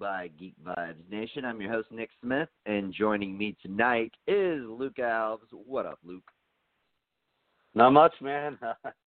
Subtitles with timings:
[0.00, 1.44] by Geek Vibes Nation.
[1.44, 5.40] I'm your host Nick Smith, and joining me tonight is Luke Alves.
[5.52, 6.24] What up, Luke?
[7.74, 8.58] Not much, man.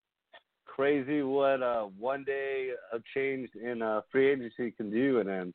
[0.67, 5.53] Crazy what uh, one day of change in uh, free agency can do, and then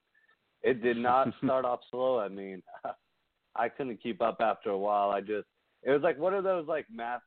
[0.62, 2.18] it did not start off slow.
[2.18, 2.60] I mean,
[3.54, 5.10] I couldn't keep up after a while.
[5.10, 5.46] I just
[5.84, 7.22] it was like one of those like math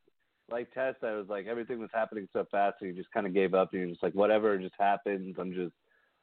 [0.52, 3.34] like tests that was like everything was happening so fast, and you just kind of
[3.34, 5.38] gave up, and you're just like whatever just happens.
[5.40, 5.74] I'm just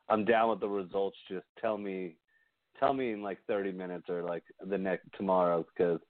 [0.09, 1.17] I'm down with the results.
[1.29, 2.17] Just tell me,
[2.79, 6.01] tell me in like 30 minutes or like the next tomorrow because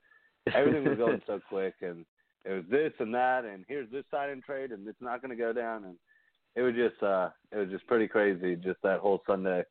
[0.55, 2.05] everything was going so quick and
[2.45, 5.37] it was this and that and here's this sign and trade and it's not going
[5.37, 5.97] to go down and
[6.55, 9.63] it was just uh it was just pretty crazy just that whole Sunday.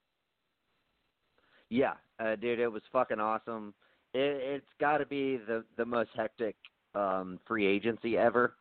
[1.69, 3.73] Yeah, uh, dude, it was fucking awesome.
[4.13, 6.55] It, it's got to be the the most hectic
[6.95, 8.55] um, free agency ever,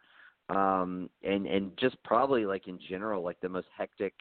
[0.49, 4.15] um, and and just probably like in general like the most hectic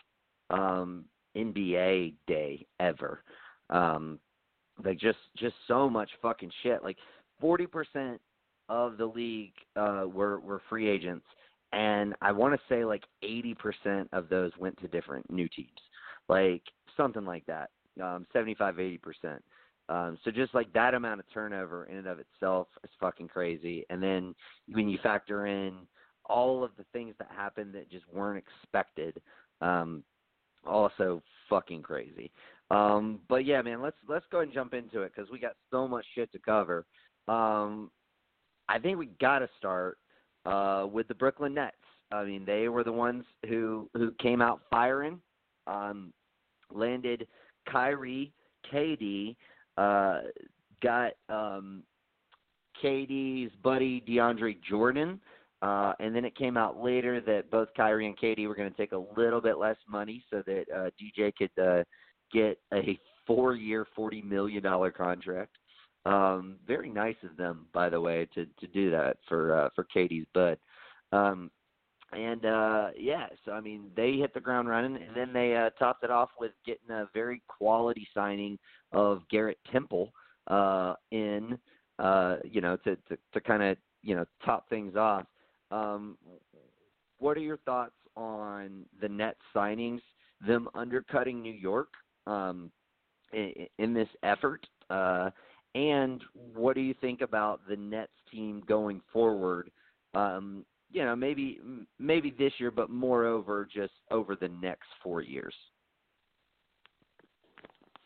[0.51, 1.05] um,
[1.35, 3.23] NBA day ever.
[3.69, 4.19] Um,
[4.83, 6.83] like just just so much fucking shit.
[6.83, 6.97] Like
[7.39, 8.19] forty percent
[8.67, 11.25] of the league uh, were were free agents,
[11.71, 15.69] and I want to say like eighty percent of those went to different new teams,
[16.27, 16.61] like
[16.97, 17.69] something like that,
[18.01, 19.43] um, 75 80 percent.
[19.87, 23.85] Um, so just like that amount of turnover in and of itself is fucking crazy.
[23.89, 24.33] And then
[24.71, 25.75] when you factor in
[26.25, 29.21] all of the things that happened that just weren't expected,
[29.61, 30.03] um,
[30.65, 32.31] also fucking crazy.
[32.71, 35.87] Um, but yeah, man, let's let's go and jump into it because we got so
[35.87, 36.85] much shit to cover.
[37.27, 37.91] Um,
[38.67, 39.97] I think we got to start
[40.45, 41.75] uh, with the Brooklyn Nets.
[42.11, 45.19] I mean, they were the ones who who came out firing,
[45.67, 46.11] um,
[46.71, 47.27] landed
[47.69, 48.31] Kyrie,
[48.71, 49.35] KD,
[49.77, 50.21] uh,
[50.81, 51.83] got um,
[52.83, 55.19] KD's buddy DeAndre Jordan,
[55.65, 58.77] uh, and then it came out later that both Kyrie and KD were going to
[58.77, 61.83] take a little bit less money so that uh, DJ could uh,
[62.31, 65.57] get a four-year, forty million dollar contract.
[66.05, 69.87] Um, very nice of them, by the way, to to do that for uh, for
[69.95, 70.59] KD's bud.
[71.11, 71.49] Um,
[72.13, 75.71] and uh yeah, so I mean they hit the ground running and then they uh
[75.79, 78.59] topped it off with getting a very quality signing
[78.91, 80.13] of Garrett Temple
[80.47, 81.57] uh in
[81.97, 85.25] uh you know to to, to kind of you know top things off.
[85.71, 86.17] Um
[87.17, 90.01] what are your thoughts on the net signings,
[90.45, 91.89] them undercutting New York
[92.27, 92.71] um
[93.33, 94.65] in, in this effort?
[94.89, 95.29] Uh
[95.75, 99.69] and what do you think about the Nets team going forward?
[100.13, 101.59] Um, you know, maybe
[101.99, 105.53] maybe this year, but moreover, just over the next four years.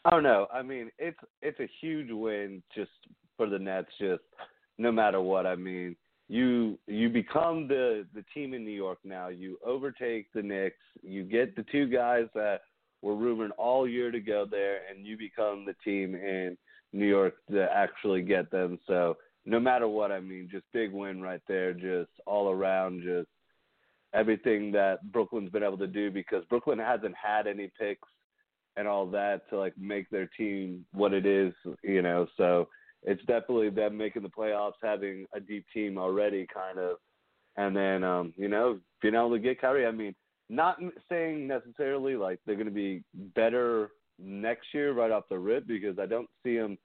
[0.03, 0.48] I don't know.
[0.52, 2.89] I mean, it's it's a huge win just
[3.38, 3.89] for the Nets.
[4.00, 4.24] Just
[4.80, 5.45] no matter what.
[5.45, 5.95] I mean,
[6.30, 9.28] you you become the the team in New York now.
[9.28, 10.78] You overtake the Knicks.
[11.02, 12.62] You get the two guys that
[13.02, 16.56] were rumored all year to go there, and you become the team in
[16.94, 18.78] New York to actually get them.
[18.86, 23.30] So no matter what, I mean, just big win right there, just all around, just
[24.14, 28.08] everything that Brooklyn's been able to do because Brooklyn hasn't had any picks
[28.75, 31.54] and all that to like make their team what it is,
[31.84, 32.28] you know.
[32.38, 32.68] So
[33.04, 36.98] it's definitely them making the playoffs, having a deep team already, kind of,
[37.57, 39.86] and then um, you know being able to get Kyrie.
[39.86, 40.16] I mean,
[40.50, 40.78] not
[41.10, 43.04] saying necessarily like they're going to be
[43.36, 46.78] better next year right off the rip because I don't see them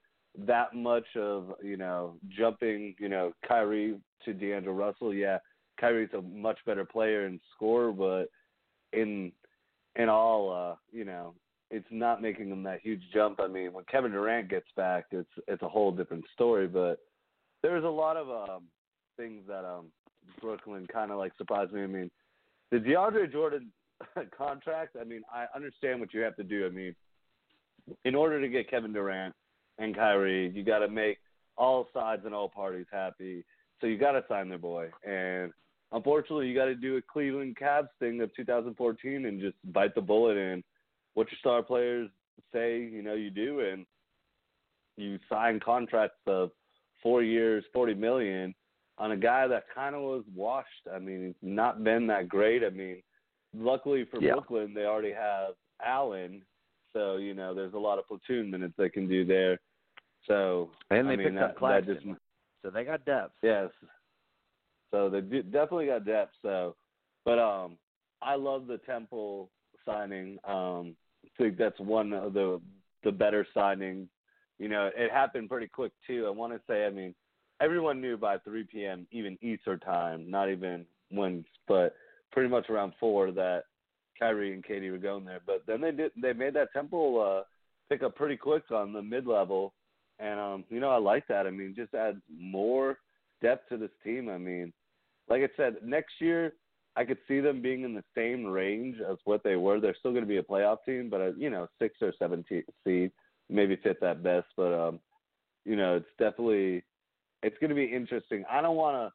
[0.45, 5.13] that much of you know jumping you know Kyrie to D'Angelo Russell.
[5.13, 5.39] Yeah,
[5.79, 8.25] Kyrie's a much better player and scorer, but
[8.93, 9.31] in
[9.95, 11.33] in all, uh, you know,
[11.71, 13.39] it's not making them that huge jump.
[13.39, 16.67] I mean, when Kevin Durant gets back, it's it's a whole different story.
[16.67, 16.99] But
[17.63, 18.63] there's a lot of um,
[19.17, 19.87] things that um,
[20.41, 21.83] Brooklyn kind of like surprised me.
[21.83, 22.11] I mean,
[22.71, 23.71] the DeAndre Jordan
[24.37, 24.95] contract.
[24.99, 26.65] I mean, I understand what you have to do.
[26.65, 26.95] I mean,
[28.03, 29.33] in order to get Kevin Durant
[29.77, 31.17] and Kyrie, you got to make
[31.57, 33.43] all sides and all parties happy.
[33.81, 35.51] So you got to sign their boy, and
[35.91, 40.01] unfortunately, you got to do a Cleveland Cavs thing of 2014 and just bite the
[40.01, 40.63] bullet and
[41.15, 42.09] what your star players
[42.53, 43.85] say, you know, you do, and
[44.97, 46.51] you sign contracts of
[47.01, 48.53] four years, 40 million
[48.97, 50.87] on a guy that kind of was washed.
[50.93, 52.63] I mean, he's not been that great.
[52.63, 53.01] I mean,
[53.53, 54.33] luckily for yeah.
[54.33, 56.43] Brooklyn, they already have Allen,
[56.93, 59.59] so you know, there's a lot of platoon minutes they can do there.
[60.27, 62.19] So and they I mean, picked that, up Claxton, that just,
[62.63, 63.33] so they got depth.
[63.43, 63.69] Yes,
[64.91, 66.33] so they definitely got depth.
[66.41, 66.75] So,
[67.25, 67.77] but um,
[68.21, 69.49] I love the Temple
[69.85, 70.37] signing.
[70.47, 70.95] Um,
[71.37, 72.61] think that's one of the
[73.03, 74.07] the better signings.
[74.57, 76.25] You know, it happened pretty quick too.
[76.27, 77.13] I want to say, I mean,
[77.61, 79.07] everyone knew by 3 p.m.
[79.11, 81.95] even Eastern time, not even when, but
[82.31, 83.63] pretty much around four that
[84.17, 85.41] Kyrie and KD were going there.
[85.45, 87.43] But then they did they made that Temple uh,
[87.89, 89.73] pick up pretty quick on the mid level,
[90.19, 91.47] and um, you know I like that.
[91.47, 92.97] I mean, just add more
[93.41, 94.29] depth to this team.
[94.29, 94.71] I mean,
[95.29, 96.53] like I said, next year
[96.95, 99.79] I could see them being in the same range as what they were.
[99.79, 102.45] They're still going to be a playoff team, but uh, you know, six or seven
[102.83, 103.11] seed,
[103.49, 104.47] maybe fifth at best.
[104.55, 104.99] But um,
[105.65, 106.83] you know, it's definitely
[107.43, 108.45] it's going to be interesting.
[108.49, 109.13] I don't want to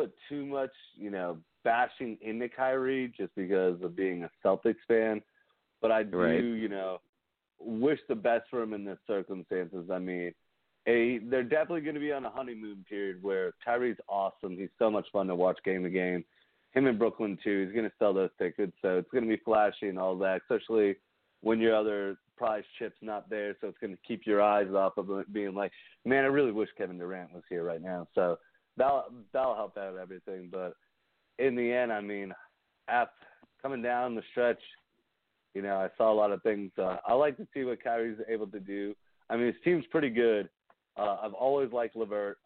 [0.00, 5.22] put too much, you know, bashing into Kyrie just because of being a Celtics fan,
[5.80, 6.42] but I do, right.
[6.42, 7.00] you know,
[7.58, 9.88] wish the best for him in the circumstances.
[9.92, 10.32] I mean,
[10.86, 14.56] a they're definitely going to be on a honeymoon period where Kyrie's awesome.
[14.56, 16.24] He's so much fun to watch game to game.
[16.72, 17.64] Him in Brooklyn too.
[17.64, 20.40] He's to sell those tickets, so it's to be flashy and all that.
[20.42, 20.96] Especially
[21.40, 25.10] when your other prize chip's not there, so it's to keep your eyes off of
[25.10, 25.72] it being like,
[26.04, 28.06] man, I really wish Kevin Durant was here right now.
[28.14, 28.38] So
[28.76, 30.48] that'll that'll help out everything.
[30.50, 30.74] But
[31.38, 32.32] in the end, I mean,
[32.88, 33.12] after
[33.62, 34.60] coming down the stretch,
[35.54, 36.70] you know, I saw a lot of things.
[36.78, 38.94] Uh, I like to see what Kyrie's able to do.
[39.30, 40.48] I mean, his team's pretty good.
[40.96, 42.38] Uh, I've always liked LeVert.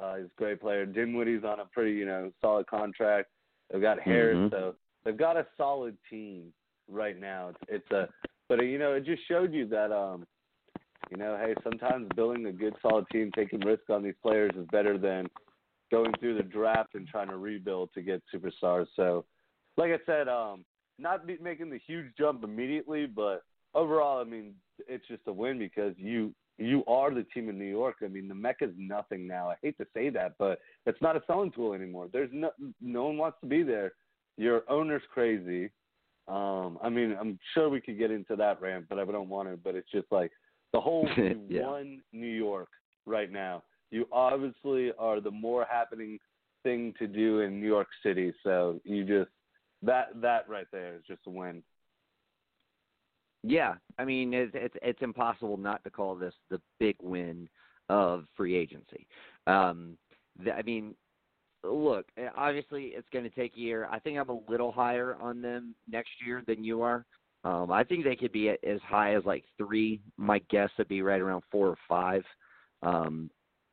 [0.00, 0.86] Uh, he's a great player.
[0.86, 3.28] Dinwiddie's on a pretty, you know, solid contract.
[3.70, 4.54] They've got Harris, mm-hmm.
[4.54, 4.74] so
[5.04, 6.52] they've got a solid team
[6.88, 7.50] right now.
[7.50, 8.08] It's, it's a,
[8.48, 10.26] but you know, it just showed you that, um,
[11.10, 14.66] you know, hey, sometimes building a good, solid team, taking risks on these players is
[14.72, 15.28] better than
[15.90, 18.86] going through the draft and trying to rebuild to get superstars.
[18.96, 19.24] So,
[19.76, 20.64] like I said, um,
[20.98, 23.42] not be, making the huge jump immediately, but
[23.74, 24.54] overall, I mean,
[24.88, 27.96] it's just a win because you you are the team in New York.
[28.04, 29.48] I mean, the Mecca's nothing now.
[29.48, 32.08] I hate to say that, but it's not a selling tool anymore.
[32.12, 33.92] There's no no one wants to be there.
[34.36, 35.70] Your owner's crazy.
[36.28, 39.48] Um, I mean, I'm sure we could get into that rant, but I don't want
[39.48, 39.56] to.
[39.56, 40.30] But it's just like
[40.72, 41.08] the whole
[41.48, 41.66] yeah.
[41.66, 42.68] one New York
[43.06, 43.62] right now.
[43.90, 46.18] You obviously are the more happening
[46.62, 48.32] thing to do in New York City.
[48.42, 49.30] So you just
[49.82, 51.62] that that right there is just a win.
[53.42, 57.48] Yeah, I mean it's it's, it's impossible not to call this the big win
[57.88, 59.06] of free agency.
[59.46, 59.96] Um,
[60.44, 60.94] the, I mean,
[61.64, 63.88] look, eh, obviously it's going to take a year.
[63.90, 67.04] I think I'm a little higher on them next year than you are.
[67.42, 70.00] Um, I think they could be as high as like three.
[70.16, 72.22] My guess would be right around four or five,
[72.82, 73.30] um,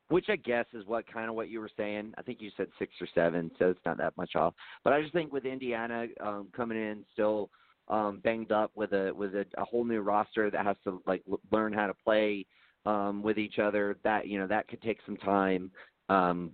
[0.08, 2.14] which I guess is what kind of what you were saying.
[2.16, 4.54] I think you said six or seven, so it's not that much off.
[4.84, 7.50] But I just think with Indiana um, coming in still
[7.88, 11.22] um, banged up with a with a, a whole new roster that has to like
[11.30, 12.46] l- learn how to play
[12.86, 13.96] um, with each other.
[14.04, 15.70] That you know that could take some time.
[16.08, 16.52] Um,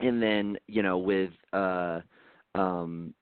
[0.00, 2.00] and then you know with uh,
[2.54, 3.14] um,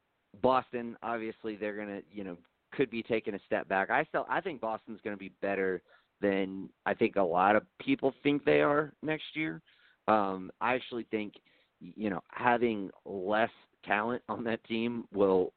[0.43, 2.37] Boston, obviously they're gonna you know
[2.73, 3.91] could be taking a step back.
[3.91, 5.83] I still I think Boston's to be better
[6.21, 9.61] than I think a lot of people think they are next year.
[10.09, 11.35] Um, I actually think
[11.81, 13.51] you know having less
[13.85, 15.53] talent on that team will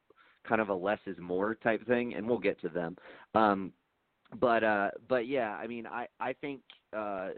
[0.46, 2.96] kind of a less is more type thing, and we'll get to them.
[3.34, 3.72] Um,
[4.38, 6.60] but uh, but yeah, I mean, I I think.
[6.96, 7.30] Uh,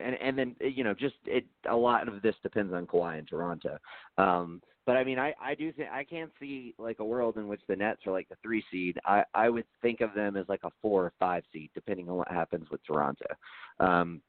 [0.00, 3.26] and and then you know just it a lot of this depends on Kawhi in
[3.26, 3.78] Toronto.
[4.18, 7.46] Um, but I mean I I do think I can't see like a world in
[7.48, 8.98] which the Nets are like the three seed.
[9.04, 12.16] I I would think of them as like a four or five seed depending on
[12.16, 13.26] what happens with Toronto.
[13.78, 14.22] Um,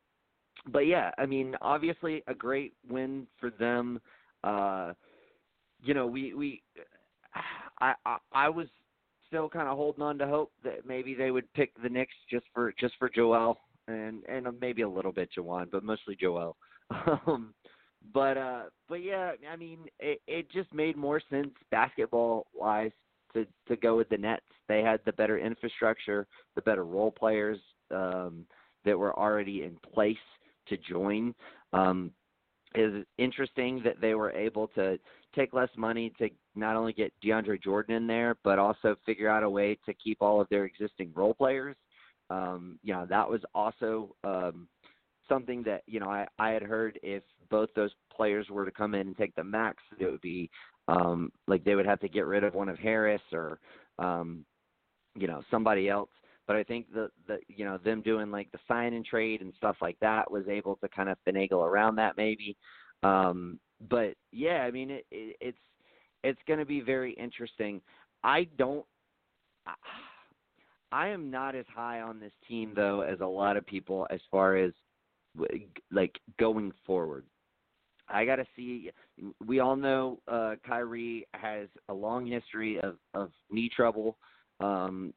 [0.68, 4.00] but yeah, I mean obviously a great win for them.
[4.44, 4.94] Uh,
[5.82, 6.62] you know we we
[7.82, 8.68] I, I I was
[9.28, 12.46] still kind of holding on to hope that maybe they would pick the Knicks just
[12.54, 13.58] for just for Joel
[13.88, 16.56] and and maybe a little bit Juwan, but mostly Joel.
[17.26, 17.54] Um,
[18.14, 22.92] but uh, but yeah, I mean, it, it just made more sense basketball wise
[23.34, 24.42] to to go with the Nets.
[24.68, 27.60] They had the better infrastructure, the better role players
[27.92, 28.46] um,
[28.86, 30.18] that were already in place
[30.68, 31.34] to join.
[31.74, 32.12] Um,
[32.74, 34.98] is interesting that they were able to
[35.36, 39.44] take less money to not only get DeAndre Jordan in there, but also figure out
[39.44, 41.76] a way to keep all of their existing role players.
[42.30, 44.68] Um, you know, that was also um,
[45.28, 48.96] something that you know I, I had heard if both those players were to come
[48.96, 50.50] in and take the max, it would be
[50.88, 53.60] um, like they would have to get rid of one of Harris or
[54.00, 54.46] um,
[55.16, 56.10] you know somebody else.
[56.48, 59.54] But I think the the you know them doing like the sign and trade and
[59.58, 62.58] stuff like that was able to kind of finagle around that maybe.
[63.04, 63.60] Um,
[63.90, 65.58] but yeah, I mean it, it, it's
[66.24, 67.82] it's going to be very interesting.
[68.24, 68.86] I don't.
[70.92, 74.20] I am not as high on this team though as a lot of people as
[74.30, 74.72] far as
[75.92, 77.26] like going forward.
[78.10, 78.92] I got to see.
[79.46, 84.18] We all know uh, Kyrie has a long history of of knee trouble.
[84.60, 85.14] Um,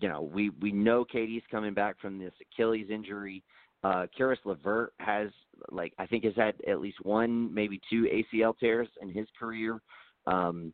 [0.00, 3.42] you know, we we know KD's coming back from this Achilles injury.
[3.84, 5.28] Uh, Caris LeVert has
[5.70, 9.80] like I think has had at least one, maybe two ACL tears in his career.
[10.26, 10.72] Um,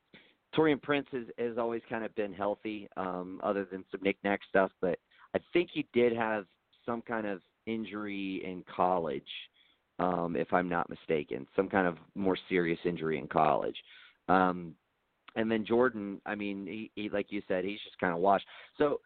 [0.57, 4.71] Taurean Prince has, has always kind of been healthy, um, other than some knickknack stuff,
[4.81, 4.99] but
[5.35, 6.47] I think he did have
[6.87, 9.23] some kind of injury in college,
[9.99, 13.77] um, if I'm not mistaken, some kind of more serious injury in college.
[14.29, 14.75] Um,
[15.37, 18.47] and then Jordan, I mean, he, he like you said, he's just kind of washed.
[18.77, 19.01] So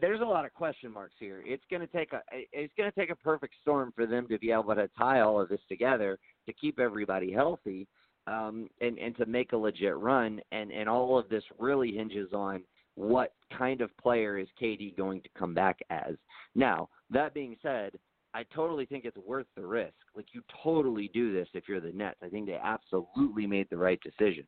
[0.00, 1.42] there's a lot of question marks here.
[1.46, 2.20] It's going to take a
[2.52, 5.40] it's going to take a perfect storm for them to be able to tie all
[5.40, 7.86] of this together to keep everybody healthy
[8.26, 10.40] um, and and to make a legit run.
[10.52, 12.62] And and all of this really hinges on
[12.94, 16.14] what kind of player is KD going to come back as.
[16.54, 17.92] Now that being said,
[18.34, 19.94] I totally think it's worth the risk.
[20.14, 22.18] Like you totally do this if you're the Nets.
[22.22, 24.44] I think they absolutely made the right decision.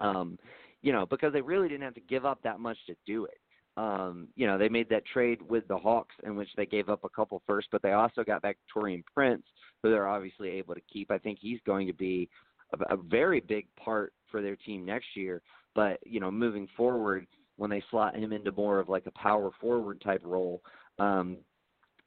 [0.00, 0.38] Um,
[0.82, 3.38] you know, because they really didn't have to give up that much to do it.
[3.76, 7.04] Um, you know, they made that trade with the Hawks in which they gave up
[7.04, 9.44] a couple first, but they also got back Taurean Prince,
[9.82, 11.10] who they're obviously able to keep.
[11.10, 12.28] I think he's going to be
[12.72, 15.40] a, a very big part for their team next year.
[15.74, 19.50] But you know, moving forward, when they slot him into more of like a power
[19.60, 20.62] forward type role,
[20.98, 21.38] um,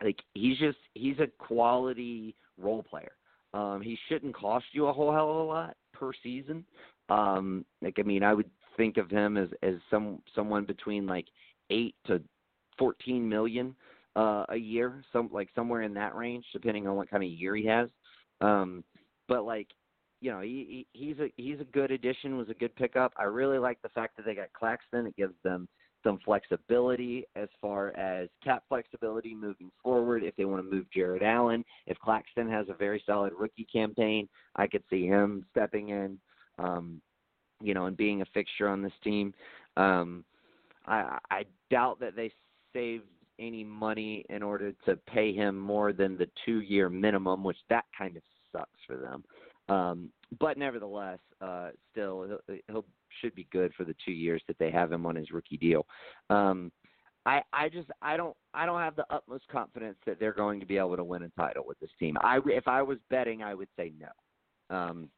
[0.03, 3.13] like he's just he's a quality role player.
[3.53, 6.65] Um, he shouldn't cost you a whole hell of a lot per season.
[7.09, 11.25] Um, like I mean, I would think of him as as some someone between like
[11.73, 12.21] eight to
[12.77, 13.75] fourteen million
[14.15, 17.55] uh, a year, some like somewhere in that range, depending on what kind of year
[17.55, 17.89] he has.
[18.41, 18.83] Um,
[19.27, 19.67] but like
[20.21, 22.37] you know, he, he he's a he's a good addition.
[22.37, 23.11] Was a good pickup.
[23.17, 25.07] I really like the fact that they got Claxton.
[25.07, 25.67] It gives them
[26.03, 30.23] some flexibility as far as cap flexibility moving forward.
[30.23, 34.27] If they want to move Jarrett Allen, if Claxton has a very solid rookie campaign,
[34.55, 36.19] I could see him stepping in,
[36.59, 37.01] um,
[37.61, 39.33] you know, and being a fixture on this team.
[39.77, 40.23] Um,
[40.85, 42.31] I, I doubt that they
[42.73, 43.05] saved
[43.39, 48.15] any money in order to pay him more than the two-year minimum, which that kind
[48.15, 49.23] of sucks for them.
[49.69, 52.85] Um, but nevertheless, uh, still he'll, he'll
[53.21, 55.85] should be good for the two years that they have him on his rookie deal.
[56.29, 56.71] Um,
[57.25, 60.65] I I just I don't I don't have the utmost confidence that they're going to
[60.65, 62.17] be able to win a title with this team.
[62.21, 65.09] I if I was betting, I would say no, um,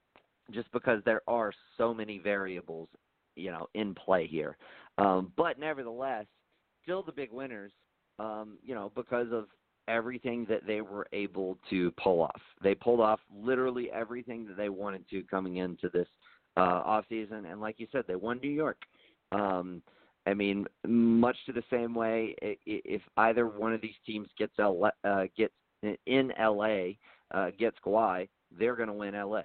[0.52, 2.90] just because there are so many variables,
[3.36, 4.58] you know, in play here.
[4.98, 6.26] Um, but nevertheless,
[6.86, 7.72] still the big winners,
[8.20, 9.48] um, you know, because of
[9.88, 12.42] everything that they were able to pull off.
[12.64, 16.08] They pulled off literally everything that they wanted to coming into this
[16.58, 18.78] uh, off season, and like you said, they won New York.
[19.32, 19.82] Um,
[20.28, 24.90] I mean, much to the same way, if either one of these teams gets LA,
[25.04, 26.94] uh, gets in LA,
[27.32, 28.28] uh, gets Kawhi,
[28.58, 29.42] they're going to win LA.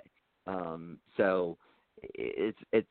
[0.47, 1.59] Um, so
[2.15, 2.89] it's it's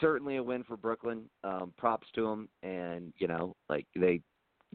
[0.00, 1.24] certainly a win for Brooklyn.
[1.42, 4.20] Um, props to them, and you know, like they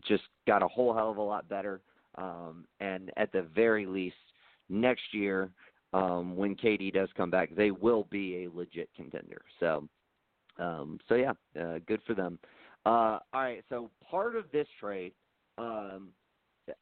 [0.08, 1.82] just got a whole hell of a lot better.
[2.16, 4.16] Um, and at the very least,
[4.70, 5.52] next year,
[5.94, 9.42] um, when KD does come back, they will be a legit contender.
[9.60, 9.88] So,
[10.58, 12.40] um, so yeah, uh, good for them.
[12.86, 15.14] Uh, all right, so part of this trade
[15.58, 16.10] um,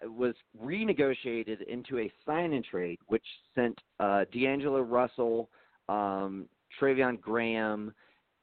[0.03, 5.49] was renegotiated into a sign and trade, which sent uh, D'Angelo Russell,
[5.89, 6.47] um,
[6.79, 7.93] Treveon Graham,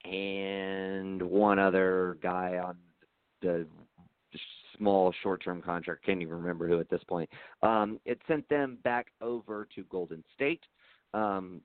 [0.05, 2.77] and one other guy on
[3.43, 3.67] the
[4.77, 6.05] small short-term contract.
[6.05, 7.29] Can't even remember who at this point.
[7.63, 10.63] Um, it sent them back over to Golden State
[11.13, 11.61] um,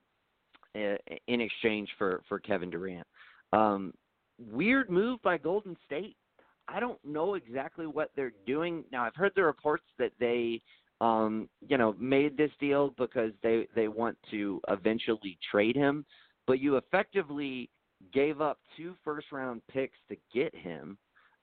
[0.74, 3.06] in exchange for for Kevin Durant.
[3.52, 3.92] Um,
[4.38, 6.16] weird move by Golden State.
[6.68, 8.84] I don't know exactly what they're doing.
[8.92, 10.62] Now I've heard the reports that they
[11.00, 16.04] um, you know, made this deal because they they want to eventually trade him,
[16.46, 17.70] but you effectively
[18.12, 20.98] gave up two first round picks to get him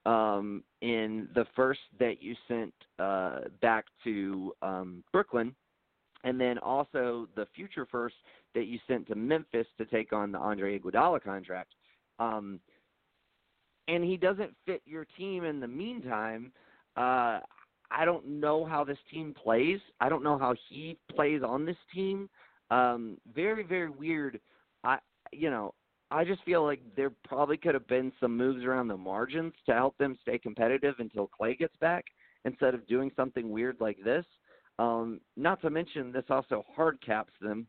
[0.05, 5.53] um, in the first that you sent uh, back to um, Brooklyn,
[6.23, 8.15] and then also the future first
[8.55, 11.73] that you sent to Memphis to take on the Andre Iguodala contract.
[12.19, 12.59] Um,
[13.87, 16.51] and he doesn't fit your team in the meantime.
[16.95, 17.39] Uh,
[17.91, 19.79] I don't know how this team plays.
[20.01, 22.29] I don't know how he plays on this team.
[22.69, 24.39] Um, very, very weird.
[24.83, 24.97] I,
[25.31, 25.73] you know,
[26.09, 29.73] I just feel like there probably could have been some moves around the margins to
[29.73, 32.05] help them stay competitive until Klay gets back,
[32.45, 34.25] instead of doing something weird like this.
[34.79, 37.67] Um, not to mention, this also hard caps them,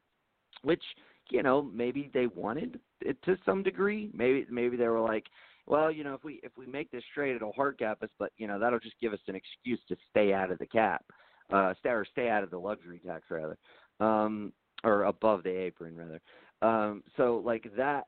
[0.63, 0.83] which
[1.31, 4.11] you know maybe they wanted it to some degree.
[4.15, 5.25] Maybe maybe they were like,
[5.67, 8.33] well, you know, if we if we make this trade, it'll hard cap us, but
[8.37, 11.05] you know that'll just give us an excuse to stay out of the cap,
[11.53, 13.59] uh, stay or stay out of the luxury tax rather,
[14.01, 14.53] um,
[14.85, 16.21] or above the apron rather.
[16.61, 18.07] Um, so like that,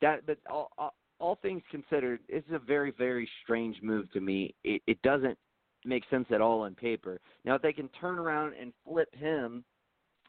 [0.00, 4.54] that, but all, all, all things considered, it's a very very strange move to me.
[4.64, 5.38] It, it doesn't
[5.84, 7.20] make sense at all on paper.
[7.44, 9.64] Now if they can turn around and flip him,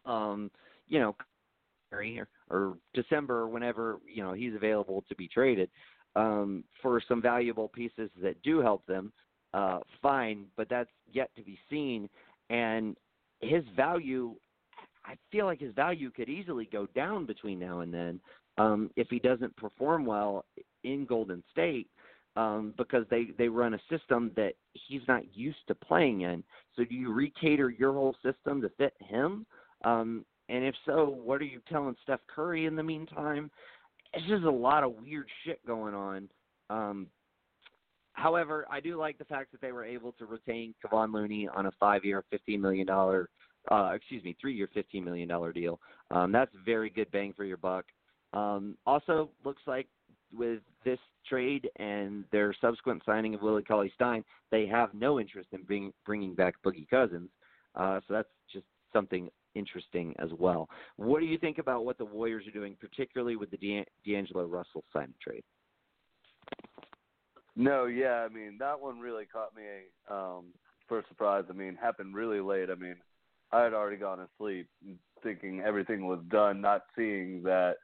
[0.05, 0.51] um,
[0.88, 1.15] you know,
[1.91, 2.03] or,
[2.50, 5.69] or December or whenever you know he's available to be traded,
[6.15, 9.12] um, for some valuable pieces that do help them,
[9.53, 12.09] uh, fine, but that's yet to be seen.
[12.50, 12.97] And
[13.41, 14.36] his value,
[15.05, 18.19] I feel like his value could easily go down between now and then
[18.57, 20.45] um, if he doesn't perform well
[20.83, 21.89] in Golden State.
[22.35, 26.43] Um, because they they run a system that he's not used to playing in.
[26.75, 29.47] So do you recater your whole system to fit him?
[29.83, 33.49] Um, and if so, what are you telling Steph Curry in the meantime?
[34.13, 36.29] it's just a lot of weird shit going on.
[36.69, 37.07] Um,
[38.13, 41.67] however, I do like the fact that they were able to retain Kevon Looney on
[41.67, 43.29] a five-year, fifteen million dollar,
[43.71, 45.79] uh, excuse me, three-year, fifteen million dollar deal.
[46.11, 47.85] Um, that's very good bang for your buck.
[48.33, 49.87] Um, also, looks like
[50.33, 55.50] with this trade and their subsequent signing of Willie Cauley Stein, they have no interest
[55.51, 57.29] in bring, bringing back Boogie Cousins.
[57.75, 60.70] Uh, so that's just something interesting as well.
[60.98, 64.83] What do you think about what the Warriors are doing, particularly with the D'Angelo Russell
[64.94, 65.44] sign trade?
[67.55, 69.63] No, yeah, I mean that one really caught me
[70.11, 70.46] um,
[70.87, 71.46] for a surprise.
[71.50, 72.70] I mean, happened really late.
[72.70, 72.96] I mean,
[73.51, 74.68] I had already gone to sleep
[75.24, 77.77] thinking everything was done, not seeing that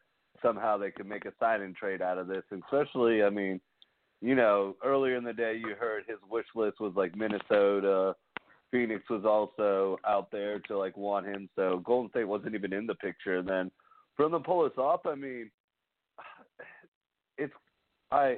[0.43, 2.43] somehow they could make a sign and trade out of this.
[2.51, 3.60] And especially, I mean,
[4.21, 8.15] you know, earlier in the day you heard his wish list was like Minnesota,
[8.71, 12.88] Phoenix was also out there to like want him, so Golden State wasn't even in
[12.88, 13.38] the picture.
[13.38, 13.71] And then
[14.15, 15.51] from the pull us off, I mean,
[17.38, 17.53] it's
[18.12, 18.38] I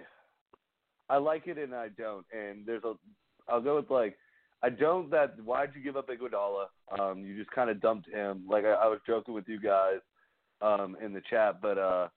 [1.10, 2.26] I like it and I don't.
[2.38, 2.94] And there's a
[3.48, 4.18] I'll go with like
[4.64, 6.66] I don't that why'd you give up Iguodala?
[7.00, 8.44] Um, you just kind of dumped him.
[8.50, 10.00] Like I, I was joking with you guys
[10.62, 12.08] um in the chat, but uh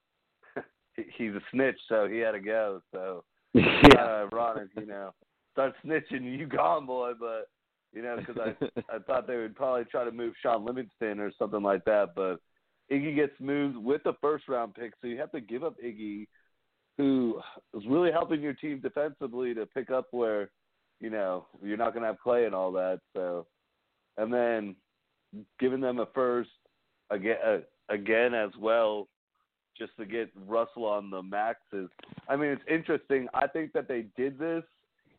[0.94, 2.80] he's a snitch, so he had to go.
[2.92, 3.24] So
[3.54, 5.12] yeah, uh, ironic, you know.
[5.52, 7.12] Start snitching, you gone, boy.
[7.18, 7.48] But
[7.92, 11.32] you know, because I I thought they would probably try to move Shaun Livingston or
[11.38, 12.38] something like that, but
[12.90, 16.26] Iggy gets moved with the first round pick, so you have to give up Iggy,
[16.96, 17.40] who
[17.74, 20.50] is really helping your team defensively to pick up where,
[21.00, 23.00] you know, you're not going to have Klay and all that.
[23.14, 23.46] So,
[24.16, 24.76] and then
[25.60, 26.50] giving them a first
[27.10, 29.08] again uh, again as well,
[29.76, 31.88] just to get Russell on the maxes.
[32.28, 33.28] I mean, it's interesting.
[33.34, 34.64] I think that they did this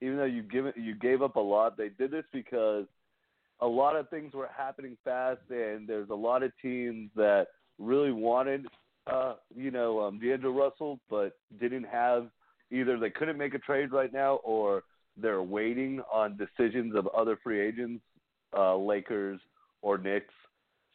[0.01, 1.77] even though you give it, you gave up a lot.
[1.77, 2.85] They did this because
[3.61, 8.11] a lot of things were happening fast, and there's a lot of teams that really
[8.11, 8.65] wanted,
[9.11, 12.27] uh, you know, um, D'Angelo Russell, but didn't have
[12.71, 14.83] either they couldn't make a trade right now, or
[15.17, 18.01] they're waiting on decisions of other free agents,
[18.57, 19.39] uh, Lakers
[19.81, 20.33] or Knicks.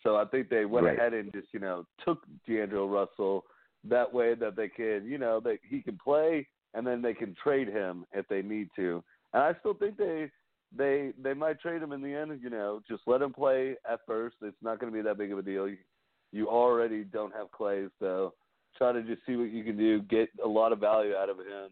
[0.04, 0.96] So I think they went right.
[0.96, 3.44] ahead and just you know took D'Angelo Russell
[3.88, 7.34] that way that they can you know that he can play and then they can
[7.42, 9.02] trade him if they need to.
[9.32, 10.30] And I still think they
[10.76, 12.38] they they might trade him in the end.
[12.42, 14.36] You know, just let him play at first.
[14.42, 15.68] It's not going to be that big of a deal.
[15.68, 15.78] You,
[16.32, 18.34] you already don't have Klay, so
[18.76, 20.02] try to just see what you can do.
[20.02, 21.70] Get a lot of value out of him.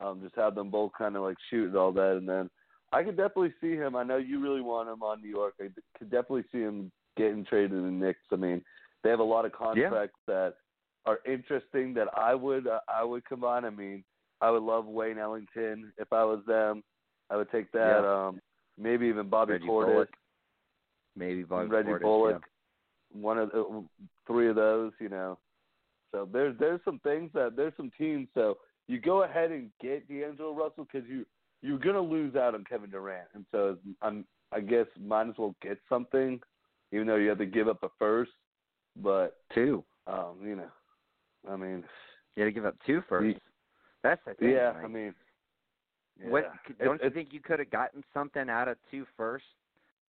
[0.00, 2.50] Um, just have them both kind of like shoot and all that, and then
[2.92, 3.94] I could definitely see him.
[3.94, 5.54] I know you really want him on New York.
[5.60, 6.90] I could definitely see him
[7.20, 8.20] getting traded in the Knicks.
[8.32, 8.62] I mean,
[9.02, 10.34] they have a lot of contracts yeah.
[10.34, 10.54] that
[11.06, 13.64] are interesting that I would uh, I would combine.
[13.64, 14.04] I mean,
[14.40, 16.82] I would love Wayne Ellington if I was them.
[17.30, 18.00] I would take that.
[18.02, 18.26] Yeah.
[18.28, 18.40] Um,
[18.78, 19.86] maybe even Bobby Reggie Portis.
[19.86, 20.08] Bullock.
[21.16, 22.42] Maybe Bobby Reggie Portis, Bullock.
[23.14, 23.20] Yeah.
[23.20, 23.84] One of the,
[24.26, 25.38] three of those, you know.
[26.12, 28.28] So there's there's some things that there's some teams.
[28.34, 31.24] So you go ahead and get D'Angelo Russell because you
[31.62, 35.54] you're gonna lose out on Kevin Durant, and so I'm I guess might as well
[35.62, 36.40] get something,
[36.92, 38.32] even though you have to give up a first.
[38.96, 40.70] But two, um, you know,
[41.48, 41.84] I mean,
[42.34, 43.38] you had to give up two two first.
[44.02, 44.50] That's the thing.
[44.50, 45.14] Yeah, like, I mean,
[46.20, 46.28] yeah.
[46.28, 49.44] what don't it, you think you could have gotten something out of two first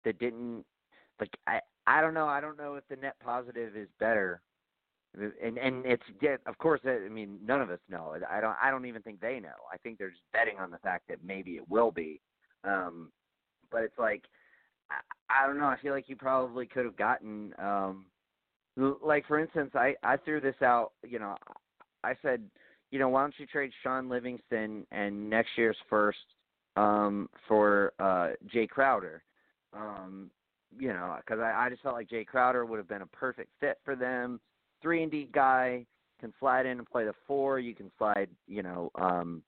[0.03, 0.65] that didn't?
[1.19, 2.27] Like I, I don't know.
[2.27, 4.41] I don't know if the net positive is better
[5.43, 8.71] and and it's yeah, of course I mean none of us know I don't I
[8.71, 11.51] don't even think they know I think they're just betting on the fact that maybe
[11.51, 12.21] it will be
[12.63, 13.11] um
[13.71, 14.23] but it's like
[15.29, 18.05] I, don't know I feel like you probably could have gotten um
[19.03, 21.35] like for instance I I threw this out you know
[22.03, 22.41] I said
[22.91, 26.19] you know why don't you trade Shaun Livingston and next year's first
[26.77, 29.23] um for uh Jae Crowder
[29.73, 30.29] um
[30.77, 33.49] you know because I I just felt like Jae Crowder would have been a perfect
[33.59, 34.39] fit for them
[34.81, 35.85] three and D guy,
[36.19, 37.59] can slide in and play the four.
[37.59, 39.41] You can slide, you know, um,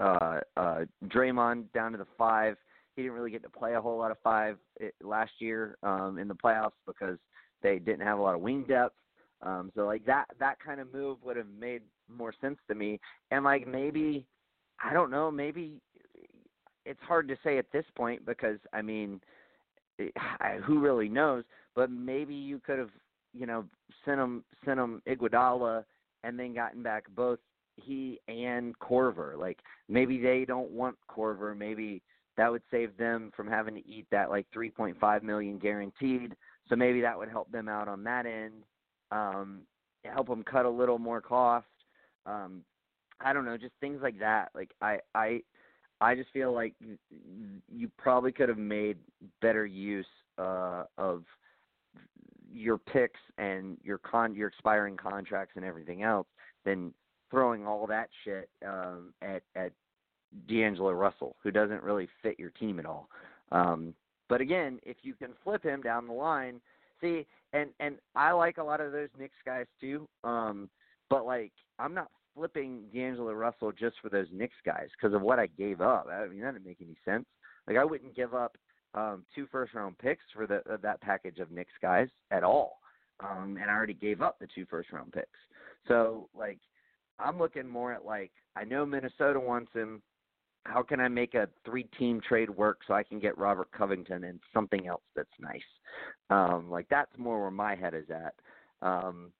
[0.00, 2.56] uh, uh, Draymond down to the five.
[3.00, 5.76] He didn't really get to play a whole lot of five it, eh, last year
[5.82, 7.18] um, in the playoffs because
[7.62, 8.94] they didn't have a lot of wing depth.
[9.42, 13.00] Um, so like that that kind of move would have made more sense to me.
[13.30, 14.26] And like maybe
[14.84, 15.80] I don't know, maybe
[16.84, 19.20] it's hard to say at this point because I mean,
[19.98, 21.44] eh, who really knows?
[21.74, 22.90] But maybe you could have
[23.32, 23.64] you know,
[24.04, 25.84] sent him sent him Iguodala
[26.24, 27.38] and then gotten back both
[27.76, 29.38] he and Korver.
[29.38, 29.58] Like
[29.88, 31.56] maybe they don't want Korver.
[31.56, 32.02] Maybe
[32.36, 36.34] that would save them from having to eat that like 3.5 million guaranteed.
[36.68, 38.62] So maybe that would help them out on that end.
[39.10, 39.62] Um,
[40.04, 41.66] help them cut a little more cost.
[42.26, 42.62] Um,
[43.20, 44.50] I don't know, just things like that.
[44.54, 45.42] Like I I
[46.00, 46.74] I just feel like
[47.68, 48.96] you probably could have made
[49.42, 50.06] better use
[50.38, 51.24] uh, of
[52.50, 56.26] your picks and your con your expiring contracts and everything else
[56.64, 56.94] than
[57.30, 59.72] throwing all that shit um, at at
[60.48, 63.08] D'Angelo Russell, who doesn't really fit your team at all.
[63.52, 63.94] Um,
[64.28, 66.60] but again, if you can flip him down the line,
[67.00, 70.08] see, and and I like a lot of those Knicks guys too.
[70.22, 70.70] Um,
[71.08, 75.40] but like, I'm not flipping D'Angelo Russell just for those Knicks guys because of what
[75.40, 76.06] I gave up.
[76.10, 77.26] I mean, that didn't make any sense.
[77.66, 78.56] Like, I wouldn't give up
[78.94, 82.78] um, two first round picks for the, uh, that package of Knicks guys at all.
[83.20, 85.28] Um, and I already gave up the two first round picks.
[85.88, 86.58] So like
[87.18, 90.02] I'm looking more at like I know Minnesota wants him.
[90.64, 94.24] How can I make a three team trade work so I can get Robert Covington
[94.24, 95.60] and something else that's nice?
[96.28, 98.34] Um, like that's more where my head is at.
[98.86, 99.32] Um,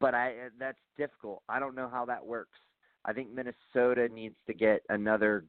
[0.00, 1.42] but I that's difficult.
[1.48, 2.58] I don't know how that works.
[3.04, 5.44] I think Minnesota needs to get another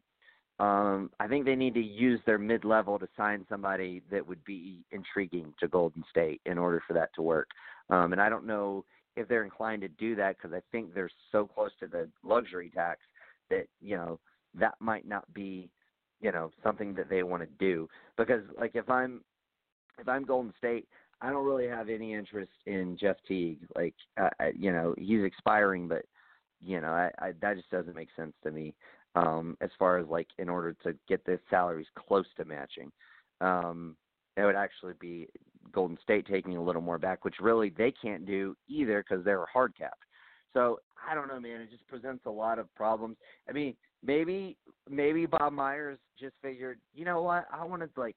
[0.59, 4.43] um, I think they need to use their mid level to sign somebody that would
[4.45, 7.49] be intriguing to Golden State in order for that to work.
[7.89, 8.85] Um, and I don't know
[9.17, 12.71] if they're inclined to do that because I think they're so close to the luxury
[12.73, 13.01] tax
[13.49, 14.19] that you know
[14.59, 15.69] that might not be
[16.21, 17.87] you know something that they want to do
[18.17, 19.21] because like if I'm
[19.99, 20.87] if I'm Golden State,
[21.21, 23.59] I don't really have any interest in Jeff Teague.
[23.75, 26.05] Like uh, you know he's expiring, but
[26.61, 28.73] you know I, I that just doesn't make sense to me
[29.15, 32.91] um, as far as like in order to get the salaries close to matching.
[33.41, 33.95] Um,
[34.37, 35.27] it would actually be
[35.71, 39.45] Golden State taking a little more back, which really they can't do either because they're
[39.45, 40.03] hard capped.
[40.53, 41.61] So I don't know, man.
[41.61, 43.17] It just presents a lot of problems.
[43.49, 44.57] I mean, maybe
[44.89, 47.45] maybe Bob Myers just figured, you know what?
[47.51, 48.15] I want to like,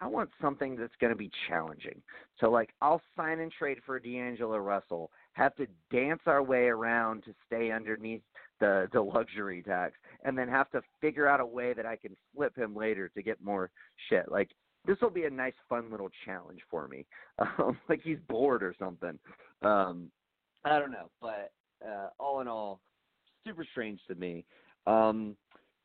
[0.00, 2.00] I want something that's going to be challenging.
[2.40, 5.10] So like, I'll sign and trade for D'Angelo Russell.
[5.32, 8.22] Have to dance our way around to stay underneath
[8.60, 9.94] the the luxury tax,
[10.24, 13.22] and then have to figure out a way that I can flip him later to
[13.22, 13.70] get more
[14.08, 14.30] shit.
[14.30, 14.50] Like
[14.86, 17.06] this will be a nice, fun little challenge for me.
[17.58, 19.18] Um, like he's bored or something.
[19.60, 20.08] Um,
[20.64, 21.50] I don't know, but
[21.84, 22.78] uh, all in all,
[23.44, 24.44] super strange to me.
[24.86, 25.36] Um,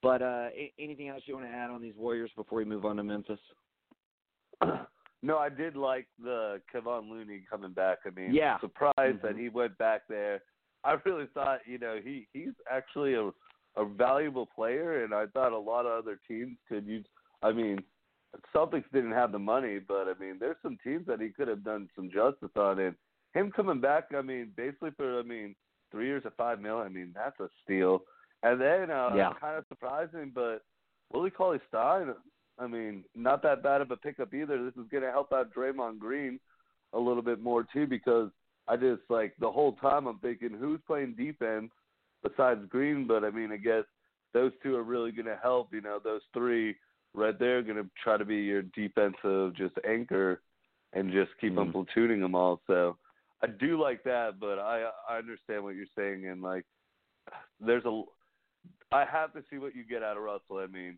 [0.01, 0.47] but uh,
[0.79, 3.39] anything else you want to add on these Warriors before we move on to Memphis?
[5.21, 7.99] No, I did like the Kevon Looney coming back.
[8.05, 8.59] I mean, yeah.
[8.61, 9.27] surprised mm-hmm.
[9.27, 10.41] that he went back there.
[10.83, 13.31] I really thought, you know, he he's actually a
[13.75, 17.05] a valuable player, and I thought a lot of other teams could use.
[17.43, 17.79] I mean,
[18.55, 21.63] Celtics didn't have the money, but I mean, there's some teams that he could have
[21.63, 22.79] done some justice on.
[22.79, 22.95] And
[23.33, 25.55] him coming back, I mean, basically for I mean
[25.91, 28.03] three years at five mil, I mean that's a steal.
[28.43, 29.31] And then uh, yeah.
[29.39, 30.61] kind of surprising, but
[31.11, 32.13] Willie Cauley Stein,
[32.57, 34.63] I mean, not that bad of a pickup either.
[34.63, 36.39] This is going to help out Draymond Green
[36.93, 38.29] a little bit more too because
[38.67, 41.71] I just like the whole time I'm thinking who's playing defense
[42.23, 43.83] besides Green, but I mean I guess
[44.33, 45.73] those two are really going to help.
[45.73, 46.75] You know, those three
[47.13, 50.41] right there are going to try to be your defensive just anchor
[50.93, 51.75] and just keep mm-hmm.
[51.75, 52.61] on platooning them all.
[52.67, 52.97] So
[53.41, 56.65] I do like that, but I I understand what you're saying and like
[57.59, 58.01] there's a
[58.91, 60.57] I have to see what you get out of Russell.
[60.57, 60.97] I mean,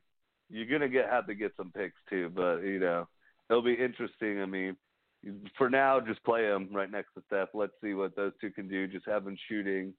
[0.49, 3.07] you're gonna get have to get some picks too, but you know,
[3.49, 4.41] it'll be interesting.
[4.41, 4.75] I mean,
[5.57, 7.49] for now, just play him right next to Steph.
[7.53, 8.87] Let's see what those two can do.
[8.87, 9.93] Just have them shooting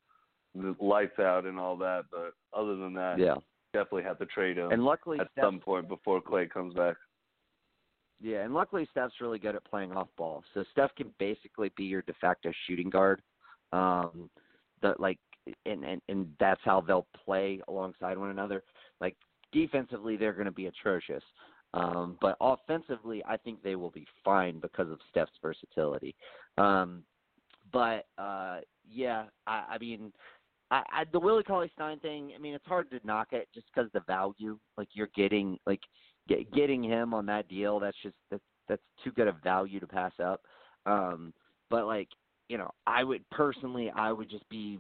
[0.55, 2.05] the lights out and all that.
[2.11, 3.37] But other than that, yeah,
[3.73, 4.73] definitely have to trade him.
[4.73, 6.97] And luckily, at Steph, some point before Klay comes back.
[8.21, 10.45] Yeah, and luckily Steph's really good at playing off ball.
[10.55, 13.21] So Steph can basically be your de facto shooting guard.
[13.73, 14.31] Um
[14.83, 15.19] that like
[15.67, 18.63] and, and and that's how they'll play alongside one another.
[19.01, 19.17] Like
[19.53, 21.23] defensively they're gonna be atrocious.
[21.75, 26.15] Um, but offensively I think they will be fine because of Steph's versatility.
[26.59, 27.03] Um
[27.73, 30.13] but uh yeah, I, I mean
[30.71, 33.67] I, I the Willie Cauley Stein thing, I mean it's hard to knock it just
[33.75, 34.59] because the value.
[34.77, 35.81] Like you're getting like
[36.29, 39.87] get, getting him on that deal, that's just that's that's too good a value to
[39.87, 40.43] pass up.
[40.87, 41.33] Um,
[41.71, 42.09] but like
[42.49, 44.79] you know, I would personally, I would just be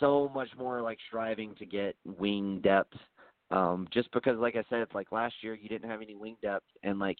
[0.00, 2.96] so much more like striving to get wing depth.
[3.50, 6.36] Um, just because, like I said, it's like last year you didn't have any wing
[6.42, 7.18] depth, and like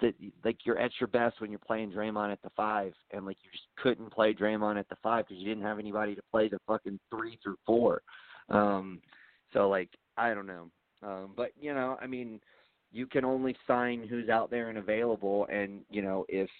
[0.00, 3.38] that, like you're at your best when you're playing Draymond at the five, and like
[3.42, 6.48] you just couldn't play Draymond at the five because you didn't have anybody to play
[6.48, 8.02] the fucking three through four.
[8.48, 9.00] Um,
[9.52, 10.70] so like I don't know,
[11.02, 12.40] um, but you know, I mean,
[12.92, 16.50] you can only sign who's out there and available and you know if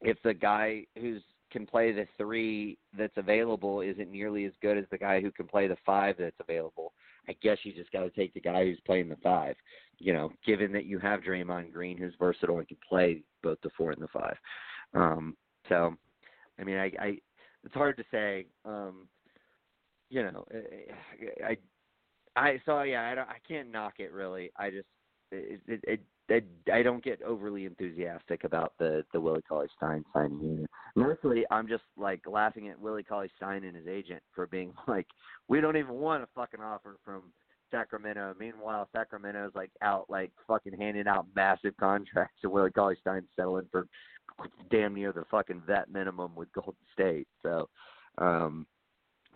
[0.00, 4.84] if the guy who's can play the three that's available isn't nearly as good as
[4.90, 6.92] the guy who can play the five that's available.
[7.28, 9.56] I guess you just got to take the guy who's playing the five.
[9.98, 13.70] You know, given that you have Draymond Green, who's versatile and can play both the
[13.76, 14.36] four and the five.
[14.94, 15.36] Um,
[15.68, 15.94] so,
[16.58, 17.18] I mean, I, I
[17.64, 18.46] it's hard to say.
[18.64, 19.08] Um,
[20.10, 20.46] you know,
[21.44, 21.56] I, I,
[22.36, 24.50] I so yeah, I don't, I can't knock it really.
[24.56, 24.86] I just
[25.30, 30.38] it, it, it, I don't get overly enthusiastic about the the Willie Cauley Stein signing
[30.40, 30.66] here.
[30.94, 35.06] Mostly, I'm just like laughing at Willie Cauley Stein and his agent for being like,
[35.48, 37.22] we don't even want a fucking offer from
[37.70, 38.34] Sacramento.
[38.38, 43.68] Meanwhile, Sacramento's like out like fucking handing out massive contracts, and Willie Cauley Stein's settling
[43.70, 43.86] for
[44.70, 47.26] damn near the fucking vet minimum with Golden State.
[47.42, 47.68] So,
[48.18, 48.66] um,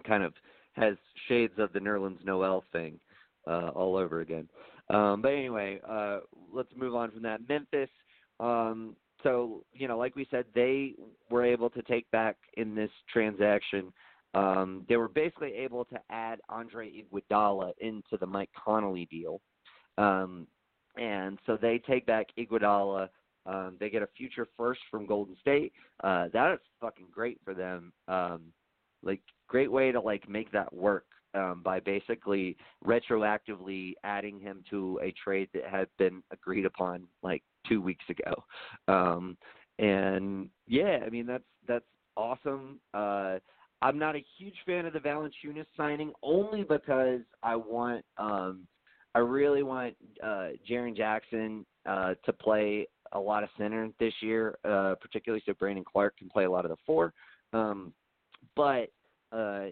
[0.07, 0.35] kind of
[0.75, 0.95] has
[1.29, 2.99] shades of the Nerlens Noel thing
[3.47, 4.49] uh, all over again.
[4.91, 6.21] Um, but anyway, uh,
[6.53, 7.41] let's move on from that.
[7.49, 7.91] Memphis.
[8.41, 10.95] Um, so you know, like we said, they
[11.31, 13.93] were able to take back in this transaction.
[14.35, 19.41] Um, they were basically able to add Andre Iguodala into the Mike Conley deal,
[19.99, 20.47] um,
[20.97, 23.09] and so they take back Iguodala.
[23.45, 25.73] Um, they get a future first from Golden State.
[26.03, 27.93] Uh, that is fucking great for them.
[28.09, 28.53] Um,
[29.03, 34.99] like great way to like make that work um, by basically retroactively adding him to
[35.03, 38.45] a trade that had been agreed upon like two weeks ago.
[38.89, 39.37] Um,
[39.79, 41.85] and yeah, I mean that's that's
[42.17, 42.81] awesome.
[42.95, 43.39] Uh,
[43.81, 48.67] I'm not a huge fan of the Valanciunas signing only because I want um,
[49.15, 54.57] I really want uh, Jaren Jackson uh, to play a lot of center this year,
[54.65, 57.13] uh, particularly so Brandon Clarke can play a lot of the four.
[57.53, 57.93] Um,
[58.57, 58.91] but
[59.33, 59.67] uh,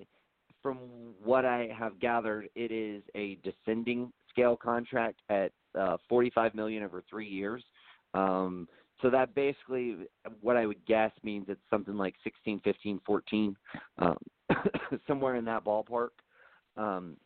[0.63, 0.79] from
[1.23, 7.03] what I have gathered, it is a descending scale contract at uh, 45 million over
[7.09, 7.63] three years.
[8.15, 8.69] Um,
[9.03, 9.97] so that basically,
[10.41, 13.57] what I would guess means it's something like 16, 15, 14,
[13.99, 14.17] um,
[15.07, 16.11] somewhere in that ballpark.
[16.77, 17.17] Um,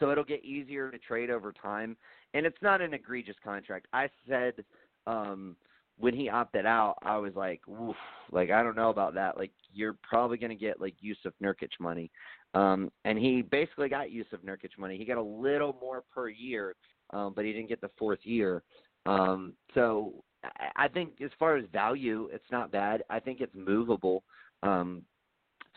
[0.00, 1.96] so it'll get easier to trade over time,
[2.34, 3.86] and it's not an egregious contract.
[3.92, 4.64] I said
[5.06, 5.56] um,
[5.98, 7.96] when he opted out, I was like, Oof,
[8.30, 9.36] like I don't know about that.
[9.36, 12.10] Like you're probably to get like Jusuf Nurkic money,
[12.54, 14.96] um, and he basically got Jusuf Nurkic money.
[14.96, 16.74] He got a little more per year,
[17.10, 18.62] um, but he didn't get the fourth year.
[19.06, 23.02] Um, so I, I think as far as value, it's not bad.
[23.10, 24.24] I think it's movable.
[24.62, 25.02] Um,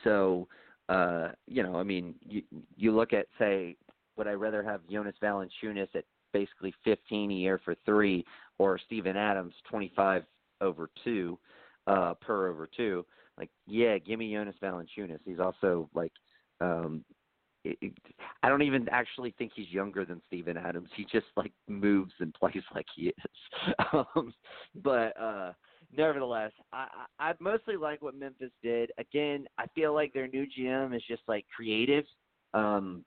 [0.03, 0.47] so
[0.89, 2.43] uh, you know, I mean, you
[2.75, 3.75] you look at say,
[4.15, 8.25] would I rather have Jonas Valanciunas at basically 15 a year for three,
[8.59, 10.23] or Steven Adams 25
[10.61, 11.37] over two
[11.87, 13.05] uh, per over two.
[13.37, 15.19] Like, yeah, give me Jonas Valanciunas.
[15.25, 16.11] He's also like,
[16.59, 17.05] um,
[17.63, 17.93] it, it,
[18.43, 20.89] I don't even actually think he's younger than Steven Adams.
[20.95, 23.75] He just like moves and plays like he is.
[23.93, 24.33] um,
[24.83, 25.53] but uh,
[25.95, 26.87] nevertheless, I,
[27.19, 28.91] I I mostly like what Memphis did.
[28.97, 32.05] Again, I feel like their new GM is just like creative.
[32.53, 33.03] Um,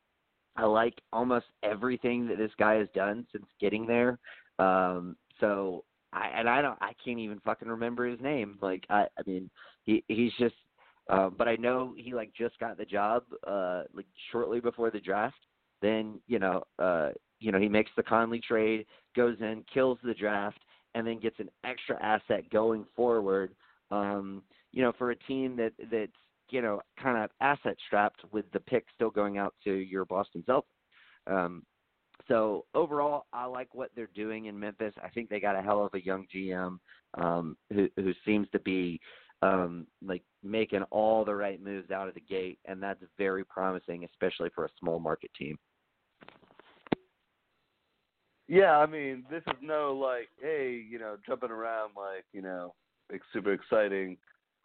[0.56, 4.18] I like almost everything that this guy has done since getting there.
[4.58, 8.58] Um, so I and I don't I can't even fucking remember his name.
[8.60, 9.50] Like I I mean
[9.84, 10.54] he he's just
[11.08, 15.00] uh, but I know he like just got the job uh like shortly before the
[15.00, 15.36] draft.
[15.82, 18.86] Then, you know, uh you know, he makes the Conley trade,
[19.16, 20.60] goes in, kills the draft,
[20.94, 23.54] and then gets an extra asset going forward.
[23.90, 26.12] Um, you know, for a team that that's
[26.50, 30.44] you know kind of asset strapped with the pick still going out to your Boston
[31.26, 31.62] Um,
[32.28, 34.94] so overall, I like what they're doing in Memphis.
[35.02, 36.78] I think they got a hell of a young GM
[37.14, 39.00] um, who who seems to be
[39.42, 44.04] um, like making all the right moves out of the gate, and that's very promising,
[44.04, 45.58] especially for a small market team.
[48.48, 52.74] Yeah, I mean, this is no like, hey, you know, jumping around like, you know,
[53.10, 54.16] like super exciting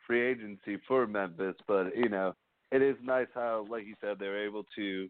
[0.06, 2.34] free agency for Memphis, but you know,
[2.72, 5.08] it is nice how, like you said, they're able to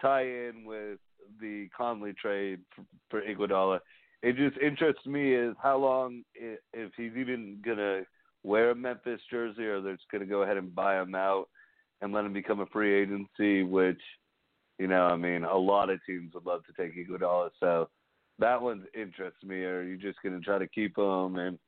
[0.00, 0.98] tie in with
[1.40, 3.80] the Conley trade for, for Iguodala.
[4.22, 8.02] It just interests me is how long if he's even gonna
[8.42, 11.48] wear a Memphis jersey or they're just gonna go ahead and buy him out
[12.00, 14.00] and let him become a free agency, which
[14.78, 17.50] you know, I mean, a lot of teams would love to take Iguodala.
[17.60, 17.88] So
[18.38, 19.62] that one interests me.
[19.62, 21.58] Or are you just gonna try to keep him and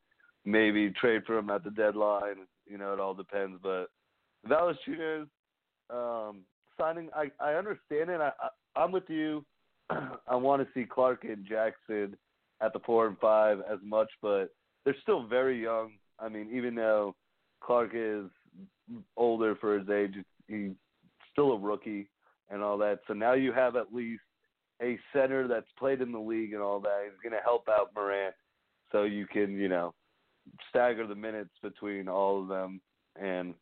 [0.45, 2.45] maybe trade for him at the deadline?
[2.69, 3.59] You know, it all depends.
[3.61, 3.87] But
[4.47, 5.27] Valanciunas
[5.89, 6.41] um,
[6.79, 8.21] signing, I I understand it.
[8.21, 9.45] I, I I'm with you.
[9.89, 12.15] I want to see Clarke and Jackson
[12.61, 14.49] at the four and five as much, but
[14.83, 15.91] they're still very young.
[16.19, 17.15] I mean, even though
[17.61, 18.25] Clarke is
[19.15, 20.15] older for his age,
[20.47, 20.71] he's
[21.31, 22.09] still a rookie
[22.49, 22.99] and all that.
[23.07, 24.21] So now you have at least
[24.81, 27.03] a center that's played in the league and all that.
[27.05, 28.35] He's going to help out Morant,
[28.91, 29.93] so you can you know
[30.69, 32.81] stagger the minutes between all of them.
[33.19, 33.53] And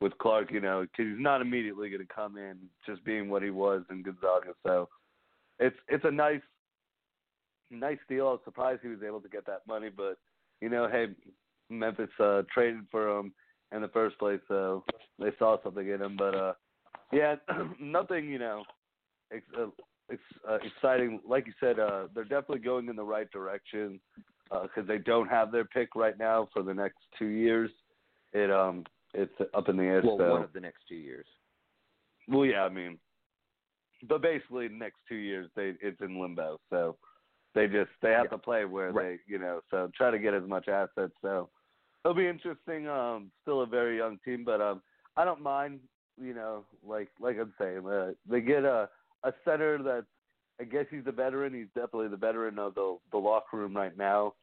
[0.00, 3.42] with Clarke, you know, because he's not immediately going to come in just being what
[3.42, 4.52] he was in Gonzaga.
[4.66, 4.88] So
[5.58, 6.42] it's it's a nice
[7.70, 8.28] nice deal.
[8.28, 10.18] I was surprised he was able to get that money, but
[10.60, 11.06] you know, hey,
[11.70, 13.32] Memphis uh, traded for him
[13.74, 14.84] in the first place, so
[15.18, 16.16] they saw something in him.
[16.16, 16.52] But uh,
[17.12, 17.36] yeah,
[17.80, 18.64] nothing, you know,
[19.32, 19.68] ex- uh,
[20.08, 21.20] it's uh, exciting.
[21.26, 24.00] Like you said, uh, they're definitely going in the right direction
[24.50, 27.70] because uh, they don't have their pick right now for the next two years.
[28.32, 30.02] It um it's up in the air.
[30.04, 30.30] Well, so.
[30.30, 31.26] one of the next two years.
[32.28, 32.98] Well, yeah, I mean,
[34.08, 36.58] but basically, the next two years they it's in limbo.
[36.70, 36.96] So
[37.54, 38.30] they just they have yeah.
[38.30, 39.18] to play where right.
[39.26, 41.14] they you know so try to get as much assets.
[41.22, 41.48] So
[42.04, 42.88] it'll be interesting.
[42.88, 44.82] Um, still a very young team, but um,
[45.16, 45.80] I don't mind.
[46.20, 48.88] You know, like like I'm saying, uh, they get a
[49.24, 50.04] a center that
[50.60, 51.54] I guess he's the veteran.
[51.54, 54.34] He's definitely the veteran of the the locker room right now.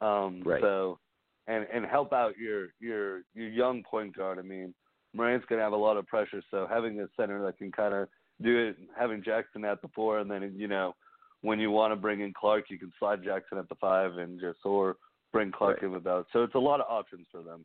[0.00, 0.62] Um, right.
[0.62, 0.98] So,
[1.46, 4.38] and and help out your your your young point guard.
[4.38, 4.74] I mean,
[5.14, 6.42] Morant's gonna have a lot of pressure.
[6.50, 8.08] So having a center that can kind of
[8.42, 10.94] do it, having Jackson at the four, and then you know
[11.42, 14.40] when you want to bring in Clarke, you can slide Jackson at the five and
[14.40, 14.96] just or
[15.32, 15.84] bring Clarke right.
[15.84, 16.26] in without.
[16.32, 17.64] So it's a lot of options for them.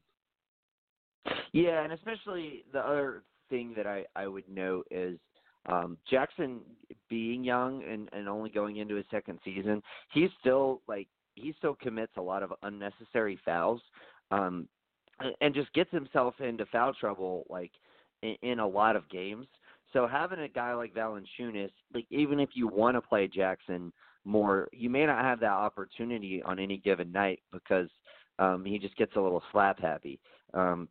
[1.52, 5.18] Yeah, and especially the other thing that I I would note is
[5.68, 6.60] um Jackson
[7.10, 9.82] being young and and only going into his second season,
[10.14, 13.82] he's still like he still commits a lot of unnecessary fouls
[14.32, 14.68] um
[15.42, 17.72] and just gets himself into foul trouble like
[18.22, 19.48] in, in a lot of games.
[19.94, 23.94] So having a guy like Valanciunas, like even if you want to play Jackson
[24.26, 27.90] more, you may not have that opportunity on any given night because
[28.40, 30.20] um he just gets a little slap happy.
[30.54, 30.90] Um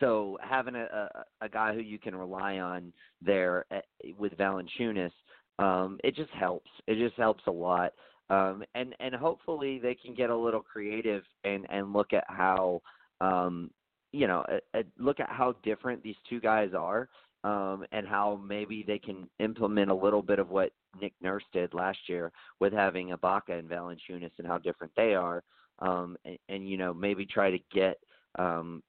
[0.00, 3.84] so having a, a a guy who you can rely on there at,
[4.18, 5.12] with Valanciunas,
[5.58, 6.70] um, it just helps.
[6.86, 7.92] It just helps a lot.
[8.28, 12.82] Um, and and hopefully they can get a little creative and and look at how
[13.20, 13.70] um,
[14.12, 17.08] you know a, a, look at how different these two guys are.
[17.44, 21.74] Um, and how maybe they can implement a little bit of what Nick Nurse did
[21.74, 25.44] last year with having Ibaka and Valanciunas and how different they are,
[25.78, 27.98] um, and, and you know maybe try to get
[28.36, 28.82] um,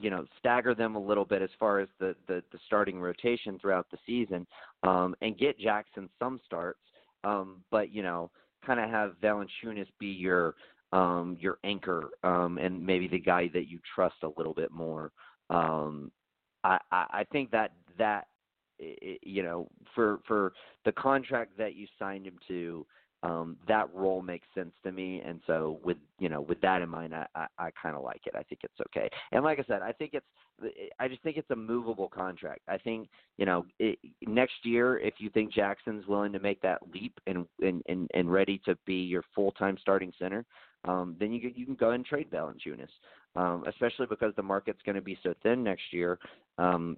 [0.00, 3.58] you know stagger them a little bit as far as the the, the starting rotation
[3.58, 4.46] throughout the season
[4.82, 6.80] um and get Jackson some starts
[7.22, 8.30] um but you know
[8.66, 10.54] kind of have Valanciunas be your
[10.92, 15.12] um your anchor um and maybe the guy that you trust a little bit more.
[15.50, 16.10] Um
[16.64, 18.26] I I, I think that that
[18.80, 20.52] you know for for
[20.84, 22.84] the contract that you signed him to
[23.24, 25.22] um, that role makes sense to me.
[25.26, 28.20] And so with you know with that in mind, I, I, I kind of like
[28.26, 28.34] it.
[28.36, 29.08] I think it's okay.
[29.32, 30.26] And like I said, I think it's
[31.00, 32.60] I just think it's a movable contract.
[32.68, 33.08] I think
[33.38, 37.46] you know it, next year if you think Jackson's willing to make that leap and
[37.62, 40.44] and and, and ready to be your full time starting center,
[40.84, 42.88] um, then you you can go and trade Valanciunas.
[43.36, 46.20] Um, especially because the market's going to be so thin next year.
[46.58, 46.96] Um,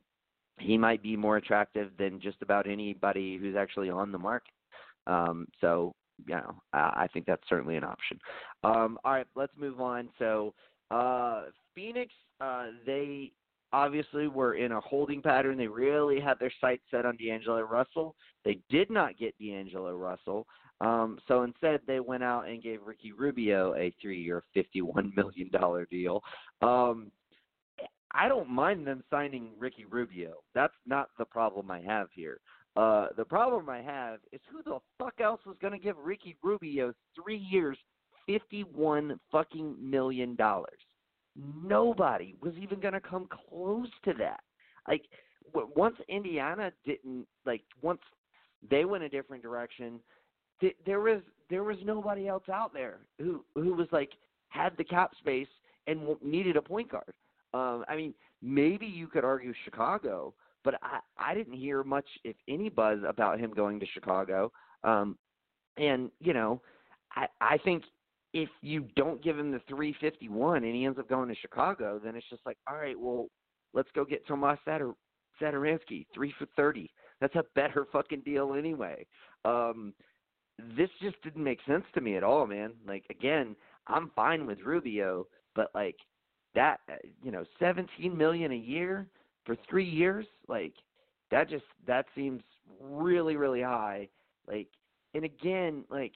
[0.59, 4.53] he might be more attractive than just about anybody who's actually on the market.
[5.07, 5.94] Um, so
[6.26, 8.18] you know, uh, I think that's certainly an option.
[8.64, 10.08] Um, all right, let's move on.
[10.18, 10.54] So,
[10.90, 11.44] uh,
[11.74, 13.32] Phoenix, uh, they
[13.72, 15.58] obviously were in a holding pattern.
[15.58, 18.14] They really had their sights set on D'Angelo Russell.
[18.44, 20.46] They did not get D'Angelo Russell.
[20.80, 25.86] Um, so instead, they went out and gave Ricky Rubio a three-year, fifty-one million dollar
[25.86, 26.22] deal.
[26.62, 27.10] Um,
[28.12, 30.34] I don't mind them signing Ricky Rubio.
[30.54, 32.40] That's not the problem I have here.
[32.76, 36.36] Uh, the problem I have is who the fuck else was going to give Ricky
[36.42, 37.78] Rubio three years,
[38.26, 40.78] fifty-one fucking million dollars?
[41.36, 44.40] Nobody was even going to come close to that.
[44.88, 45.02] Like
[45.54, 48.00] w- once Indiana didn't like once
[48.70, 50.00] they went a different direction,
[50.60, 54.10] th- there was there was nobody else out there who who was like
[54.48, 55.48] had the cap space
[55.86, 57.12] and w- needed a point guard.
[57.54, 60.34] Um, I mean, maybe you could argue Chicago,
[60.66, 64.52] but I I didn't hear much, if any, buzz about him going to Chicago.
[64.82, 65.16] Um,
[65.78, 66.60] and you know,
[67.12, 67.84] I I think
[68.34, 72.16] if you don't give him the 351 and he ends up going to Chicago, then
[72.16, 73.28] it's just like, all right, well,
[73.72, 74.94] let's go get Tomas Sadar-
[75.40, 76.90] Satoransky, three for 30.
[77.20, 79.06] That's a better fucking deal anyway.
[79.46, 79.94] Um,
[80.76, 82.72] this just didn't make sense to me at all, man.
[82.86, 83.54] Like again,
[83.86, 85.96] I'm fine with Rubio, but like
[86.56, 89.06] that, uh, you know, 17 million a year
[89.47, 90.74] for three years, like
[91.30, 92.42] that just that seems
[92.80, 94.09] really really high.
[94.47, 94.68] Like,
[95.14, 96.12] and again, like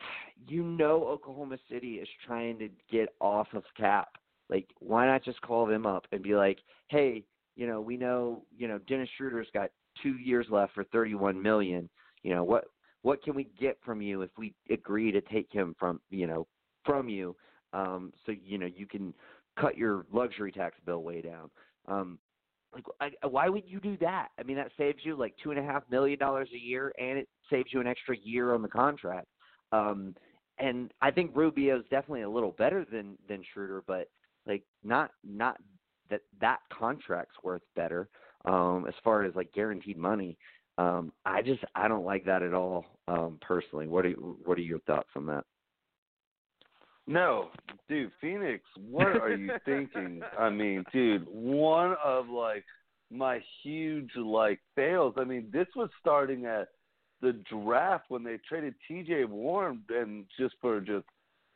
[0.48, 4.08] you know, Oklahoma City is trying to get off of cap.
[4.48, 6.58] Like, why not just call them up and be like,
[6.88, 7.24] hey,
[7.56, 9.70] you know, we know, you know, Dennis Schroeder's got
[10.02, 11.88] two years left for 31 million.
[12.22, 12.64] You know, what
[13.02, 16.46] what can we get from you if we agree to take him from, you know,
[16.84, 17.34] from you,
[17.72, 19.14] um, so you know you can
[19.58, 21.50] cut your luxury tax bill way down.
[21.88, 22.18] Um,
[22.74, 24.28] like, I, why would you do that?
[24.38, 27.18] I mean, that saves you like two and a half million dollars a year, and
[27.18, 29.26] it saves you an extra year on the contract.
[29.72, 30.14] Um,
[30.58, 34.08] and I think Rubio is definitely a little better than than Schroeder, but
[34.46, 35.56] like not not
[36.10, 38.08] that that contract's worth better
[38.44, 40.36] um, as far as like guaranteed money.
[40.78, 43.86] Um, I just I don't like that at all um, personally.
[43.86, 45.44] What are what are your thoughts on that?
[47.10, 47.48] No,
[47.88, 50.22] dude, Phoenix, what are you thinking?
[50.38, 52.64] I mean, dude, one of like
[53.10, 55.14] my huge like fails.
[55.16, 56.68] I mean, this was starting at
[57.20, 61.04] the draft when they traded TJ Warren and just for just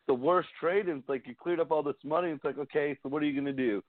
[0.07, 2.57] the worst trade and it's like you cleared up all this money and it's like,
[2.57, 3.81] okay, so what are you gonna do?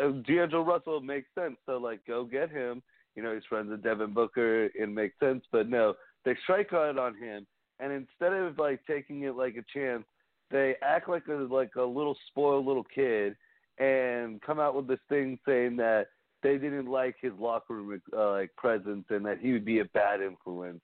[0.00, 2.80] Uh, D'Angelo Russell makes sense, so like go get him.
[3.16, 5.94] You know, he's friends with Devin Booker, it makes sense, but no,
[6.24, 7.44] they strike out on him
[7.80, 10.04] and instead of like taking it like a chance
[10.52, 13.34] they act like a like a little spoiled little kid
[13.78, 16.08] and come out with this thing saying that
[16.42, 19.84] they didn't like his locker room uh, like presence and that he would be a
[19.86, 20.82] bad influence.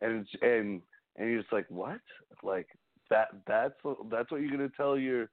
[0.00, 0.82] And and
[1.16, 2.00] and you're just like what?
[2.42, 2.66] Like
[3.10, 3.74] that that's
[4.10, 5.28] that's what you're to tell your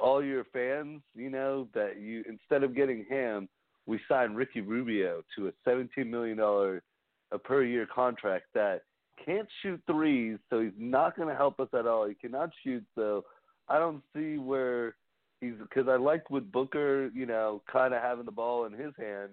[0.00, 3.48] all your fans you know that you instead of getting him
[3.86, 6.82] we signed Ricky Rubio to a 17 million dollar
[7.30, 8.82] a per year contract that
[9.24, 12.06] can't shoot threes, so he's not going to help us at all.
[12.06, 13.24] He cannot shoot, so
[13.68, 14.96] I don't see where
[15.40, 18.92] he's because I liked with Booker, you know, kind of having the ball in his
[18.98, 19.30] hand,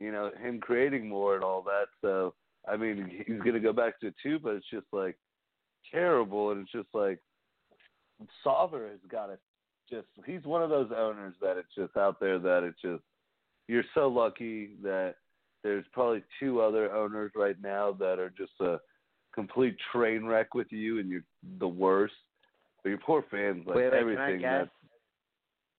[0.00, 1.86] you know, him creating more and all that.
[2.00, 2.34] So
[2.68, 5.16] I mean, he's going to go back to two, but it's just like
[5.92, 7.18] terrible, and it's just like
[8.44, 9.38] Sarver has got to
[9.90, 10.06] just.
[10.26, 13.02] He's one of those owners that it's just out there that it's just
[13.68, 15.16] you're so lucky that
[15.62, 18.78] there's probably two other owners right now that are just a
[19.34, 21.24] complete train wreck with you, and you're
[21.58, 22.14] the worst.
[22.82, 24.40] But your poor fans, like wait, wait, everything.
[24.40, 24.68] Can I guess?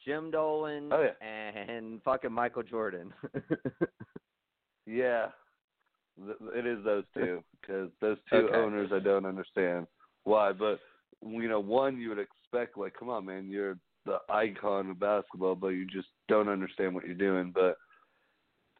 [0.05, 1.27] Jim Dolan oh, yeah.
[1.27, 3.11] and fucking Michael Jordan.
[4.85, 5.27] yeah,
[6.53, 8.55] it is those two because those two Okay.
[8.55, 9.87] owners I don't understand
[10.23, 10.51] why.
[10.51, 10.79] But
[11.25, 15.55] you know, one you would expect like, come on, man, you're the icon of basketball,
[15.55, 17.51] but you just don't understand what you're doing.
[17.53, 17.77] But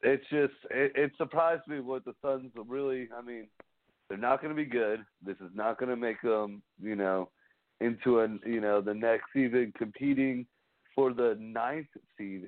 [0.02, 3.08] it's just it, it surprised me what the Suns really.
[3.16, 3.48] I mean,
[4.08, 5.00] they're not going to be good.
[5.24, 7.30] This is not going to make them, you know,
[7.80, 10.46] into a you know the next even competing
[10.94, 12.46] for the ninth seed,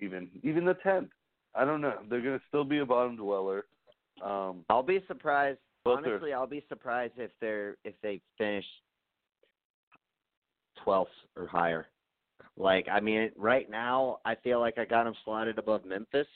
[0.00, 1.10] even even the tenth.
[1.54, 1.98] I don't know.
[2.08, 3.66] They're going to still be a bottom dweller.
[4.24, 5.58] Um, I'll be surprised.
[5.86, 8.64] Honestly, I'll be surprised if they're if they finish
[10.82, 11.86] twelfth or higher.
[12.56, 16.26] Like, I mean, right now I feel like I got them slotted above Memphis,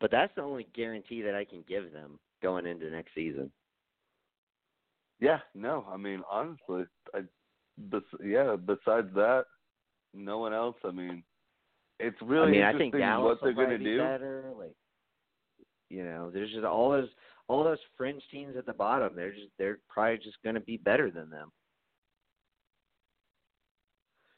[0.00, 3.50] but that's the only guarantee that I can give them going into next season.
[5.20, 5.84] yeah, no.
[5.92, 6.84] I mean, honestly,
[7.14, 7.20] I,
[7.78, 8.56] bes- yeah.
[8.56, 9.44] Besides that,
[10.14, 10.76] no one else.
[10.84, 11.22] I mean,
[11.98, 13.98] it's really I mean, I interesting think what they're going to be do.
[13.98, 14.44] better.
[14.58, 14.74] Like,
[15.90, 17.08] you know, there's just all those
[17.48, 19.14] all those fringe teams at the bottom.
[19.16, 21.50] They're just they're probably just going to be better than them.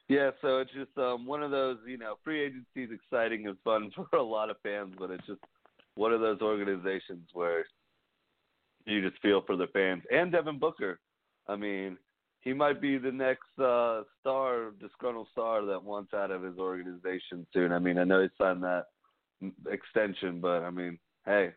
[0.09, 3.57] Yeah, so it's just um one of those, you know, free agency is exciting and
[3.63, 5.41] fun for a lot of fans, but it's just
[5.95, 7.65] one of those organizations where
[8.87, 10.99] you just feel for the fans and Devin Booker.
[11.49, 11.97] I mean,
[12.41, 17.47] he might be the next uh star, disgruntled star that wants out of his organization
[17.53, 17.73] soon.
[17.73, 18.87] I mean, I know he signed that
[19.71, 21.51] extension, but I mean, hey,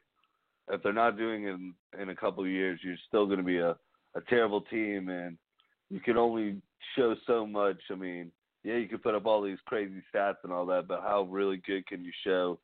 [0.70, 3.44] if they're not doing it in, in a couple of years, you're still going to
[3.44, 3.72] be a,
[4.16, 5.38] a terrible team, and
[5.90, 6.62] you can only
[6.96, 7.82] show so much.
[7.92, 8.32] I mean,
[8.64, 11.62] yeah, you can put up all these crazy stats and all that, but how really
[11.66, 12.60] good can you show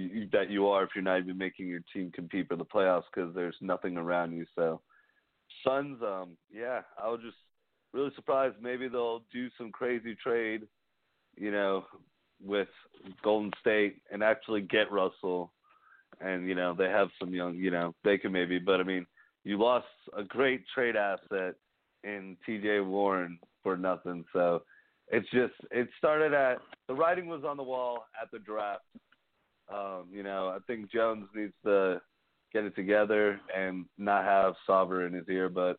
[0.00, 3.04] you, that you are if you're not even making your team compete for the playoffs
[3.14, 4.46] because there's nothing around you?
[4.54, 4.80] So,
[5.66, 7.36] Suns, um, yeah, I was just
[7.92, 8.56] really surprised.
[8.60, 10.62] Maybe they'll do some crazy trade,
[11.36, 11.84] you know,
[12.44, 12.68] with
[13.22, 15.52] Golden State and actually get Russell
[16.20, 18.58] and you know they have some young, you know, they could maybe.
[18.58, 19.06] But I mean,
[19.44, 19.86] you lost
[20.16, 21.54] a great trade asset
[22.04, 22.80] in T.J.
[22.80, 24.24] Warren for nothing.
[24.32, 24.62] So
[25.08, 28.82] it's just it started at the writing was on the wall at the draft.
[29.72, 32.00] Um, you know, I think Jones needs to
[32.52, 35.78] get it together and not have Sarver in his ear, but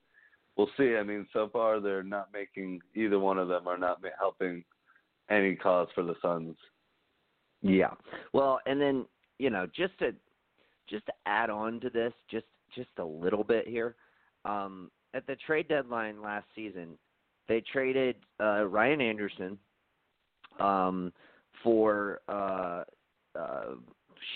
[0.56, 0.96] we'll see.
[0.96, 4.64] I mean, so far they're not making either one of them are not helping
[5.30, 6.56] any cause for the Suns.
[7.62, 7.94] Yeah.
[8.34, 9.06] Well, and then
[9.38, 10.14] you know, just to
[10.90, 13.96] just to add on to this, just just a little bit here.
[14.46, 16.90] Um, at the trade deadline last season,
[17.48, 19.58] they traded uh, Ryan Anderson
[20.60, 21.12] um,
[21.64, 22.84] for uh,
[23.38, 23.76] uh,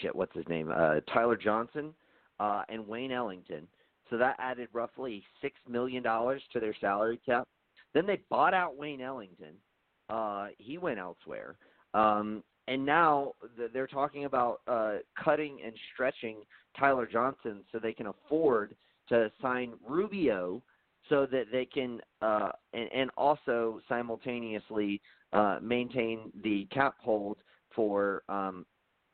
[0.02, 0.16] shit.
[0.16, 0.72] What's his name?
[0.76, 1.94] Uh, Tyler Johnson
[2.40, 3.68] uh, and Wayne Ellington.
[4.10, 7.48] So that added roughly six million dollars to their salary cap.
[7.94, 9.56] Then they bought out Wayne Ellington.
[10.10, 11.56] Uh, he went elsewhere.
[11.94, 13.34] Um, and now
[13.74, 16.38] they're talking about uh, cutting and stretching
[16.78, 18.76] Tyler Johnson so they can afford
[19.10, 20.62] to sign Rubio
[21.10, 25.02] so that they can uh, and, and also simultaneously
[25.34, 27.38] uh, maintain the cap hold
[27.76, 28.66] for um,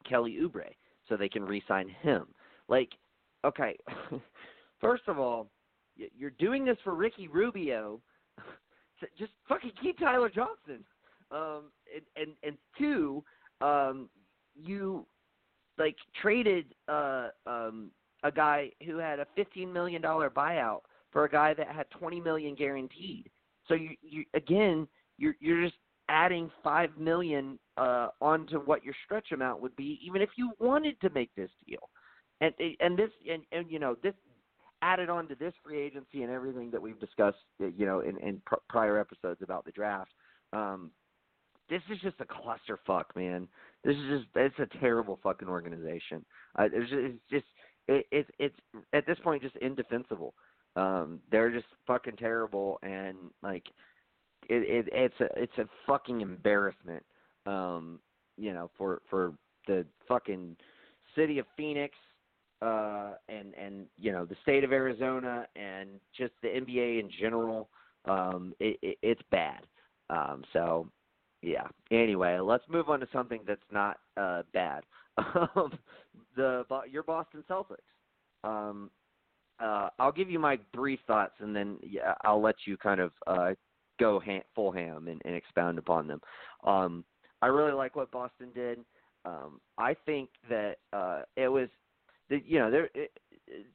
[0.10, 0.74] Kelly Oubre
[1.08, 2.26] so they can re-sign him.
[2.68, 2.90] Like,
[3.46, 3.78] okay,
[4.82, 5.50] first of all,
[5.96, 8.00] you're doing this for Ricky Rubio.
[9.18, 10.84] Just fucking keep Tyler Johnson.
[11.32, 13.24] Um, and, and and two,
[13.62, 14.10] um,
[14.56, 15.06] you
[15.78, 17.92] like traded uh, um,
[18.24, 20.82] a guy who had a fifteen million dollar buyout
[21.12, 23.30] for a guy that had twenty million guaranteed.
[23.68, 24.88] So you you again
[25.18, 25.78] you're you're just
[26.10, 31.00] adding five million uh, onto what your stretch amount would be, even if you wanted
[31.02, 31.90] to make this deal.
[32.42, 34.14] And and this and, and you know this
[34.82, 38.42] added on to this free agency and everything that we've discussed, you know, in, in
[38.46, 40.12] pr- prior episodes about the draft.
[40.54, 40.92] Um,
[41.70, 43.48] this is just a clusterfuck, man.
[43.84, 46.26] This is just it's a terrible fucking organization.
[46.58, 47.46] Uh, it's just, it's just
[47.88, 48.56] it, it it's
[48.94, 50.34] at this point just indefensible.
[50.76, 53.66] Um, they're just fucking terrible, and like
[54.50, 57.04] it, it it's a it's a fucking embarrassment.
[57.46, 58.00] Um,
[58.38, 59.34] you know, for for
[59.68, 60.58] the fucking
[61.16, 61.96] city of Phoenix,
[62.62, 67.70] uh, and and you know the state of Arizona, and just the NBA in general.
[68.06, 69.60] Um, it, it, it's bad.
[70.10, 70.88] Um, so
[71.42, 71.68] yeah.
[71.92, 74.84] Anyway, let's move on to something that's not uh, bad.
[75.18, 75.78] Um,
[76.36, 77.78] the your Boston Celtics.
[78.44, 78.90] Um,
[79.60, 83.12] uh, I'll give you my brief thoughts, and then yeah, I'll let you kind of
[83.28, 83.52] uh,
[84.00, 86.22] go ha- full ham and, and expound upon them.
[86.64, 87.04] Um,
[87.42, 88.80] I really like what Boston did.
[89.26, 91.70] Um, I think that uh, it was,
[92.30, 92.90] the, you know, there.
[92.96, 93.12] It,
[93.48, 93.66] it,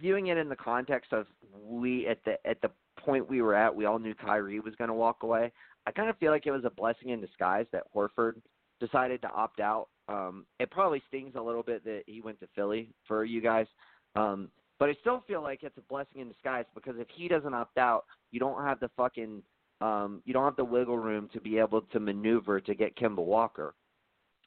[0.00, 3.74] viewing it in the context of we at the at the point we were at,
[3.74, 5.52] we all knew Kyrie was going to walk away.
[5.86, 8.34] I kind of feel like it was a blessing in disguise that Horford
[8.80, 9.88] decided to opt out.
[10.08, 13.66] Um, it probably stings a little bit that he went to Philly for you guys,
[14.14, 14.48] um,
[14.78, 17.78] but I still feel like it's a blessing in disguise because if he doesn't opt
[17.78, 19.42] out, you don't have the fucking
[19.80, 23.24] um, you don't have the wiggle room to be able to maneuver to get Kemba
[23.24, 23.74] Walker.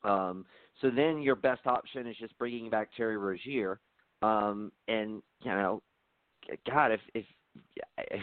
[0.04, 0.46] Um,
[0.82, 3.80] so then your best option is just bringing back Terry Rozier,
[4.22, 5.82] um, and you know,
[6.70, 7.26] God, if if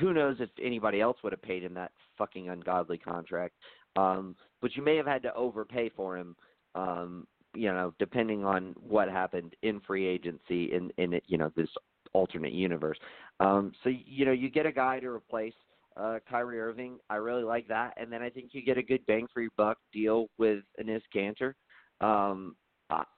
[0.01, 3.55] who knows if anybody else would have paid him that fucking ungodly contract.
[3.97, 6.37] Um, but you may have had to overpay for him,
[6.75, 11.53] um, you know, depending on what happened in free agency in in it, you know
[11.57, 11.71] this
[12.13, 12.99] alternate universe.
[13.41, 15.55] Um, so you know you get a guy to replace
[15.97, 16.99] uh, Kyrie Irving.
[17.11, 19.51] I really like that, and then I think you get a good bang for your
[19.57, 21.55] buck deal with Enes Kanter.
[22.01, 22.57] Um,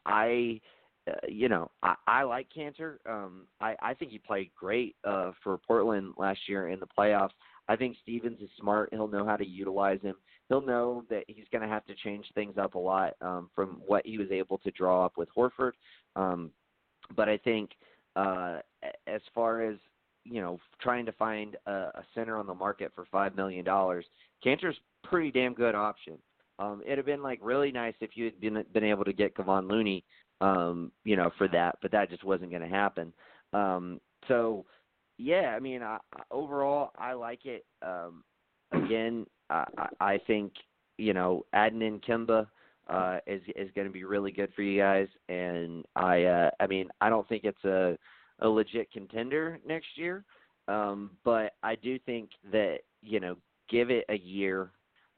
[0.07, 0.61] I
[1.09, 2.97] uh, you know, I, I like Kanter.
[3.09, 7.31] Um, I, I think he played great uh, for Portland last year in the playoffs.
[7.69, 8.89] I think Stevens is smart.
[8.93, 10.17] He'll know how to utilize him.
[10.49, 13.83] He'll know that he's going to have to change things up a lot um, from
[13.87, 15.73] what he was able to draw up with Horford.
[16.17, 16.51] Um,
[17.15, 17.71] but I think
[18.17, 18.59] uh,
[19.07, 19.77] as far as
[20.31, 24.05] you know, trying to find a, a center on the market for five million dollars,
[24.43, 26.19] Kanter's pretty damn good option.
[26.59, 29.35] Um, it'd have been like really nice if you had been been able to get
[29.35, 30.05] Kevon Looney
[30.41, 33.13] um, you know, for that, but that just wasn't going to happen.
[33.53, 34.65] Um, so,
[35.19, 35.99] yeah, I mean, I,
[36.31, 37.65] overall, I like it.
[37.83, 38.23] Um,
[38.73, 39.65] again, I,
[40.01, 40.53] I think
[40.99, 42.47] you know, adding in Kemba
[42.89, 45.09] uh, is is going to be really good for you guys.
[45.29, 47.97] And I, uh, I mean, I don't think it's a
[48.41, 50.25] a legit contender next year,
[50.69, 53.37] um, but I do think that you know,
[53.69, 54.71] give it a year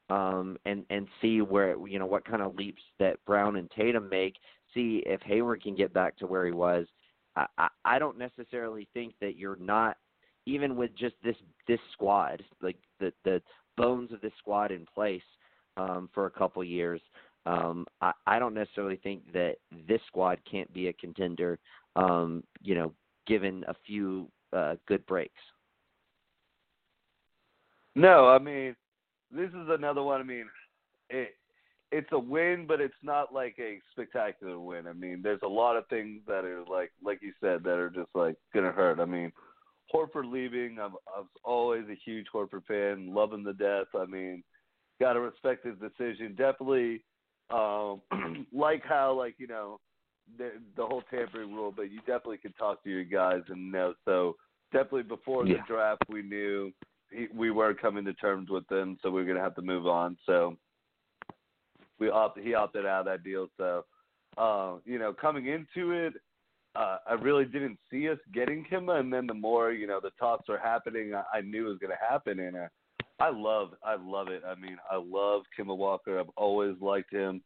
[0.09, 4.09] um, and and see where you know what kind of leaps that Brown and Tatum
[4.09, 4.35] make.
[4.73, 6.87] See if Hayward can get back to where he was.
[7.35, 9.97] I, I, I don't necessarily think that you're not
[10.45, 11.35] even with just this
[11.67, 13.41] this squad, like the the
[13.77, 15.23] bones of this squad in place
[15.77, 17.01] um, for a couple years.
[17.45, 19.55] Um, I, I don't necessarily think that
[19.87, 21.57] this squad can't be a contender.
[21.95, 22.93] Um, you know,
[23.27, 25.33] given a few uh, good breaks.
[27.95, 28.75] No, I mean,
[29.31, 30.21] this is another one.
[30.21, 30.45] I mean,
[31.09, 31.35] it
[31.91, 34.87] it's a win, but it's not like a spectacular win.
[34.87, 37.89] I mean, there's a lot of things that are like, like you said, that are
[37.89, 38.99] just like gonna hurt.
[38.99, 39.31] I mean,
[39.93, 43.87] Horford leaving, I'm, I was always a huge Horford fan, loving the death.
[43.93, 44.41] I mean,
[45.01, 46.35] gotta respect his decision.
[46.37, 47.03] Definitely,
[47.49, 48.01] um,
[48.53, 49.79] like how like you know
[50.37, 53.93] the the whole tampering rule, but you definitely could talk to your guys and know.
[54.05, 54.35] So
[54.71, 55.57] definitely before yeah.
[55.57, 56.71] the draft, we knew
[57.11, 59.87] he, we weren't coming to terms with them, so we are gonna have to move
[59.87, 60.17] on.
[60.25, 60.57] So
[61.99, 63.47] we opted, he opted out of that deal.
[63.57, 63.85] So
[64.37, 66.13] uh, you know, coming into it,
[66.75, 70.11] uh, I really didn't see us getting him, and then the more you know the
[70.19, 72.67] talks are happening, I, I knew it was going to happen, and uh,
[73.19, 74.43] I love I love it.
[74.47, 76.19] I mean, I love Kemba Walker.
[76.19, 77.41] I've always liked him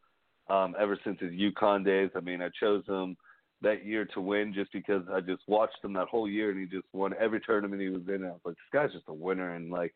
[0.50, 2.10] um, ever since his UConn days.
[2.16, 3.18] I mean, I chose him
[3.62, 6.66] that year to win just because I just watched him that whole year and he
[6.66, 8.16] just won every tournament he was in.
[8.16, 9.56] And I was like, this guy's just a winner.
[9.56, 9.94] And like,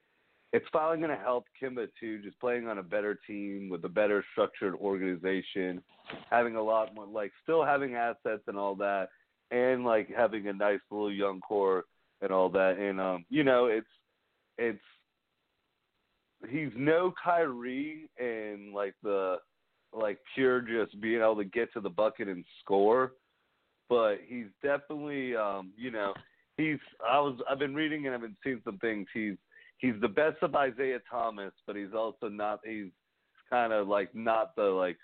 [0.52, 3.90] it's finally going to help Kemba too, just playing on a better team with a
[3.90, 5.84] better structured organization,
[6.32, 9.10] having a lot more, like, still having assets and all that,
[9.52, 11.84] and like having a nice little young core
[12.22, 12.78] and all that.
[12.78, 13.88] And um, you know, it's
[14.58, 14.80] it's
[16.50, 19.38] he's no Kyrie and like the
[19.94, 23.14] like pure just being able to get to the bucket and score
[23.90, 26.14] but he's definitely um, you know
[26.56, 26.78] he's
[27.08, 29.08] I was I've been reading and I've been seeing some things.
[29.14, 29.36] He's
[29.80, 32.92] he's the best of Isaiah Thomas, but he's also not he's
[33.50, 34.98] kind of like not the like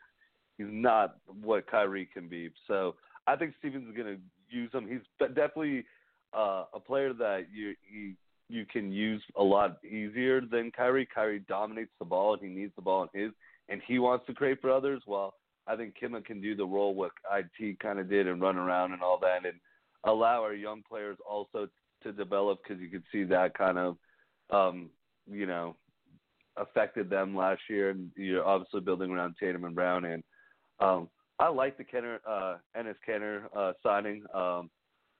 [0.57, 2.49] he's not what Kyrie can be.
[2.67, 2.95] So
[3.27, 4.21] I think Stevens is going to
[4.55, 4.87] use him.
[4.87, 5.85] He's definitely
[6.33, 8.13] uh, a player that you you
[8.47, 11.07] you can use a lot easier than Kyrie.
[11.13, 13.31] Kyrie dominates the ball and he needs the ball in his
[13.69, 15.01] and he wants to create for others.
[15.07, 15.35] well,
[15.67, 18.93] I think Kemba can do the role what IT kind of did and run around
[18.93, 19.59] and all that, and
[20.03, 21.67] allow our young players also
[22.03, 23.97] to develop because you could see that kind of,
[24.51, 24.89] um,
[25.29, 25.75] you know,
[26.57, 27.89] affected them last year.
[27.89, 30.05] And you're obviously building around Tatum and Brown.
[30.05, 30.23] And
[30.79, 31.09] um,
[31.39, 34.23] I like the Kenner, uh, Enes Kanter uh, signing.
[34.33, 34.69] Um,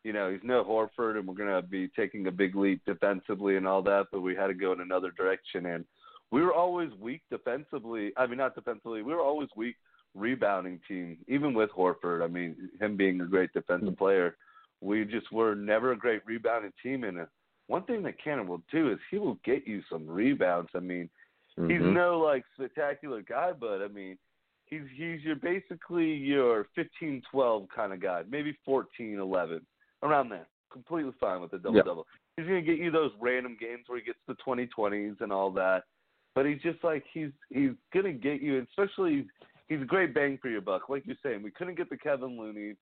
[0.03, 3.57] you know, he's no Horford, and we're going to be taking a big leap defensively
[3.57, 5.65] and all that, but we had to go in another direction.
[5.65, 5.83] And
[6.31, 8.11] we were always weak defensively.
[8.17, 9.01] I mean, not defensively.
[9.01, 9.75] We were always weak
[10.15, 12.23] rebounding team, even with Horford.
[12.23, 13.97] I mean, him being a great defensive mm-hmm.
[13.97, 14.37] player,
[14.81, 17.03] we just were never a great rebounding team.
[17.03, 17.25] And uh,
[17.67, 20.69] one thing that Cannon will do is he will get you some rebounds.
[20.73, 21.09] I mean,
[21.59, 21.69] mm-hmm.
[21.69, 24.17] he's no like spectacular guy, but I mean,
[24.65, 29.59] he's he's your basically your 15-12 kind of guy, maybe 14-11
[30.03, 30.47] around there.
[30.71, 32.07] Completely fine with the double double.
[32.35, 35.83] He's gonna get you those random games where he gets the 20-20s and all that.
[36.35, 39.25] But he's just like he's he's gonna get you, especially
[39.67, 40.89] he's a great bang for your buck.
[40.89, 42.75] Like you're saying, we couldn't get the Kevon Looney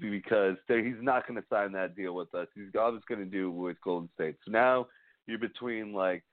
[0.00, 2.48] because he's not going to sign that deal with us.
[2.54, 4.36] He's always going to do with Golden State.
[4.44, 4.86] So now
[5.26, 6.24] you're between like,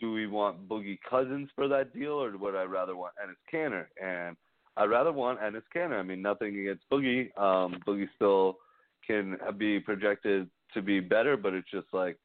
[0.00, 3.86] do we want Boogie Cousins for that deal, or would I rather want Enes Kanter?
[4.02, 4.36] And
[4.76, 5.98] I'd rather want Enes Kanter.
[5.98, 7.36] I mean, nothing against Boogie.
[7.36, 8.58] Um, Boogie still
[9.06, 12.16] can be projected to be better, but it's just like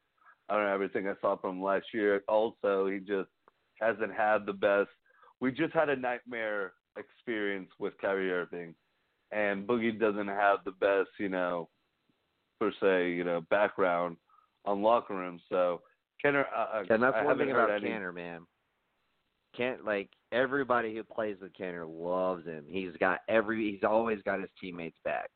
[0.48, 2.22] I don't know everything I saw from last year.
[2.28, 3.30] Also, he just
[3.80, 4.90] hasn't had the best.
[5.40, 8.74] We just had a nightmare experience with Kyrie Irving,
[9.32, 11.68] and Boogie doesn't have the best, you know,
[12.60, 14.16] per se, you know, background
[14.64, 15.42] on locker rooms.
[15.48, 15.82] So
[16.22, 17.88] Kenner, uh, and that's I one thing about any...
[17.88, 18.42] Kenner, man.
[19.56, 22.64] Can't like everybody who plays with Kenner loves him.
[22.66, 23.72] He's got every.
[23.72, 25.30] He's always got his teammates back.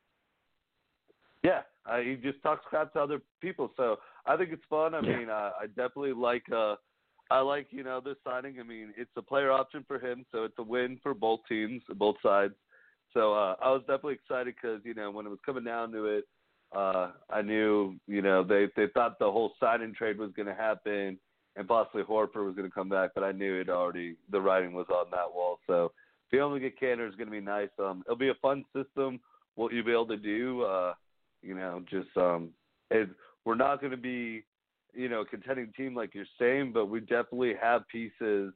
[1.43, 3.71] Yeah, uh, he just talks crap to other people.
[3.77, 4.95] So I think it's fun.
[4.95, 5.17] I yeah.
[5.17, 6.43] mean, uh, I definitely like.
[6.51, 6.75] uh
[7.29, 8.59] I like, you know, this signing.
[8.59, 11.81] I mean, it's a player option for him, so it's a win for both teams,
[11.95, 12.53] both sides.
[13.13, 16.05] So uh, I was definitely excited because, you know, when it was coming down to
[16.05, 16.25] it,
[16.75, 20.53] uh, I knew, you know, they they thought the whole signing trade was going to
[20.53, 21.17] happen
[21.55, 24.15] and possibly Horford was going to come back, but I knew it already.
[24.31, 25.59] The writing was on that wall.
[25.67, 25.91] So
[26.31, 27.69] being able to get Kanter is going to be nice.
[27.79, 29.19] Um, it'll be a fun system.
[29.55, 30.93] What you'll be able to do, uh,
[31.41, 32.49] you know, just um,
[32.91, 33.09] it,
[33.45, 34.43] we're not going to be
[34.93, 38.53] you know, contending team like you're saying, but we definitely have pieces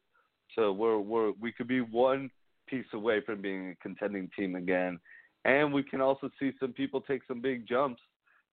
[0.58, 2.30] to where we're we could be one
[2.68, 5.00] piece away from being a contending team again.
[5.46, 8.02] And we can also see some people take some big jumps.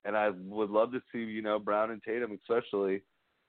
[0.04, 3.02] And I would love to see, you know, Brown and Tatum especially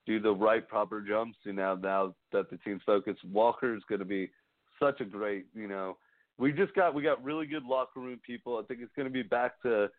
[0.06, 1.38] do the right proper jumps.
[1.44, 4.30] You know, now that the team's focused, Walker is going to be
[4.80, 5.98] such a great, you know,
[6.38, 8.58] we just got we got really good locker room people.
[8.58, 9.90] I think it's going to be back to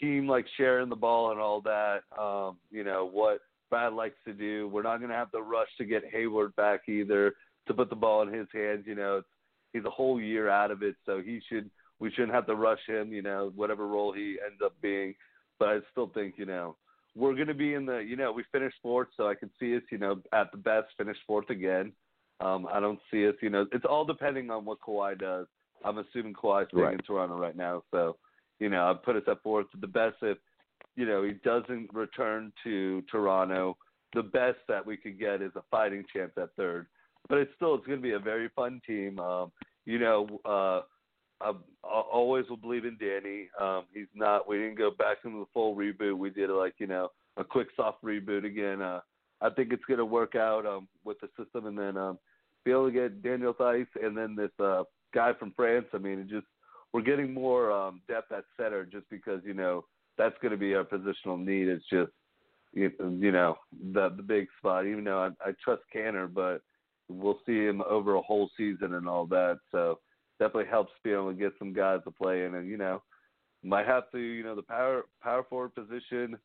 [0.00, 2.00] team like sharing the ball and all that.
[2.18, 3.40] Um, you know what
[3.72, 4.68] Brad likes to do.
[4.68, 7.32] We're not going to have to rush to get Hayward back either
[7.66, 8.84] to put the ball in his hands.
[8.86, 9.28] You know, it's,
[9.72, 12.80] he's a whole year out of it, so he should we shouldn't have to rush
[12.86, 13.14] him.
[13.14, 15.14] You know, whatever role he ends up being.
[15.58, 16.76] But I still think you know
[17.16, 19.74] we're going to be in the you know we finished fourth, so I can see
[19.74, 21.92] us you know at the best finish fourth again.
[22.40, 25.46] Um, I don't see us you know it's all depending on what Kawhi does.
[25.82, 26.92] I'm assuming Kawhi's staying right.
[26.92, 28.16] in Toronto right now, so
[28.60, 29.68] you know I put us at fourth.
[29.80, 30.36] The best if
[30.96, 33.76] you know he doesn't return to Toronto.
[34.14, 36.86] The best that we could get is a fighting chance at third
[37.28, 39.18] but it's still it's going to be a very fun team.
[39.18, 39.52] Um,
[39.84, 40.82] you know, uh,
[41.40, 41.52] I,
[41.84, 43.48] I always will believe in Danny.
[43.60, 44.48] Um, he's not.
[44.48, 46.16] We didn't go back into the full reboot.
[46.16, 48.82] We did like you know a quick soft reboot again.
[48.82, 49.00] Uh,
[49.40, 52.18] I think it's going to work out um, with the system, and then um,
[52.64, 54.84] be able to get Daniel Theis and then this uh,
[55.14, 55.86] guy from France.
[55.92, 56.46] I mean, it just
[56.92, 59.84] we're getting more um, depth at center just because you know
[60.22, 61.68] that's going to be our positional need.
[61.68, 62.12] It's just
[62.72, 63.56] you, know
[63.92, 64.86] the the big spot.
[64.86, 66.62] Even though I, I trust Kanter, but
[67.08, 69.58] we'll see him over a whole season and all that.
[69.70, 69.98] So
[70.38, 73.02] definitely helps be able to get some guys to play in, and you know,
[73.62, 76.38] might have to you know the power power forward position.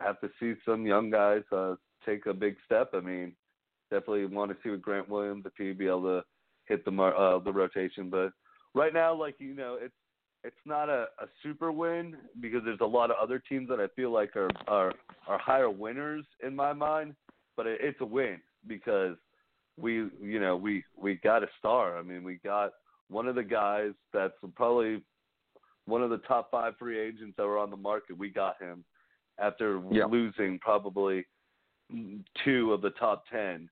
[0.00, 1.74] Have to see some young guys uh,
[2.06, 2.90] take a big step.
[2.94, 3.32] I mean,
[3.90, 6.22] definitely want to see with Grant Williams if he'd be able to
[6.66, 8.10] hit the uh, the rotation.
[8.10, 8.32] But
[8.74, 9.94] right now, like you know, it's
[10.44, 13.88] it's not a, a super win because there's a lot of other teams that I
[13.94, 14.92] feel like are are
[15.26, 17.14] are higher winners in my mind.
[17.56, 19.16] But it, it's a win because
[19.78, 21.98] we you know we we got a star.
[21.98, 22.72] I mean, we got
[23.08, 25.02] one of the guys that's probably
[25.86, 28.16] one of the top five free agents that were on the market.
[28.16, 28.84] We got him
[29.38, 30.04] after yeah.
[30.04, 31.26] losing probably
[32.44, 33.68] two of the top ten.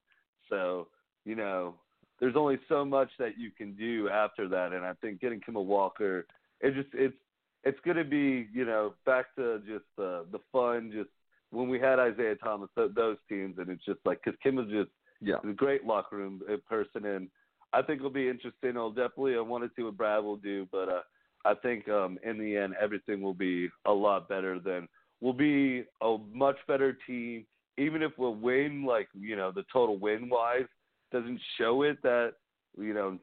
[0.50, 0.88] So
[1.24, 1.74] you know,
[2.20, 5.64] there's only so much that you can do after that, and I think getting Kemba
[5.64, 6.26] Walker,
[6.60, 7.16] it just it's
[7.64, 11.10] it's going to be you know back to just uh, the fun just
[11.50, 14.90] when we had Isaiah Thomas th- those teams, and it's just like because Kemba's just
[15.20, 17.28] yeah, a great locker room uh, person, and
[17.72, 18.76] I think it'll be interesting.
[18.76, 21.00] I'll definitely I want to see what Brad will do, but uh,
[21.44, 24.88] I think um, in the end everything will be a lot better than
[25.20, 27.44] we'll be a much better team.
[27.76, 30.66] Even if we'll win, like you know, the total win wise
[31.12, 32.34] doesn't show it that
[32.76, 33.18] you know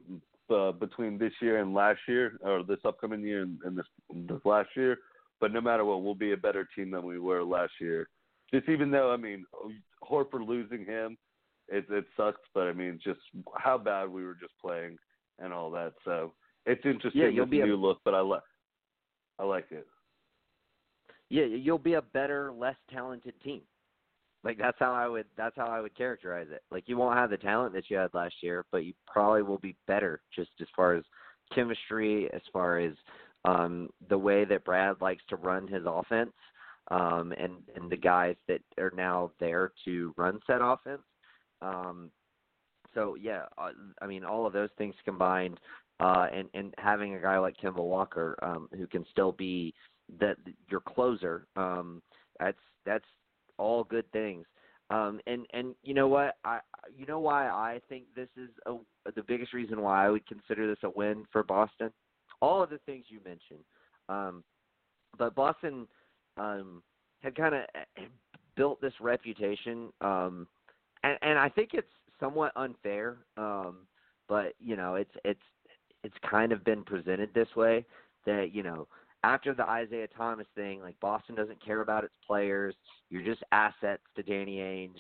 [0.50, 3.86] uh, between this year and last year, or this upcoming year and, and this
[4.28, 4.98] this last year.
[5.40, 8.08] But no matter what, we'll be a better team than we were last year.
[8.54, 9.46] Just even though I mean
[10.04, 11.18] Horford losing him
[11.68, 13.20] it it sucks, but I mean, just
[13.56, 14.98] how bad we were just playing
[15.40, 15.94] and all that.
[16.04, 16.34] So
[16.66, 17.22] it's interesting.
[17.22, 18.44] Yeah, you'll be new a, look, but I like
[19.40, 19.88] I like it.
[21.30, 23.62] Yeah, you'll be a better, less talented team.
[24.46, 26.62] Like that's how I would that's how I would characterize it.
[26.70, 29.58] Like you won't have the talent that you had last year, but you probably will
[29.58, 31.04] be better just as far as
[31.54, 32.94] chemistry, as far as
[33.44, 36.32] um the way that Brad likes to run his offense,
[36.92, 41.02] um and and the guys that are now there to run said offense.
[41.64, 42.12] Um,
[42.94, 45.60] so yeah, uh, I mean all of those things combined,
[46.00, 49.74] uh, and and having a guy like Kemba Walker um, who can still be
[50.20, 50.38] that
[50.70, 52.04] your closer, um,
[52.40, 53.06] that's that's
[53.58, 54.46] all good things.
[54.92, 56.60] Um, and and you know what I
[56.96, 58.76] you know why I think this is a,
[59.16, 61.92] the biggest reason why I would consider this a win for Boston.
[62.42, 63.66] All of the things you mentioned,
[64.10, 64.44] um,
[65.18, 65.88] but Boston
[66.38, 66.84] um,
[67.22, 68.04] had kind of eh,
[68.56, 70.48] built this reputation um,
[71.06, 71.88] and and I think it's
[72.20, 73.18] somewhat unfair.
[73.38, 73.88] Um,
[74.28, 75.40] but you know, it's it's
[76.04, 77.86] it's kind of been presented this way
[78.26, 78.88] that you know
[79.26, 82.76] after the Isaiah Thomas thing, like Boston doesn't care about its players.
[83.10, 85.00] You're just assets to Danny Ainge,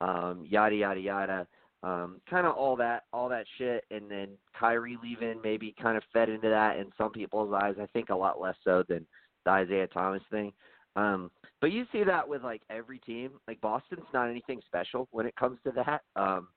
[0.00, 1.46] um, yada yada yada.
[1.82, 6.02] Um, kind of all that, all that shit, and then Kyrie leaving maybe kind of
[6.10, 7.74] fed into that in some people's eyes.
[7.80, 9.06] I think a lot less so than
[9.44, 10.52] the Isaiah Thomas thing.
[10.96, 13.32] Um, but you see that with like every team.
[13.46, 16.02] Like Boston's not anything special when it comes to that.
[16.20, 16.48] Um,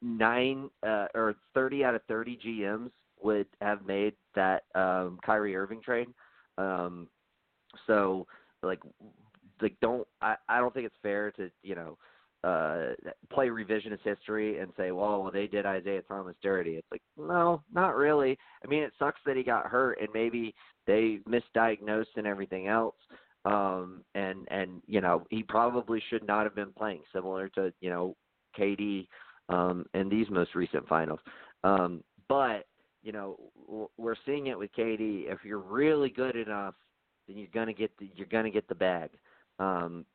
[0.00, 2.90] nine uh, or thirty out of thirty GMs
[3.24, 6.08] would have made that um, Kyrie Irving trade.
[6.58, 7.08] Um,
[7.86, 8.26] so
[8.62, 8.80] like
[9.60, 11.98] like don't I, I don't think it's fair to you know
[12.44, 12.92] uh
[13.32, 16.76] play revisionist history and say well, well they did Isaiah Thomas dirty.
[16.76, 18.38] It's like no, not really.
[18.64, 20.54] I mean it sucks that he got hurt and maybe
[20.86, 22.94] they misdiagnosed and everything else
[23.44, 27.90] um, and and you know he probably should not have been playing, similar to you
[27.90, 28.16] know
[28.58, 29.06] KD
[29.48, 31.20] um, in these most recent finals.
[31.62, 32.64] Um, but
[33.04, 33.38] you know,
[33.98, 35.30] we're seeing it with KD.
[35.30, 36.74] If you're really good enough,
[37.28, 39.10] then you're gonna get the you're gonna get the bag.
[39.58, 40.06] Um,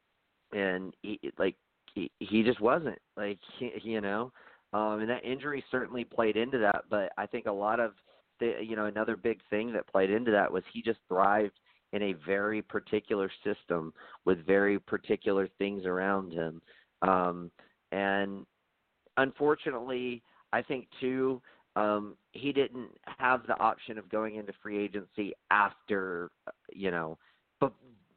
[0.52, 1.56] and he, like
[1.94, 4.32] he, he just wasn't like he, you know,
[4.74, 6.86] um, and that injury certainly played into that.
[6.90, 7.94] But I think a lot of
[8.40, 11.60] the you know another big thing that played into that was he just thrived
[11.94, 13.94] in a very particular system
[14.26, 16.62] with very particular things around him.
[17.04, 17.52] Um,
[17.92, 18.46] and
[19.18, 20.24] unfortunately,
[20.54, 21.42] I think too,
[21.80, 26.30] um, he didn't have the option of going into free agency after,
[26.74, 27.18] you know,
[27.62, 27.74] but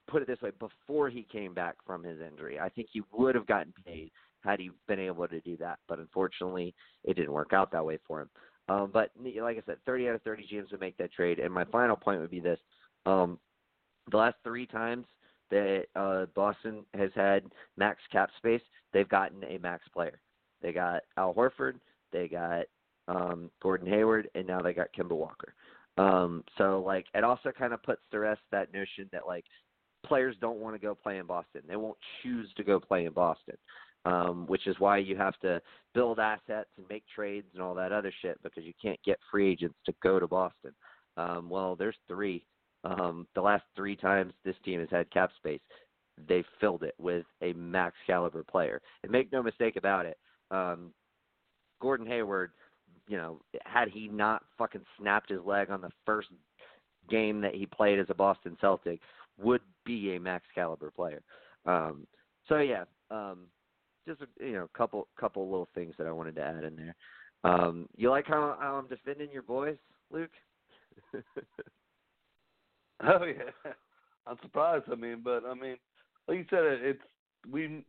[0.09, 2.59] put it this way, before he came back from his injury.
[2.59, 4.11] I think he would have gotten paid
[4.41, 7.99] had he been able to do that, but unfortunately, it didn't work out that way
[8.07, 8.31] for him.
[8.69, 9.11] Um, but
[9.41, 11.39] like I said, 30 out of 30 GMs would make that trade.
[11.39, 12.59] And my final point would be this:
[13.07, 13.39] um,
[14.11, 15.07] the last three times
[15.51, 17.45] that uh, Boston has had
[17.77, 20.21] max cap space, they've gotten a max player.
[20.63, 21.75] They got Al Horford,
[22.13, 22.65] they got
[23.09, 25.55] um, Gordon Hayward, and now they got Kemba Walker.
[25.99, 29.45] Um, so like it also kind of puts to rest that notion that like
[30.07, 31.63] players don't want to go play in Boston.
[31.69, 33.57] They won't choose to go play in Boston.
[34.05, 35.63] Um, which is why you have to
[35.95, 39.49] build assets and make trades and all that other shit because you can't get free
[39.49, 40.73] agents to go to Boston.
[41.17, 42.45] Um, well, there's three
[42.85, 45.61] um, the last three times this team has had cap space,
[46.29, 48.81] they filled it with a max caliber player.
[49.03, 50.19] And make no mistake about it,
[50.51, 50.93] um,
[51.81, 52.53] Gordon Hayward,
[53.07, 56.29] you know, had he not fucking snapped his leg on the first
[57.11, 59.01] game that he played as a Boston Celtic,
[59.39, 61.23] would be a max caliber player.
[61.67, 62.07] Um,
[62.49, 63.47] so yeah, um,
[64.07, 66.95] just a, you know, couple couple little things that I wanted to add in there.
[67.45, 69.79] Um, you like how, how I'm defending your boys,
[70.11, 70.31] Luke?
[73.05, 73.73] Oh yeah,
[74.27, 74.85] I'm surprised.
[74.91, 75.77] I mean, but I mean,
[76.29, 77.03] like you said, it's
[77.51, 77.85] we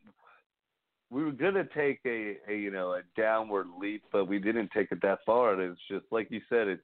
[1.14, 4.92] we were gonna take a, a you know a downward leap, but we didn't take
[4.92, 5.54] it that far.
[5.54, 6.82] And it's just like you said, it's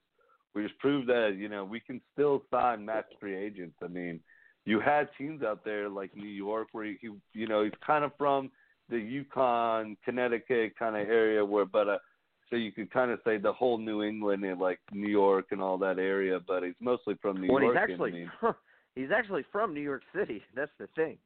[0.54, 3.76] we just proved that you know we can still sign max free agents.
[3.84, 4.20] I mean,
[4.66, 8.12] you had teams out there like New York where he, you know he's kind of
[8.18, 8.52] from
[8.90, 11.98] the UConn, Connecticut kind of area where, but uh,
[12.50, 15.62] so you could kind of say the whole New England and like New York and
[15.62, 17.76] all that area, but he's mostly from New well, York.
[17.76, 18.32] He's actually I mean.
[18.96, 20.42] he's actually from New York City.
[20.56, 21.18] That's the thing.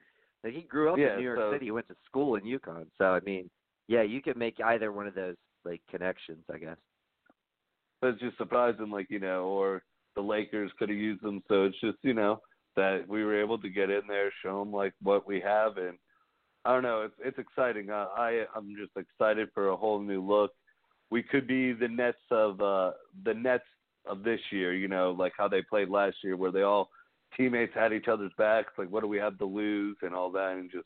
[0.43, 1.65] Like he grew up yeah, in New York so, City.
[1.65, 2.85] He went to school in UConn.
[2.97, 3.49] So I mean,
[3.87, 5.35] yeah, you could make either one of those
[5.65, 6.77] like connections, I guess.
[8.01, 9.83] But it's just surprising, like you know, or
[10.15, 11.41] the Lakers could have used them.
[11.47, 12.41] So it's just you know
[12.75, 15.97] that we were able to get in there, show them like what we have, and
[16.65, 17.89] I don't know, it's it's exciting.
[17.91, 20.51] I, I I'm just excited for a whole new look
[21.13, 22.91] we could be the Nets of uh,
[23.23, 23.63] the Nets
[24.07, 24.73] of this year.
[24.73, 26.89] You know, like how they played last year, where they all
[27.36, 28.73] teammates had each other's backs.
[28.77, 30.86] Like, what do we have to lose and all that, and just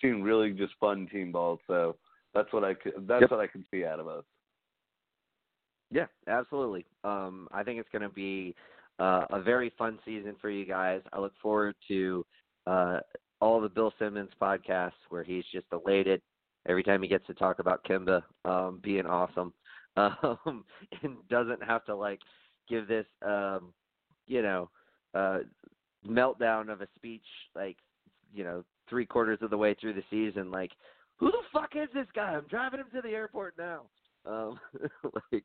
[0.00, 1.58] seemed really just fun team ball.
[1.66, 1.96] So
[2.34, 3.30] that's what I could, that's yep.
[3.30, 4.24] what I can see out of us.
[5.90, 6.84] Yeah, absolutely.
[7.04, 8.54] Um, I think it's going to be
[8.98, 11.00] uh, a very fun season for you guys.
[11.12, 12.26] I look forward to
[12.66, 12.98] uh,
[13.40, 16.20] all the Bill Simmons podcasts where he's just elated
[16.68, 19.52] every time he gets to talk about Kemba um, being awesome,
[19.96, 20.64] um,
[21.02, 22.20] and doesn't have to like
[22.68, 23.72] give this um,
[24.26, 24.68] you know
[25.14, 25.38] uh,
[26.08, 27.76] meltdown of a speech like
[28.32, 30.72] you know three quarters of the way through the season like
[31.18, 32.34] who the fuck is this guy?
[32.34, 33.82] I'm driving him to the airport now.
[34.26, 34.60] Um,
[35.32, 35.44] like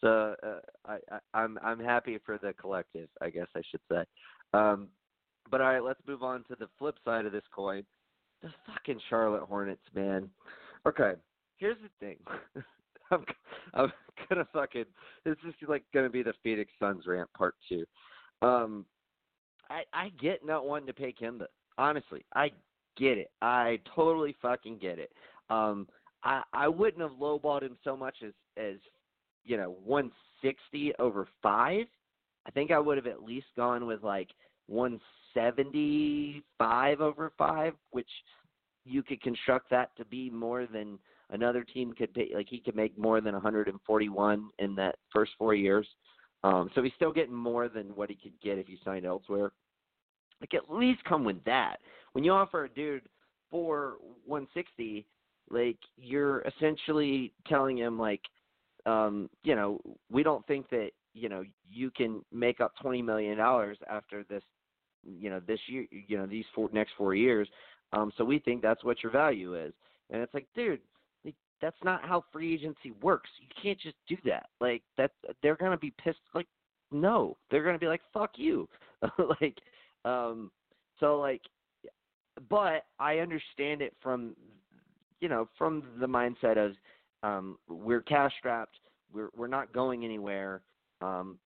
[0.00, 3.08] so, uh, I, I I'm I'm happy for the collective.
[3.20, 4.04] I guess I should say.
[4.54, 4.88] Um,
[5.50, 7.84] but all right, let's move on to the flip side of this coin
[8.42, 10.28] the fucking Charlotte Hornets, man.
[10.86, 11.12] Okay,
[11.56, 12.16] here's the thing.
[13.10, 13.24] I'm,
[13.74, 13.92] I'm
[14.28, 14.84] gonna fucking.
[15.24, 17.84] This is like gonna be the Phoenix Suns rant part two.
[18.42, 18.84] Um,
[19.70, 21.46] I I get not wanting to pay Kemba.
[21.76, 22.50] Honestly, I
[22.96, 23.30] get it.
[23.40, 25.12] I totally fucking get it.
[25.50, 25.86] Um,
[26.24, 28.76] I I wouldn't have lowballed him so much as as
[29.44, 31.86] you know 160 over five.
[32.46, 34.30] I think I would have at least gone with like
[34.68, 38.08] 175 over five, which
[38.84, 40.98] you could construct that to be more than
[41.30, 42.30] another team could pay.
[42.34, 45.86] Like he could make more than 141 in that first four years.
[46.44, 49.52] Um, so he's still getting more than what he could get if he signed elsewhere.
[50.40, 51.78] Like at least come with that.
[52.12, 53.02] When you offer a dude
[53.50, 55.04] for 160,
[55.50, 58.20] like you're essentially telling him like,
[58.86, 59.80] um, you know,
[60.10, 64.42] we don't think that you know you can make up 20 million dollars after this
[65.04, 67.48] you know this year you know these four next four years
[67.92, 69.72] um so we think that's what your value is
[70.10, 70.80] and it's like dude
[71.60, 73.30] that's not how free agency works.
[73.40, 74.46] You can't just do that.
[74.60, 76.46] Like that they're going to be pissed like
[76.90, 78.68] no they're going to be like fuck you.
[79.40, 79.58] Like
[80.04, 80.50] um
[80.98, 81.42] so like
[82.48, 84.34] but i understand it from
[85.20, 86.72] you know from the mindset of
[87.22, 88.78] um we're cash strapped
[89.12, 90.62] we're we're not going anywhere
[91.00, 91.38] Um,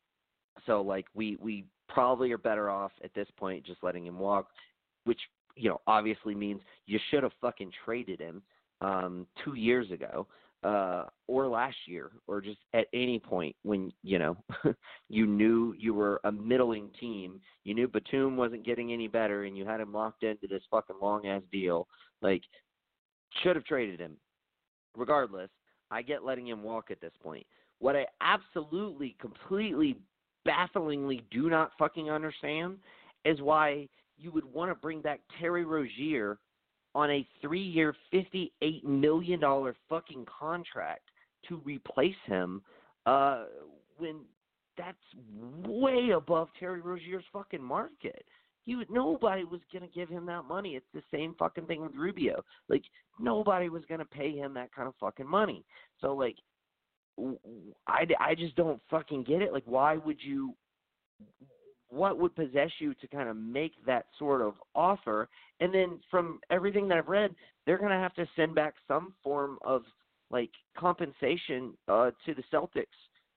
[0.67, 4.49] so like we we probably are better off at this point just letting him walk,
[5.05, 5.21] which
[5.57, 8.43] you know obviously means you should have fucking traded him
[8.83, 10.27] um, two years ago
[10.65, 14.37] uh, or last year or just at any point when you know
[15.09, 17.41] you knew you were a middling team.
[17.65, 20.97] You knew Batum wasn't getting any better, and you had him locked into this fucking
[21.01, 21.89] long ass deal.
[22.21, 22.43] Like
[23.43, 24.17] should have traded him.
[24.97, 25.51] Regardless,
[25.91, 27.47] I get letting him walk at this point.
[27.79, 29.97] What I absolutely, completely,
[30.45, 32.77] bafflingly do not fucking understand
[33.25, 36.39] is why you would want to bring back Terry Rozier
[36.95, 39.41] on a three year, $58 million
[39.89, 41.09] fucking contract
[41.49, 42.63] to replace him
[43.07, 43.45] uh,
[43.99, 44.21] when
[44.79, 44.97] that's
[45.67, 48.25] way above Terry Rozier's fucking market.
[48.65, 50.77] He would, nobody was to give him that money.
[50.77, 52.43] It's the same fucking thing with Rubio.
[52.69, 52.85] Like
[53.19, 55.65] nobody was to pay him that kind of fucking money.
[56.01, 56.37] So like
[57.89, 59.53] I, I just don't fucking get it.
[59.53, 60.55] Like why would you
[61.93, 65.29] what would possess you to kind of make that sort of offer?
[65.61, 67.35] And then from everything that I've read,
[67.67, 69.83] they're going to have to send back some form of
[70.31, 72.87] like compensation uh, to the Celtics,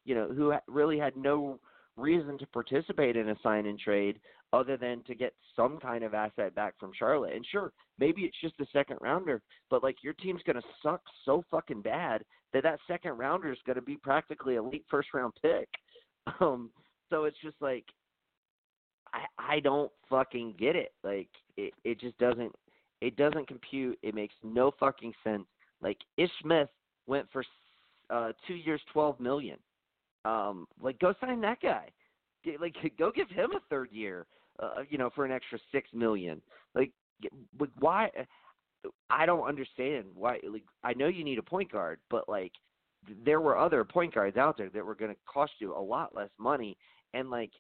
[0.06, 1.60] you know, who really had no
[1.98, 4.20] reason to participate in a sign and trade
[4.54, 7.34] other than to get some kind of asset back from Charlotte.
[7.36, 11.02] And sure, maybe it's just a second rounder, but like your team's going to suck
[11.26, 15.10] so fucking bad that that second rounder is going to be practically a late first
[15.14, 15.68] round pick.
[16.42, 16.72] Um,
[17.12, 17.86] so it's just like
[19.16, 20.94] I I don't fucking get it.
[21.04, 22.54] Like it it just doesn't
[23.02, 23.98] it doesn't compute.
[24.04, 25.46] It makes no fucking sense.
[25.82, 26.70] Like Ish Smith
[27.08, 27.44] went for
[28.10, 29.58] uh two years, twelve million.
[30.26, 31.90] Um, like go sign that guy.
[32.60, 34.28] Like go give him a third year.
[34.58, 36.42] Uh, you know, for an extra six million.
[36.76, 36.92] Like,
[37.60, 38.10] like why?
[39.10, 40.40] I don't understand why.
[40.50, 42.54] Like, I know you need a point guard, but like,
[43.26, 46.16] there were other point guards out there that were going to cost you a lot
[46.16, 46.78] less money,
[47.14, 47.52] and like,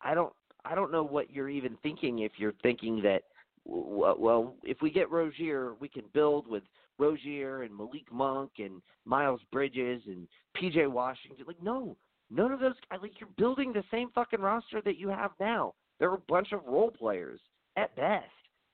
[0.00, 0.32] I don't
[0.64, 3.22] I don't know what you're even thinking if you're thinking that
[3.66, 6.62] well, if we get Rozier, we can build with
[6.98, 11.44] Rozier and Malik Monk and Miles Bridges and PJ Washington.
[11.46, 11.96] Like, no,
[12.30, 12.74] none of those.
[12.90, 15.74] Like, you're building the same fucking roster that you have now.
[15.98, 17.40] They're a bunch of role players
[17.76, 18.26] at best.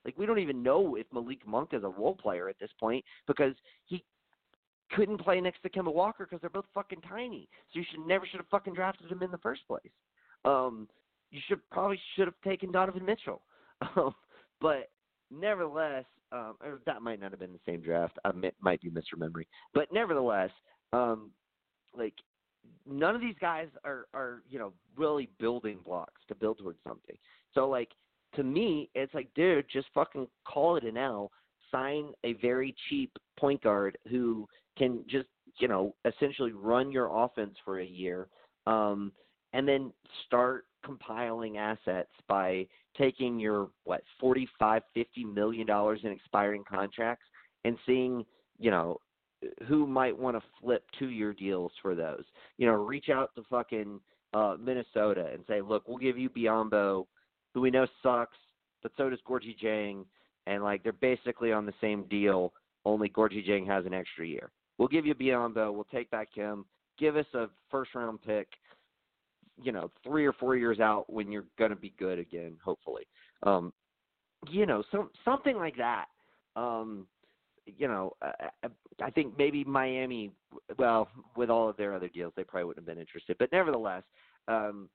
[0.04, 3.04] Like, we don't even know if Malik Monk is a role player at this point
[3.26, 4.02] because he
[4.92, 7.48] couldn't play next to Kemba Walker because they're both fucking tiny.
[7.72, 9.92] So you should never should have fucking drafted him in the first place.
[10.44, 10.88] Um,
[11.30, 13.42] you should probably should have taken Donovan Mitchell.
[13.96, 14.14] Um,
[14.60, 14.90] but
[15.30, 18.18] nevertheless, um, that might not have been the same draft.
[18.26, 19.46] I might be misremembering.
[19.72, 20.50] But nevertheless,
[20.92, 21.30] um,
[21.96, 22.12] like
[22.86, 27.16] none of these guys are are you know really building blocks to build towards something.
[27.54, 27.88] So like
[28.36, 31.30] to me, it's like, dude, just fucking call it an L.
[31.72, 35.28] Sign a very cheap point guard who can just
[35.58, 38.28] you know essentially run your offense for a year.
[38.66, 39.12] Um,
[39.52, 39.92] and then
[40.26, 42.66] start compiling assets by
[42.96, 47.24] taking your what 45 50 million dollars in expiring contracts
[47.64, 48.24] and seeing
[48.58, 48.98] you know
[49.66, 52.24] who might want to flip two year deals for those.
[52.58, 54.00] You know reach out to fucking
[54.32, 57.06] uh minnesota and say look we'll give you Biyombo,
[57.54, 58.36] who we know sucks
[58.82, 60.04] but so does Gorgui Dieng
[60.46, 62.52] and like they're basically on the same deal
[62.84, 64.50] only Gorgui Dieng has an extra year.
[64.78, 66.64] We'll give you Biyombo, we'll take back him.
[66.98, 68.48] Give us a first round pick
[69.62, 73.06] you know three or four years out when you're going to be good again, hopefully.
[73.42, 73.72] Um,
[74.48, 76.06] you know, some something like that.
[76.56, 77.06] Um,
[77.66, 78.48] you know, I,
[79.02, 80.32] I think maybe Miami.
[80.78, 83.36] Well, with all of their other deals, they probably wouldn't have been interested.
[83.38, 84.02] But nevertheless,
[84.48, 84.88] um,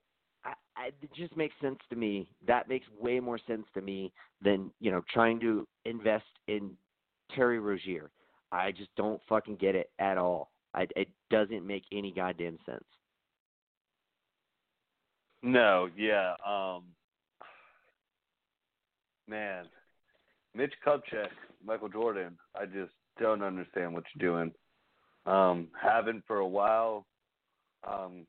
[0.43, 2.30] I, I, it just makes sense to me.
[2.47, 4.11] That makes way more sense to me
[4.41, 6.72] than you know trying to invest in
[7.34, 8.11] Terry Rozier.
[8.51, 10.51] I just don't fucking get it at all.
[10.74, 12.84] I, it doesn't make any goddamn sense.
[15.45, 16.33] No, yeah.
[16.45, 16.83] Um
[19.27, 19.65] man.
[20.55, 21.29] Mitch Kupchak,
[21.63, 24.51] Michael Jordan, I just don't understand what you're doing.
[25.25, 27.05] Um, haven't for a while.
[27.87, 28.25] Um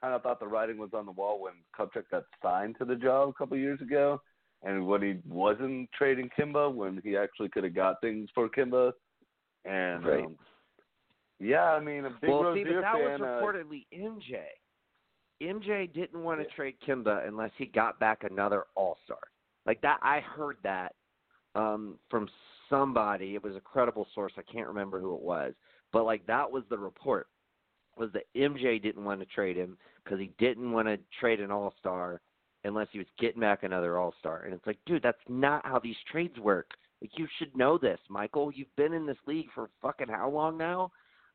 [0.00, 2.96] kind of thought the writing was on the wall when Kupchak got signed to the
[2.96, 4.20] job a couple of years ago,
[4.62, 8.92] and when he wasn't trading Kemba, when he actually could have got things for Kemba,
[9.64, 10.24] and right.
[10.24, 10.36] um,
[11.40, 13.20] yeah, I mean a big well, Rozier see, but that fan.
[13.20, 14.38] was reportedly uh, MJ.
[15.40, 16.54] MJ didn't want to Yeah.
[16.54, 19.20] trade Kemba unless he got back another All Star.
[19.66, 20.94] Like that, I heard that
[21.54, 22.28] um, from
[22.68, 23.34] somebody.
[23.34, 24.32] It was a credible source.
[24.36, 25.54] I can't remember who it was,
[25.92, 27.28] but like that was the report.
[27.96, 31.50] Was that MJ didn't want to trade him because he didn't want to trade an
[31.50, 32.20] All Star
[32.64, 34.42] unless he was getting back another All Star.
[34.42, 36.70] And it's like, dude, that's not how these trades work.
[37.00, 38.52] Like you should know this, Michael.
[38.52, 40.90] You've been in this league for fucking how long now?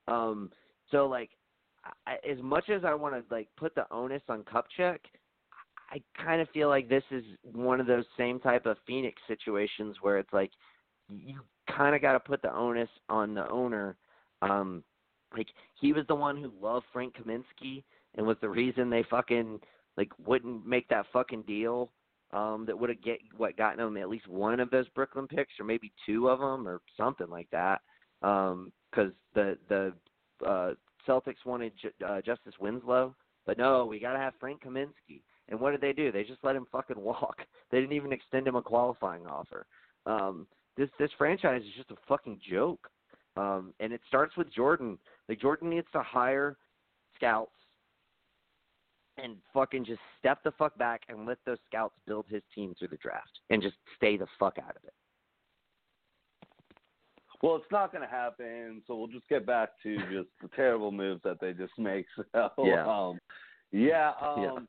[0.07, 0.51] Um,
[0.91, 1.29] so like
[2.07, 4.99] I, as much as I want to like put the onus on Kupchak,
[5.91, 9.97] I kind of feel like this is one of those same type of Phoenix situations
[10.01, 10.51] where it's like
[11.09, 13.97] you kind of got to put the onus on the owner.
[14.41, 14.83] Um,
[15.35, 15.47] like
[15.79, 17.83] he was the one who loved Frank Kaminsky
[18.15, 19.59] and was the reason they fucking
[19.97, 21.91] like wouldn't make that fucking deal
[22.31, 25.53] um that would have get what gotten them at least one of those Brooklyn picks
[25.59, 27.81] or maybe two of them or something like that
[28.21, 29.93] um cuz the the
[30.45, 30.73] uh
[31.07, 31.73] Celtics wanted
[32.05, 35.21] uh, Justice Winslow but no we got to have Frank Kaminsky.
[35.49, 36.11] And what did they do?
[36.11, 37.37] They just let him fucking walk.
[37.71, 39.65] They didn't even extend him a qualifying offer.
[40.05, 40.47] Um
[40.77, 42.89] this this franchise is just a fucking joke.
[43.35, 44.97] Um and it starts with Jordan.
[45.29, 46.57] Like Jordan needs to hire
[47.15, 47.51] scouts
[49.17, 52.87] and fucking just step the fuck back and let those scouts build his team through
[52.87, 54.93] the draft and just stay the fuck out of it.
[57.43, 60.93] Well, it's not going to happen, so we'll just get back to just the terrible
[60.93, 62.05] moves that they just make.
[62.33, 63.19] So, yeah, um,
[63.73, 64.59] yeah, um, yeah.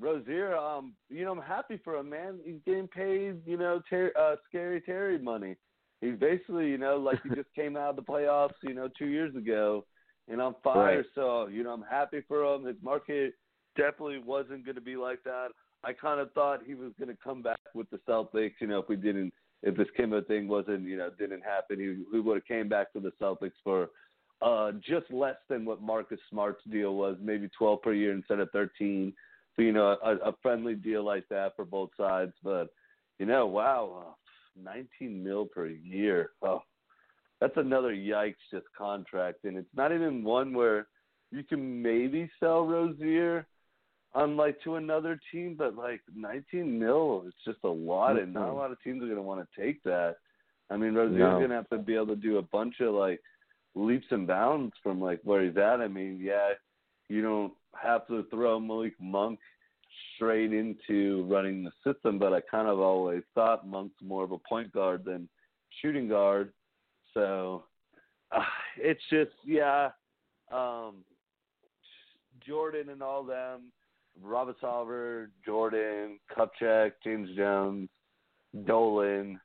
[0.00, 2.40] Rozier, um, you know, I'm happy for him, man.
[2.44, 5.54] He's getting paid, you know, ter- uh, scary Terry money.
[6.00, 9.06] He's basically, you know, like he just came out of the playoffs, you know, two
[9.06, 9.86] years ago,
[10.28, 10.96] and on fire.
[10.96, 11.04] Right.
[11.14, 12.64] So, you know, I'm happy for him.
[12.64, 13.34] His market
[13.76, 15.50] definitely wasn't going to be like that.
[15.84, 18.54] I kind of thought he was going to come back with the Celtics.
[18.60, 19.32] You know, if we didn't,
[19.64, 22.92] if this Kemba thing wasn't, you know, didn't happen, he, he would have came back
[22.92, 23.88] to the Celtics for
[24.42, 28.50] uh just less than what Marcus Smart's deal was, maybe 12 per year instead of
[28.50, 29.12] 13.
[29.56, 32.32] So you know, a, a friendly deal like that for both sides.
[32.42, 32.68] But
[33.18, 34.12] you know, wow, uh,
[34.62, 36.30] 19 mil per year.
[36.42, 36.62] Oh,
[37.40, 40.88] that's another yikes just contract, and it's not even one where
[41.30, 43.46] you can maybe sell Rozier
[44.14, 48.48] on like to another team, but like 19 mil, it's just a lot, and not
[48.48, 50.16] a lot of teams are going to want to take that.
[50.70, 51.38] I mean, Rozier's No.
[51.38, 53.20] going to have to be able to do a bunch of like
[53.74, 55.80] leaps and bounds from like where he's at.
[55.80, 56.50] I mean, yeah,
[57.08, 59.40] you don't have to throw Malik Monk
[60.14, 64.38] straight into running the system, but I kind of always thought Monk's more of a
[64.38, 65.28] point guard than
[65.82, 66.52] shooting guard.
[67.14, 67.64] So
[68.32, 68.42] uh,
[68.78, 69.90] it's just yeah,
[70.52, 71.04] um,
[72.46, 73.72] Jordan and all them,
[74.22, 77.88] Robert Sarver, Jordan, Kupchak, James Jones,
[78.66, 79.40] Dolan.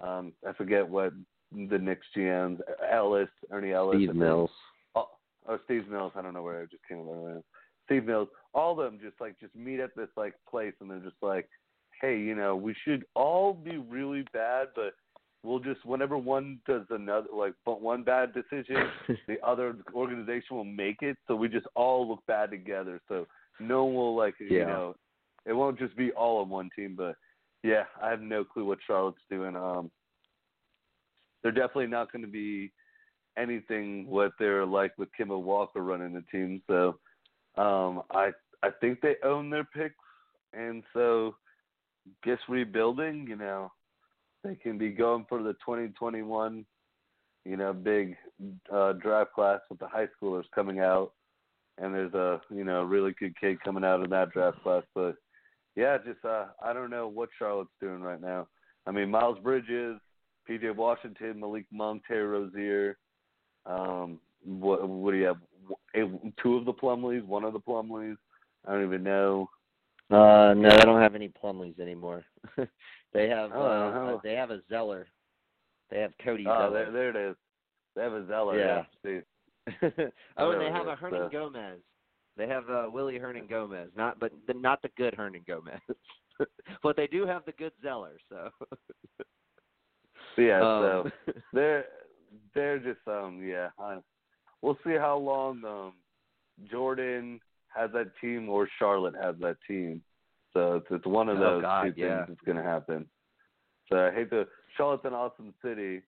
[0.00, 1.12] Um, I forget what
[1.52, 2.60] the Knicks GMs,
[2.90, 4.50] Ellis, Ernie Ellis, Steve Mills.
[4.94, 5.08] Oh,
[5.48, 6.12] oh, Steve Mills.
[6.16, 7.42] I don't know where I just came over.
[7.86, 8.28] Steve Mills.
[8.54, 11.48] All of them just like just meet at this like place, and they're just like,
[12.00, 14.94] hey, you know, we should all be really bad, but
[15.42, 18.76] we'll just whenever one does another like but one bad decision,
[19.26, 21.16] the other organization will make it.
[21.26, 23.00] So we just all look bad together.
[23.08, 23.26] So
[23.62, 24.66] no one will like you Yeah.
[24.66, 24.96] know,
[25.46, 26.94] it won't just be all on one team.
[26.96, 27.16] But
[27.62, 29.56] yeah, I have no clue what Charlotte's doing.
[29.56, 29.90] Um,
[31.42, 32.72] they're definitely not going to be
[33.36, 36.62] anything what they're like with Kemba Walker running the team.
[36.66, 36.98] So
[37.56, 38.30] um, I
[38.62, 39.94] I think they own their picks,
[40.52, 41.34] and so
[42.24, 43.26] guess rebuilding.
[43.28, 43.72] You know,
[44.44, 46.64] they can be going for the 2021,
[47.44, 48.16] you know, big
[48.72, 51.12] uh, draft class with the high schoolers coming out,
[51.78, 54.82] and there's a you know really good kid coming out of that draft class.
[54.94, 55.16] But
[55.76, 58.48] yeah, just uh, I don't know what Charlotte's doing right now.
[58.86, 59.98] I mean, Miles Bridges,
[60.46, 60.70] P.J.
[60.70, 62.98] Washington, Malik Monk, Terry Rozier.
[63.64, 65.36] Um, what what do you have?
[65.94, 68.16] W- Two of the Plumleys, one of the Plumleys.
[68.66, 69.48] I don't even know.
[70.10, 72.24] Uh, no, they don't have any Plumleys anymore.
[73.14, 75.06] they have Oh, uh, how- they have a Zeller.
[75.90, 76.84] They have Cody Oh, Zeller.
[76.84, 77.36] there, there it is.
[77.94, 78.58] They have a Zeller.
[78.58, 78.82] Yeah.
[79.04, 79.20] see.
[80.36, 81.80] oh, and they have a Hernan uh, Gomez.
[82.36, 85.80] They have uh, Willy Hernangomez, not but the, not the good Hernangomez,
[86.82, 88.16] but they do have the good Zeller.
[88.28, 88.48] So
[90.38, 91.10] yeah, um, so
[91.52, 91.84] they're
[92.54, 93.68] they're just um yeah.
[93.78, 93.98] I,
[94.62, 95.92] we'll see how long um
[96.70, 97.40] Jordan
[97.74, 100.02] has that team or Charlotte has that team.
[100.52, 102.24] So it's it's one of Oh, those God, two yeah.
[102.24, 103.06] things that's gonna happen.
[103.90, 106.00] So I hate to Charlotte's an awesome city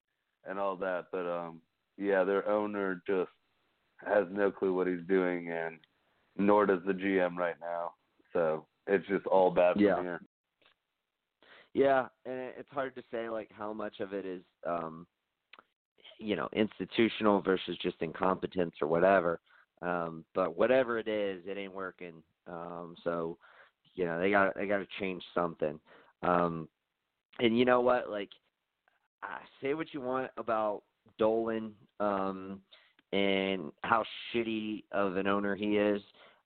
[0.49, 1.61] and all that, but um
[1.99, 3.31] yeah, their owner just
[3.99, 5.79] has no clue what he's doing and
[6.37, 7.93] nor does the GM right now.
[8.33, 10.03] So it's just all bad from Yeah.
[10.03, 10.21] here.
[11.73, 15.07] Yeah, and it's hard to say like how much of it is um
[16.19, 19.41] you know, institutional versus just incompetence or whatever.
[19.83, 22.23] Um but whatever it is, it ain't working.
[22.47, 23.39] Um so
[23.95, 25.79] you know, they got they got to change something.
[26.23, 26.69] Um
[27.41, 28.09] and you know what?
[28.09, 28.31] Like
[29.23, 30.83] uh, say what you want about
[31.19, 32.61] Dolan um
[33.15, 36.03] and how shitty of an owner he is.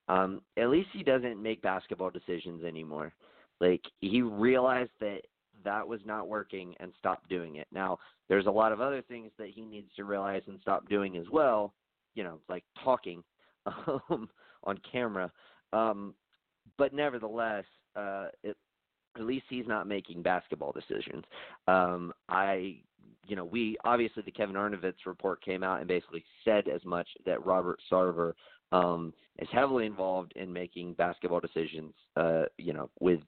[0.09, 3.13] Um at least he doesn't make basketball decisions anymore.
[3.61, 5.23] Like he realized that
[5.65, 7.67] that was not working and stopped doing it.
[7.73, 11.17] Now, there's a lot of other things that he needs to realize and stop doing
[11.17, 11.75] as well,
[12.15, 13.25] you know, like talking.
[14.11, 14.29] um,
[14.65, 15.31] on camera.
[15.73, 16.15] Um,
[16.77, 17.65] but nevertheless,
[17.97, 18.57] uh, it,
[19.17, 21.25] at least he's not making basketball decisions.
[21.67, 22.79] Um, I,
[23.29, 27.07] you know, we obviously the Kevin Arnovitz report came out and basically said as much
[27.27, 28.33] that Robert Sarver
[28.73, 31.93] um, is heavily involved in making basketball decisions.
[32.17, 33.21] Uh, you know, with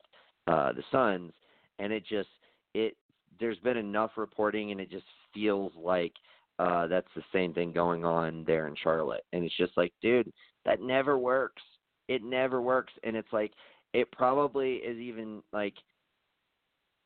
[0.49, 1.33] uh, the Suns,
[1.79, 2.29] and it just
[2.75, 2.97] it
[3.39, 5.05] there's been enough reporting, and it just
[5.35, 6.13] feels like
[6.59, 10.33] uh, that's the same thing going on there in Charlotte, and it's just like, dude,
[10.65, 11.63] that never works.
[12.09, 13.53] It never works, and it's like
[13.93, 15.75] it probably is even like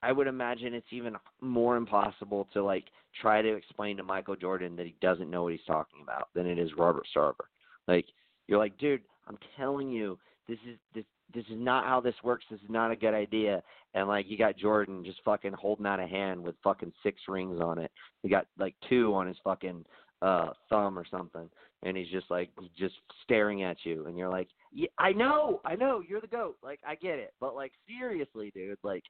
[0.05, 2.85] I would imagine it's even more impossible to like
[3.21, 6.47] try to explain to Michael Jordan that he doesn't know what he's talking about than
[6.47, 7.47] it is Robert Sarver.
[7.89, 8.05] Like
[8.47, 12.45] you're like, dude, I'm telling you, this is this this is not how this works.
[12.51, 13.63] This is not a good idea.
[13.95, 17.61] And like you got Jordan just fucking holding out a hand with fucking six rings
[17.61, 17.91] on it.
[18.23, 19.87] He got like two on his fucking
[20.21, 21.49] uh thumb or something.
[21.83, 25.77] And he's just like just staring at you and you're like, Yeah, I know, I
[25.77, 26.57] know, you're the goat.
[26.63, 27.33] Like I get it.
[27.41, 29.05] But like seriously, dude, like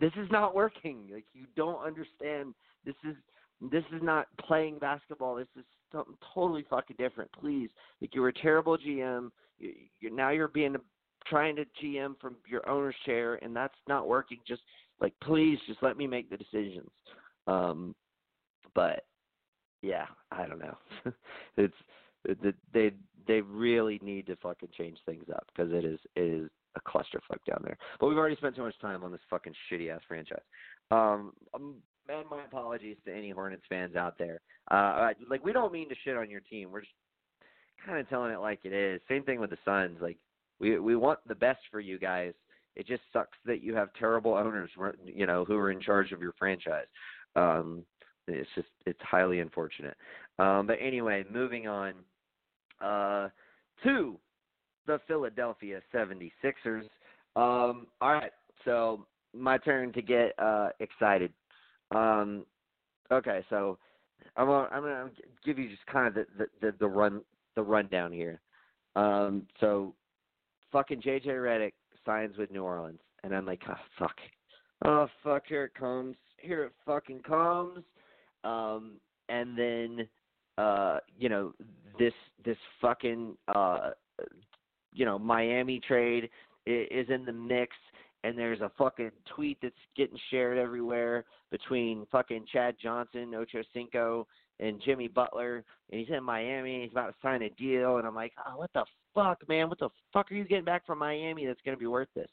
[0.00, 1.08] this is not working.
[1.12, 2.54] Like you don't understand
[2.84, 3.14] this is
[3.70, 5.34] this is not playing basketball.
[5.34, 7.30] This is something totally fucking different.
[7.32, 7.68] Please,
[8.00, 9.30] like you're a terrible GM.
[9.58, 10.76] You, you're now you're being
[11.26, 14.38] trying to GM from your owner's chair, and that's not working.
[14.46, 14.62] Just
[15.00, 16.90] like please, just let me make the decisions.
[17.46, 17.94] Um,
[18.74, 19.04] but
[19.82, 20.78] yeah, I don't know.
[21.56, 21.74] it's
[22.24, 22.92] it, they
[23.26, 27.44] they really need to fucking change things up because it is it is a clusterfuck
[27.46, 27.76] down there.
[27.98, 30.42] But we've already spent too much time on this fucking shitty ass franchise.
[30.90, 31.76] Um, um
[32.08, 34.40] and my apologies to any Hornets fans out there.
[34.70, 36.70] Uh, like we don't mean to shit on your team.
[36.70, 36.92] We're just
[37.86, 39.00] kind of telling it like it is.
[39.08, 39.98] Same thing with the Suns.
[40.00, 40.18] Like
[40.58, 42.32] we we want the best for you guys.
[42.76, 44.70] It just sucks that you have terrible owners,
[45.04, 46.86] you know, who are in charge of your franchise.
[47.36, 47.84] Um,
[48.26, 49.96] it's just it's highly unfortunate.
[50.38, 51.94] Um, but anyway, moving on
[52.80, 53.28] uh,
[53.84, 54.18] to
[54.86, 56.88] the Philadelphia 76ers.
[57.36, 58.32] Um, all right,
[58.64, 61.32] so my turn to get uh, excited.
[61.94, 62.44] Um,
[63.12, 63.78] okay, so
[64.36, 65.10] I'm gonna, I'm gonna
[65.44, 67.22] give you just kind of the, the, the, run
[67.56, 68.40] the rundown here.
[68.96, 69.94] Um, so
[70.72, 71.72] fucking JJ Redick
[72.04, 74.16] signs with New Orleans, and I'm like, oh fuck,
[74.84, 77.84] oh fuck, here it comes, here it fucking comes.
[78.44, 78.92] Um,
[79.28, 80.08] and then,
[80.58, 81.52] uh, you know,
[81.98, 83.90] this this fucking uh,
[84.92, 86.30] you know, Miami trade
[86.66, 87.74] is in the mix,
[88.24, 94.26] and there's a fucking tweet that's getting shared everywhere between fucking Chad Johnson, Ocho Cinco,
[94.58, 96.82] and Jimmy Butler, and he's in Miami.
[96.82, 98.84] He's about to sign a deal, and I'm like, oh, what the
[99.14, 99.68] fuck, man?
[99.68, 102.28] What the fuck are you getting back from Miami that's going to be worth this?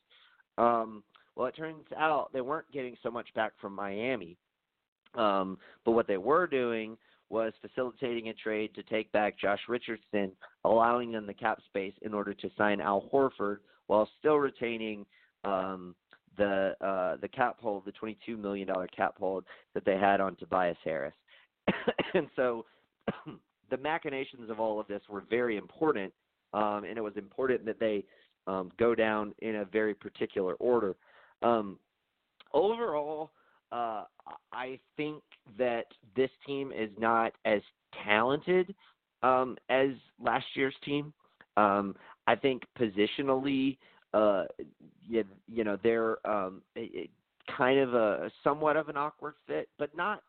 [0.58, 1.04] Um,
[1.36, 4.38] well, it turns out they weren't getting so much back from Miami,
[5.16, 6.98] um, but what they were doing
[7.30, 10.32] was facilitating a trade to take back Josh Richardson,
[10.64, 15.06] allowing them the cap space in order to sign Al Horford while still retaining
[15.44, 15.96] um,
[16.38, 19.44] the uh, the cap hold, the $22 million cap hold
[19.74, 21.16] that they had on Tobias Harris.
[22.14, 22.66] and so
[23.70, 26.14] the machinations of all of this were very important,
[26.54, 28.04] um, and it was important that they
[28.46, 30.96] um, go down in a very particular order.
[31.42, 31.78] Um,
[32.54, 33.32] overall,
[33.72, 34.04] uh,
[34.52, 35.22] I think
[35.58, 35.86] that
[36.16, 37.62] this team is not as
[38.06, 38.74] talented
[39.24, 39.90] um, as
[40.20, 41.14] last year's team.
[41.58, 41.96] Um,
[42.28, 43.78] I think positionally,
[44.14, 44.44] uh,
[45.08, 47.10] you, you know, they're um, it,
[47.56, 50.22] kind of a somewhat of an awkward fit, but not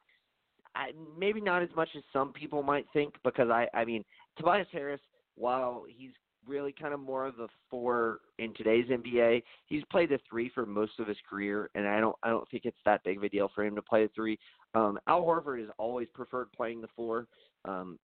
[0.75, 4.05] I, maybe not as much as some people might think because I I mean
[4.37, 5.01] Tobias Harris
[5.35, 6.13] while he's
[6.49, 9.43] really kind of more of a four in today's NBA.
[9.67, 12.65] He's played the three for most of his career, and I don't I don't think
[12.65, 14.39] it's that big of a deal for him to play the three.
[14.75, 17.27] Um, Al Horford has always preferred playing the four,
[17.65, 17.99] um,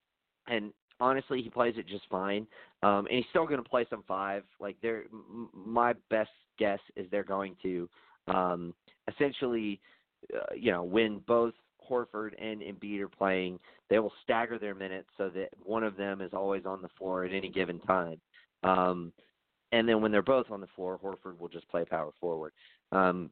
[0.47, 2.47] and honestly, he plays it just fine.
[2.81, 4.43] Um, and he's still going to play some five.
[4.59, 7.89] Like they're m- my best guess is they're going to
[8.27, 8.73] um,
[9.11, 9.79] essentially,
[10.35, 11.53] uh, you know, when both
[11.89, 13.59] Horford and Embiid are playing,
[13.89, 17.25] they will stagger their minutes so that one of them is always on the floor
[17.25, 18.19] at any given time.
[18.63, 19.11] Um,
[19.71, 22.53] and then when they're both on the floor, Horford will just play power forward.
[22.91, 23.31] Um,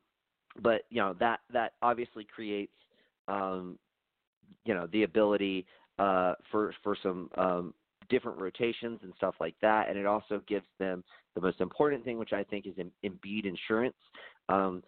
[0.62, 2.74] but you know that that obviously creates
[3.28, 3.78] um,
[4.66, 5.66] you know the ability
[6.00, 7.74] uh, for for some um,
[8.10, 11.04] different rotations and stuff like that, and it also gives them
[11.36, 13.96] the most important thing, which I think is in, Embiid insurance.
[14.50, 14.84] Um,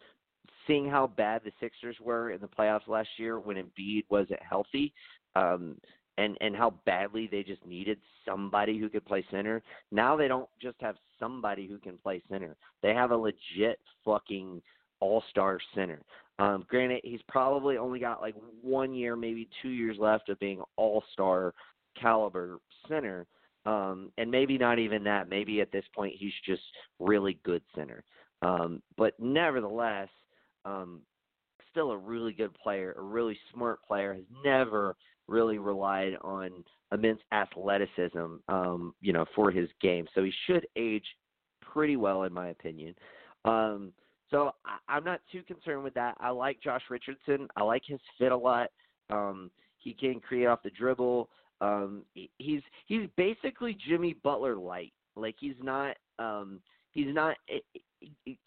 [0.67, 4.93] seeing how bad the Sixers were in the playoffs last year when Embiid wasn't healthy,
[5.35, 5.77] um,
[6.17, 9.61] and and how badly they just needed somebody who could play center.
[9.91, 12.55] Now they don't just have somebody who can play center.
[12.81, 14.61] They have a legit fucking
[14.99, 16.01] all-star center.
[16.39, 20.61] Um, granted, he's probably only got like one year, maybe two years left of being
[20.77, 21.53] all-star
[21.99, 23.25] caliber center,
[23.65, 25.29] Um, and maybe not even that.
[25.29, 26.63] Maybe at this point he's just
[26.99, 28.03] really good center.
[28.41, 30.09] Um, but nevertheless,
[30.65, 31.01] um,
[31.71, 34.13] still a really good player, a really smart player.
[34.13, 34.95] Has never
[35.27, 40.05] really relied on immense athleticism, um, you know, for his game.
[40.13, 41.05] So he should age
[41.61, 42.95] pretty well, in my opinion.
[43.45, 43.91] Um,
[44.29, 46.15] so I, I'm not too concerned with that.
[46.19, 47.47] I like Josh Richardson.
[47.55, 48.69] I like his fit a lot.
[49.09, 51.29] Um, he can create off the dribble.
[51.61, 52.03] Um,
[52.37, 54.93] he's he's basically Jimmy Butler light.
[55.15, 56.59] Like he's not um,
[56.91, 57.37] he's not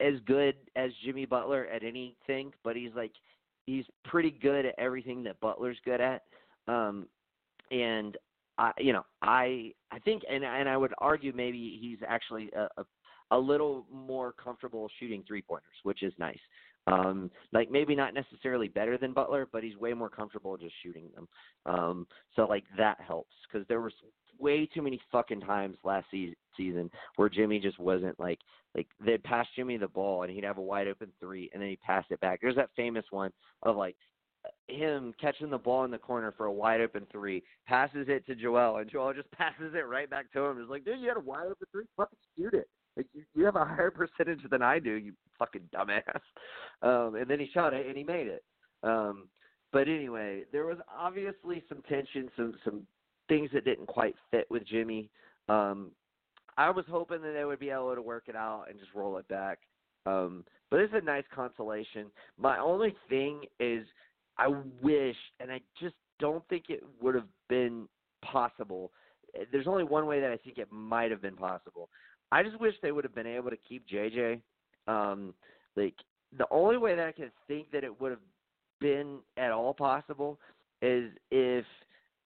[0.01, 3.13] as good as Jimmy Butler at anything, but he's like
[3.67, 6.23] he's pretty good at everything that Butler's good at.
[6.69, 7.07] Um,
[7.71, 8.17] and
[8.59, 12.69] I, you know, I I think, and and I would argue maybe he's actually a,
[12.79, 12.85] a
[13.33, 16.39] a little more comfortable shooting three pointers, which is nice.
[16.87, 21.09] Um, like maybe not necessarily better than Butler, but he's way more comfortable just shooting
[21.15, 21.29] them.
[21.67, 22.07] Um,
[22.37, 23.93] so like that helps because there was
[24.39, 28.39] way too many fucking times last se- season where Jimmy just wasn't like
[28.77, 31.71] like they'd pass Jimmy the ball and he'd have a wide open three and then
[31.71, 32.41] he'd pass it back.
[32.41, 33.33] There's that famous one
[33.63, 33.97] of like
[34.69, 38.35] him catching the ball in the corner for a wide open three, passes it to
[38.35, 40.61] Joel, and Joel just passes it right back to him.
[40.61, 42.69] It's like, dude, you had a wide open three, fucking shoot it.
[42.97, 46.03] Like you, you have a higher percentage than I do, you fucking dumbass.
[46.83, 48.45] Um, and then he shot it and he made it.
[48.83, 49.29] Um,
[49.73, 52.87] but anyway, there was obviously some tension, some some
[53.29, 55.09] things that didn't quite fit with Jimmy.
[55.49, 55.91] Um,
[56.59, 59.17] I was hoping that they would be able to work it out and just roll
[59.17, 59.59] it back.
[60.05, 62.07] Um, but it's a nice consolation.
[62.39, 63.87] My only thing is,
[64.39, 64.49] I
[64.83, 67.89] wish, and I just don't think it would have been
[68.23, 68.93] possible.
[69.53, 71.89] There's only one way that I think it might have been possible.
[72.33, 74.41] I just wish they would have been able to keep JJ.
[74.89, 75.35] Um,
[75.77, 75.95] like
[76.37, 78.21] the only way that I can think that it would have
[78.81, 80.39] been at all possible
[80.83, 81.65] is if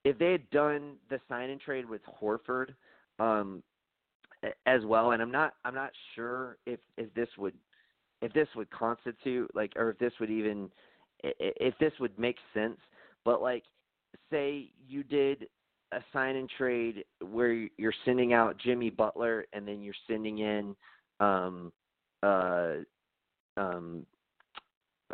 [0.05, 2.75] if they had done the sign and trade with Horford
[3.19, 3.63] um,
[4.67, 5.13] as well.
[5.13, 7.55] And I'm not I'm not sure if if this would
[8.23, 10.71] if this would constitute like or if this would even
[11.23, 12.79] if this would make sense.
[13.25, 13.65] But like
[14.31, 15.49] say you did
[15.93, 20.77] a sign and trade where you're sending out Jimmy Butler and then you're sending in
[21.19, 21.73] um,
[22.23, 22.75] uh,
[23.57, 24.07] um,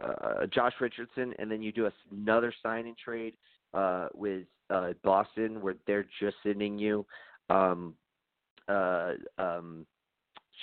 [0.03, 3.35] uh, Josh Richardson, and then you do another sign and trade
[3.75, 7.07] uh, with uh, Boston where they're just sending you
[7.49, 7.95] um,
[8.69, 9.87] uh, um,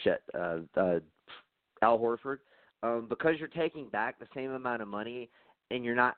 [0.04, 1.00] shit, uh, uh,
[1.82, 2.40] Al Horford.
[2.84, 5.30] Um, because you're taking back the same amount of money
[5.72, 6.18] and you're not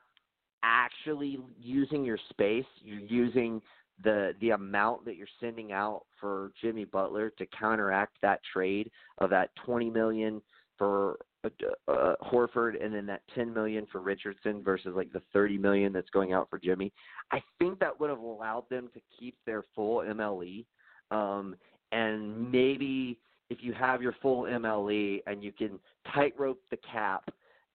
[0.64, 3.62] actually using your space, you're using
[4.02, 9.30] the the amount that you're sending out for Jimmy Butler to counteract that trade of
[9.30, 10.42] that 20 million
[10.76, 11.48] for uh,
[11.88, 16.10] uh, Horford and then that 10 million for Richardson versus like the 30 million that's
[16.10, 16.92] going out for Jimmy.
[17.30, 20.66] I think that would have allowed them to keep their full MLE
[21.10, 21.56] um,
[21.92, 23.18] and maybe
[23.50, 25.78] if you have your full MLE and you can
[26.12, 27.24] tightrope the cap,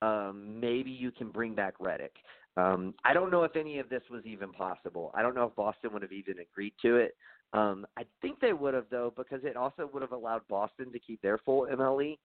[0.02, 2.10] um, maybe you can bring back Redick.
[2.58, 5.12] Um, I don't know if any of this was even possible.
[5.14, 7.16] I don't know if Boston would have even agreed to it.
[7.54, 11.00] Um, I think they would have though, because it also would have allowed Boston to
[11.00, 12.18] keep their full MLE,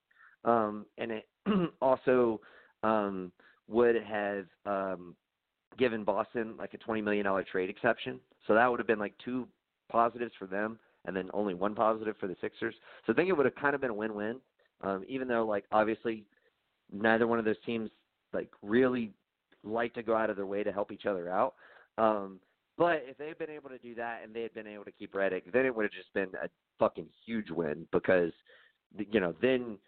[0.44, 1.28] um, and it
[1.80, 2.40] also
[2.82, 3.32] um,
[3.68, 5.16] would have um,
[5.78, 8.20] given Boston like a twenty million dollar trade exception.
[8.46, 9.48] So that would have been like two
[9.90, 12.74] positives for them, and then only one positive for the Sixers.
[13.06, 14.40] So I think it would have kind of been a win-win.
[14.82, 16.24] Um, even though like obviously
[16.92, 17.90] neither one of those teams
[18.32, 19.12] like really
[19.64, 21.54] like to go out of their way to help each other out.
[21.98, 22.40] Um,
[22.76, 24.92] but if they had been able to do that and they had been able to
[24.92, 28.32] keep Redick, then it would have just been a fucking huge win because,
[29.10, 29.78] you know, then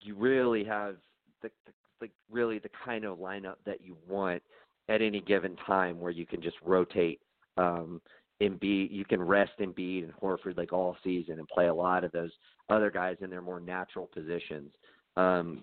[0.00, 0.96] you really have
[1.42, 4.42] the, the, the really the kind of lineup that you want
[4.88, 7.20] at any given time where you can just rotate
[7.58, 8.00] um,
[8.42, 12.12] Embiid, you can rest Embiid and Horford like all season and play a lot of
[12.12, 12.30] those
[12.68, 14.72] other guys in their more natural positions
[15.16, 15.62] um,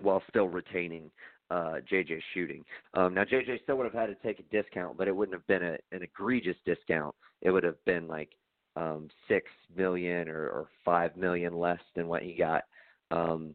[0.00, 1.10] while still retaining
[1.50, 2.64] uh, JJ shooting.
[2.94, 5.46] Um, now JJ still would have had to take a discount, but it wouldn't have
[5.46, 7.14] been a, an egregious discount.
[7.42, 8.30] It would have been like
[8.76, 9.46] um, six
[9.76, 12.64] million or, or five million less than what he got.
[13.10, 13.54] Um,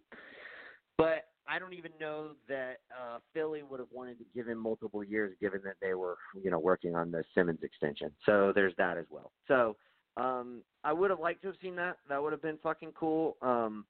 [0.97, 5.03] but I don't even know that uh, Philly would have wanted to give him multiple
[5.03, 8.11] years, given that they were, you know, working on the Simmons extension.
[8.25, 9.31] So there's that as well.
[9.47, 9.75] So
[10.15, 11.97] um, I would have liked to have seen that.
[12.07, 13.37] That would have been fucking cool.
[13.41, 13.85] Um,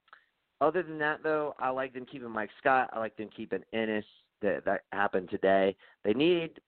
[0.61, 2.89] other than that, though, I like them keeping Mike Scott.
[2.93, 4.05] I like them keeping Ennis.
[4.41, 5.75] That that happened today.
[6.05, 6.61] They need,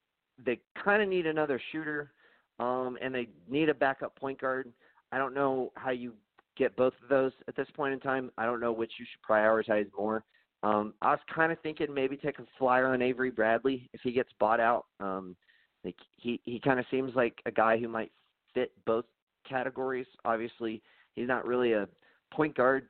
[0.44, 2.12] they kind of need another shooter,
[2.60, 4.74] um, and they need a backup point guard.
[5.14, 6.12] I don't know how you
[6.58, 8.30] get both of those at this point in time.
[8.38, 10.26] I don't know which you should prioritize more.
[10.64, 14.12] Um, I was kind of thinking maybe take a flyer on Avery Bradley if he
[14.12, 14.86] gets bought out.
[15.00, 15.36] Um,
[15.84, 18.12] like he he kind of seems like a guy who might
[18.54, 19.06] fit both
[19.48, 20.06] categories.
[20.26, 20.82] Obviously,
[21.16, 21.88] he's not really a
[22.32, 22.88] point guard,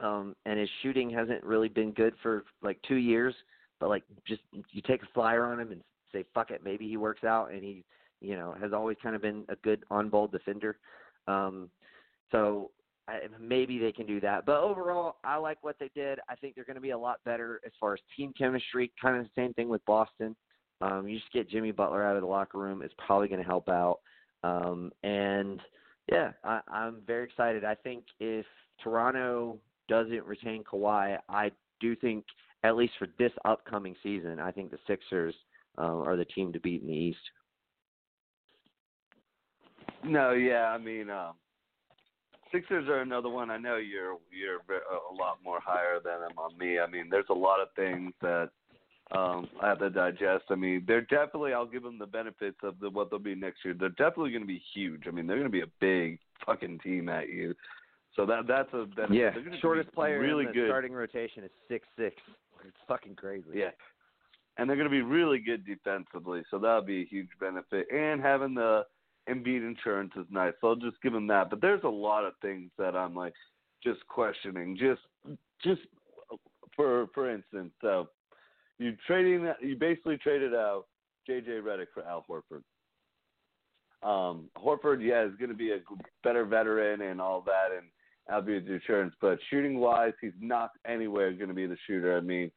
[0.00, 3.34] um, and his shooting hasn't really been good for like two years.
[3.78, 4.42] But like, just
[4.72, 7.62] you take a flyer on him and say fuck it, maybe he works out, and
[7.62, 7.84] he,
[8.20, 10.78] you know, has always kind of been a good on-ball defender.
[11.28, 11.70] Um,
[12.32, 12.72] so
[13.40, 14.44] maybe they can do that.
[14.46, 16.18] But overall, I like what they did.
[16.28, 18.92] I think they're going to be a lot better as far as team chemistry.
[19.00, 20.36] Kind of the same thing with Boston.
[20.80, 22.82] Um, you just get Jimmy Butler out of the locker room.
[22.82, 23.98] It's probably going to help out.
[24.44, 25.60] Um, and
[26.10, 27.64] yeah, I, I'm very excited.
[27.64, 28.46] I think if
[28.82, 29.58] Toronto
[29.88, 32.24] doesn't retain Kawhi, I do think
[32.64, 35.34] at least for this upcoming season, I think the Sixers
[35.78, 37.18] um, are the team to beat in the East.
[40.04, 41.32] No, yeah, I mean, um,
[42.52, 43.50] Sixers are another one.
[43.50, 46.78] I know you're you're a lot more higher than them on me.
[46.78, 48.50] I mean, there's a lot of things that
[49.10, 50.44] um, I have to digest.
[50.50, 51.52] I mean, they're definitely.
[51.52, 53.74] I'll give them the benefits of the, what they'll be next year.
[53.78, 55.04] They're definitely going to be huge.
[55.06, 57.54] I mean, they're going to be a big fucking team at you.
[58.16, 59.14] So that that's a benefit.
[59.14, 59.30] Yeah,
[59.60, 60.68] shortest player really in the good.
[60.68, 62.16] starting rotation is six six.
[62.66, 63.46] It's fucking crazy.
[63.54, 63.70] Yeah,
[64.56, 66.42] and they're going to be really good defensively.
[66.50, 67.86] So that'll be a huge benefit.
[67.92, 68.84] And having the
[69.28, 70.52] Embiid insurance is nice.
[70.60, 71.50] So I'll just give him that.
[71.50, 73.34] But there's a lot of things that I'm like
[73.82, 74.76] just questioning.
[74.76, 75.00] Just
[75.62, 75.80] just
[76.74, 78.08] for for instance, so
[78.78, 80.84] you trading you basically traded out
[81.28, 82.62] JJ Redick for Al Horford.
[84.02, 85.78] Um, Horford, yeah, is going to be a
[86.22, 87.88] better veteran and all that, and
[88.30, 89.14] Embiid's insurance.
[89.20, 92.16] But shooting wise, he's not anywhere going to be the shooter.
[92.16, 92.50] I mean,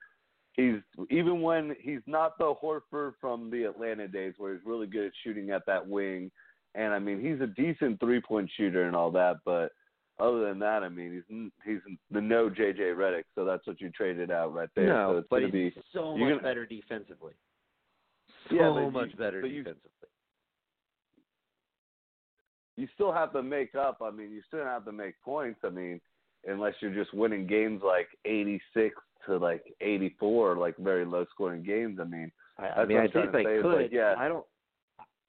[0.53, 0.75] he's
[1.09, 5.13] even when he's not the Horford from the Atlanta days, where he's really good at
[5.23, 6.31] shooting at that wing
[6.75, 9.71] and I mean, he's a decent three point shooter and all that, but
[10.19, 13.89] other than that, I mean, he's he's the no JJ Redick, so that's what you
[13.89, 14.87] traded out right there.
[14.87, 17.33] No, so it's but he's be, so much gonna, better defensively.
[18.49, 19.89] So yeah, much you, better you, defensively.
[22.77, 23.99] You still have to make up.
[24.01, 25.59] I mean, you still have to make points.
[25.63, 25.99] I mean,
[26.47, 28.95] unless you're just winning games like 86
[29.25, 31.99] to like 84, like very low scoring games.
[31.99, 33.65] I mean, I, I mean, I think they could.
[33.65, 34.45] Like, yeah, I don't.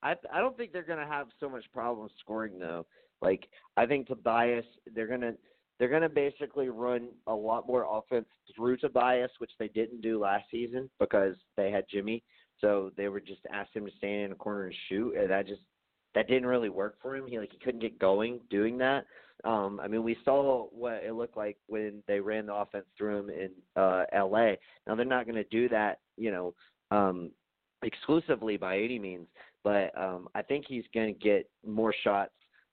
[0.02, 2.86] I I don't think they're gonna have so much problem scoring though.
[3.20, 4.64] Like I think Tobias,
[4.94, 5.34] they're gonna
[5.78, 10.44] they're gonna basically run a lot more offense through Tobias, which they didn't do last
[10.50, 12.22] season because they had Jimmy.
[12.60, 15.46] So they were just asked him to stand in a corner and shoot, and that
[15.46, 15.62] just
[16.14, 17.26] that didn't really work for him.
[17.26, 19.06] He like he couldn't get going doing that.
[19.44, 23.20] Um, I mean, we saw what it looked like when they ran the offense through
[23.20, 23.50] him in
[23.80, 24.58] uh, L.A.
[24.86, 26.54] Now they're not going to do that, you know,
[26.92, 27.30] um,
[27.82, 29.26] exclusively by any means,
[29.64, 32.32] but um, I think he's going to get more shots,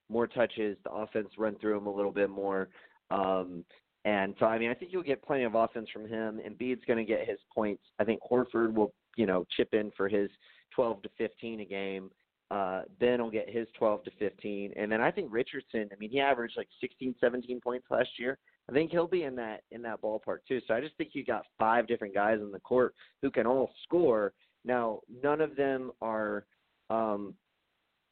[0.09, 0.77] more touches.
[0.83, 2.69] The offense run through him a little bit more.
[3.11, 3.63] Um,
[4.05, 6.39] and so, I mean, I think you'll get plenty of offense from him.
[6.47, 7.83] Embiid's going to get his points.
[7.99, 10.29] I think Horford will, you know, chip in for his
[10.75, 12.09] 12 to 15 a game.
[12.51, 15.87] Uh, ben will get his 12 to 15, and then I think Richardson.
[15.91, 18.39] I mean, he averaged like 16, 17 points last year.
[18.67, 20.59] I think he'll be in that in that ballpark too.
[20.67, 23.71] So I just think you got five different guys in the court who can all
[23.83, 24.33] score.
[24.65, 26.45] Now, none of them are
[26.89, 27.33] um,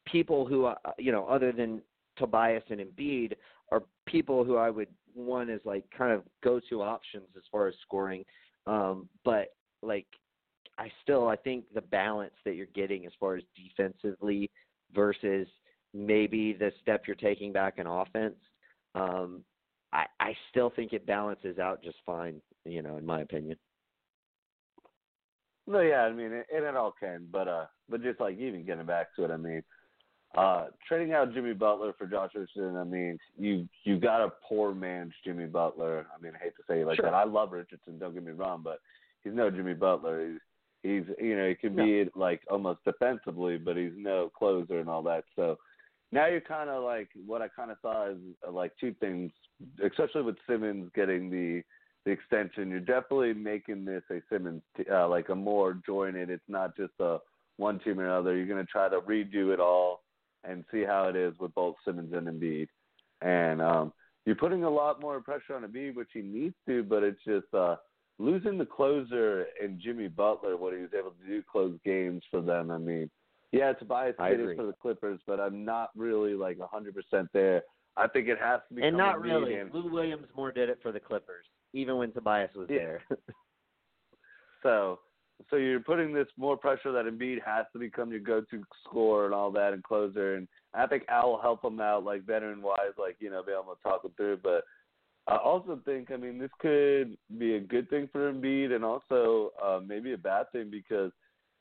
[0.06, 1.82] people who uh, you know other than
[2.16, 3.34] Tobias and Embiid
[3.70, 7.68] are people who I would one is like kind of go to options as far
[7.68, 8.24] as scoring.
[8.66, 9.48] Um, but
[9.82, 10.06] like
[10.78, 14.50] I still I think the balance that you're getting as far as defensively
[14.94, 15.46] versus
[15.94, 18.36] maybe the step you're taking back in offense,
[18.94, 19.42] um,
[19.92, 23.56] I, I still think it balances out just fine, you know, in my opinion.
[25.68, 28.86] No, yeah, I mean, and it all can, but uh, but just like even getting
[28.86, 29.62] back to it, I mean,
[30.36, 34.74] uh, trading out Jimmy Butler for Josh Richardson, I mean, you you got a poor
[34.74, 36.06] man's Jimmy Butler.
[36.16, 37.04] I mean, I hate to say it like sure.
[37.04, 37.14] that.
[37.14, 38.80] I love Richardson, don't get me wrong, but
[39.22, 40.26] he's no Jimmy Butler.
[40.26, 40.40] He's
[40.82, 41.84] he's you know he can no.
[41.84, 45.24] be like almost defensively, but he's no closer and all that.
[45.36, 45.58] So
[46.12, 48.16] now you're kind of like what I kind of saw is
[48.46, 49.32] uh, like two things,
[49.84, 51.62] especially with Simmons getting the
[52.08, 52.70] the extension.
[52.70, 56.30] You're definitely making this a Simmons uh, like a more jointed.
[56.30, 57.18] It's not just a
[57.58, 58.34] one team or another.
[58.34, 60.02] You're going to try to redo it all
[60.44, 62.68] and see how it is with both Simmons and Embiid.
[63.20, 63.92] And um,
[64.24, 67.52] you're putting a lot more pressure on Embiid, which he needs to, but it's just
[67.52, 67.76] uh,
[68.18, 72.40] losing the closer and Jimmy Butler, what he was able to do close games for
[72.40, 72.70] them.
[72.70, 73.10] I mean,
[73.52, 77.62] yeah, Tobias did it for the Clippers, but I'm not really like 100% there.
[77.98, 78.82] I think it has to be.
[78.82, 79.56] And not really.
[79.56, 79.74] And...
[79.74, 82.78] Lou Williams more did it for the Clippers even when Tobias was yeah.
[82.78, 83.02] there.
[84.62, 84.98] so,
[85.50, 89.34] so you're putting this more pressure that Embiid has to become your go-to scorer and
[89.34, 90.36] all that and closer.
[90.36, 93.52] And I think Al will help him out, like veteran wise, like you know, be
[93.52, 94.38] able to talk him through.
[94.42, 94.64] But
[95.28, 99.50] I also think, I mean, this could be a good thing for Embiid and also
[99.62, 101.12] uh, maybe a bad thing because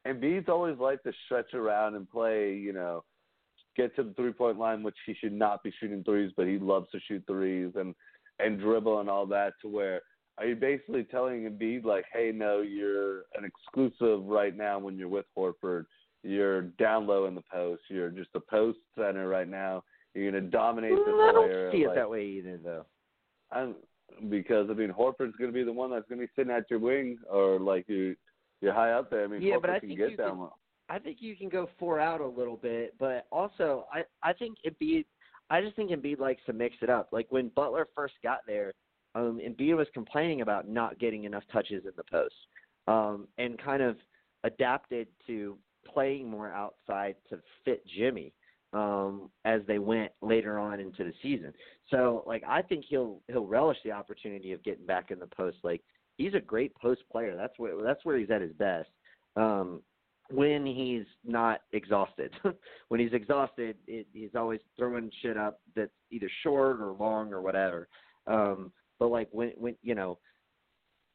[0.07, 3.03] Embiid's always liked to stretch around and play, you know,
[3.75, 6.57] get to the three point line, which he should not be shooting threes, but he
[6.57, 7.93] loves to shoot threes and
[8.39, 9.53] and dribble and all that.
[9.61, 10.01] To where
[10.37, 15.07] are you basically telling Embiid like, hey, no, you're an exclusive right now when you're
[15.07, 15.85] with Horford.
[16.23, 17.83] You're down low in the post.
[17.89, 19.83] You're just a post center right now.
[20.13, 22.85] You're going to dominate the this I don't see it like, that way either, though.
[23.51, 23.75] I'm,
[24.29, 26.69] because I mean Horford's going to be the one that's going to be sitting at
[26.69, 28.15] your wing or like you
[28.61, 29.23] you're high up there.
[29.23, 30.53] I mean Yeah, Horford but I can think get you down can- low.
[30.89, 34.57] I think you can go four out a little bit, but also I I think
[34.65, 35.05] Embiid
[35.49, 37.09] I just think Embiid likes to mix it up.
[37.11, 38.73] Like when Butler first got there,
[39.15, 42.35] um, Embiid was complaining about not getting enough touches in the post,
[42.87, 43.97] um, and kind of
[44.43, 48.33] adapted to playing more outside to fit Jimmy
[48.73, 51.53] um, as they went later on into the season.
[51.89, 55.57] So like I think he'll he'll relish the opportunity of getting back in the post.
[55.63, 55.81] Like
[56.17, 57.35] he's a great post player.
[57.35, 58.89] That's where that's where he's at his best.
[59.35, 59.81] Um,
[60.29, 62.31] when he's not exhausted.
[62.89, 67.41] when he's exhausted, it, he's always throwing shit up that's either short or long or
[67.41, 67.87] whatever.
[68.25, 70.17] Um, but like when when you know,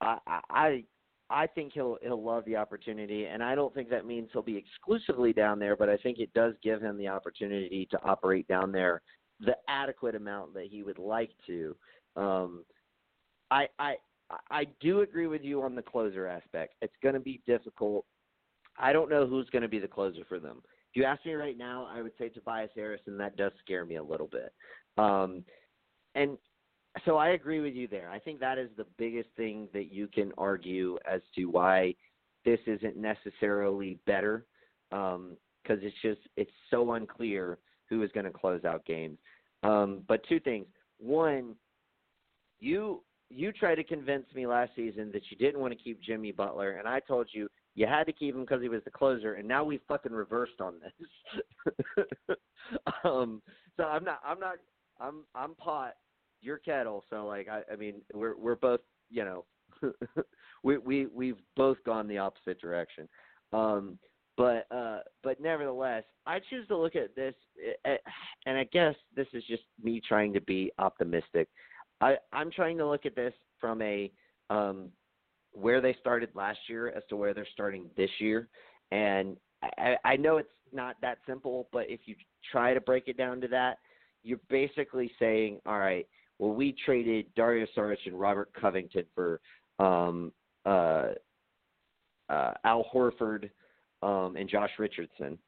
[0.01, 0.18] I
[0.51, 0.84] I
[1.30, 4.56] I think he'll he'll love the opportunity, and I don't think that means he'll be
[4.56, 8.72] exclusively down there, but I think it does give him the opportunity to operate down
[8.72, 9.02] there
[9.40, 11.76] the adequate amount that he would like to.
[12.16, 12.64] Um,
[13.51, 13.97] I I
[14.51, 16.74] I do agree with you on the closer aspect.
[16.80, 18.05] It's going to be difficult.
[18.82, 20.60] I don't know who's going to be the closer for them.
[20.90, 23.86] If you ask me right now, I would say Tobias Harris, and that does scare
[23.86, 24.52] me a little bit.
[24.98, 25.44] Um,
[26.14, 26.36] and
[27.06, 28.10] so I agree with you there.
[28.10, 31.94] I think that is the biggest thing that you can argue as to why
[32.44, 34.44] this isn't necessarily better,
[34.90, 39.16] because it's just it's so unclear who is going to close out games.
[39.62, 40.66] Um, but two things:
[40.98, 41.54] one,
[42.60, 46.32] you you tried to convince me last season that you didn't want to keep Jimmy
[46.32, 49.35] Butler, and I told you you had to keep him because he was the closer,
[49.35, 52.36] and now we fucking reversed on this.
[53.05, 53.40] um,
[53.77, 54.57] so I'm not, I'm not,
[55.01, 55.94] I'm, I'm pot,
[56.40, 57.05] you're kettle.
[57.09, 58.81] So like, I, I mean, we're we're both,
[59.11, 59.44] you know,
[60.62, 63.09] we we we've both gone the opposite direction.
[63.53, 63.99] Um,
[64.36, 67.35] but uh, but nevertheless, I choose to look at this,
[67.85, 71.49] and I guess this is just me trying to be optimistic.
[72.01, 74.11] I I'm trying to look at this from a
[74.51, 74.89] um,
[75.53, 78.49] where they started last year as to where they're starting this year.
[78.91, 79.37] And
[79.79, 82.15] I, I know it's not that simple, but if you
[82.51, 83.79] try to break it down to that,
[84.23, 86.07] you're basically saying, all right,
[86.39, 89.41] well, we traded Dario Saric and Robert Covington for
[89.79, 90.33] um,
[90.65, 91.09] uh,
[92.29, 93.51] uh, Al Horford
[94.03, 95.39] um, and Josh Richardson.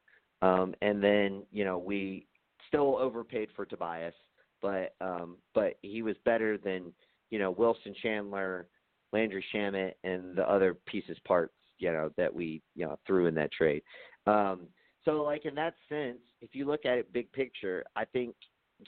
[0.43, 2.27] Um, and then, you know, we
[2.69, 4.15] still overpaid for Tobias,
[4.61, 6.93] but um, but he was better than,
[7.31, 8.67] you know, Wilson Chandler,
[9.15, 13.35] Landry Shamet and the other pieces parts, you know, that we, you know, threw in
[13.37, 13.83] that trade.
[14.27, 14.67] Um,
[15.05, 18.35] so like in that sense, if you look at it big picture, I think,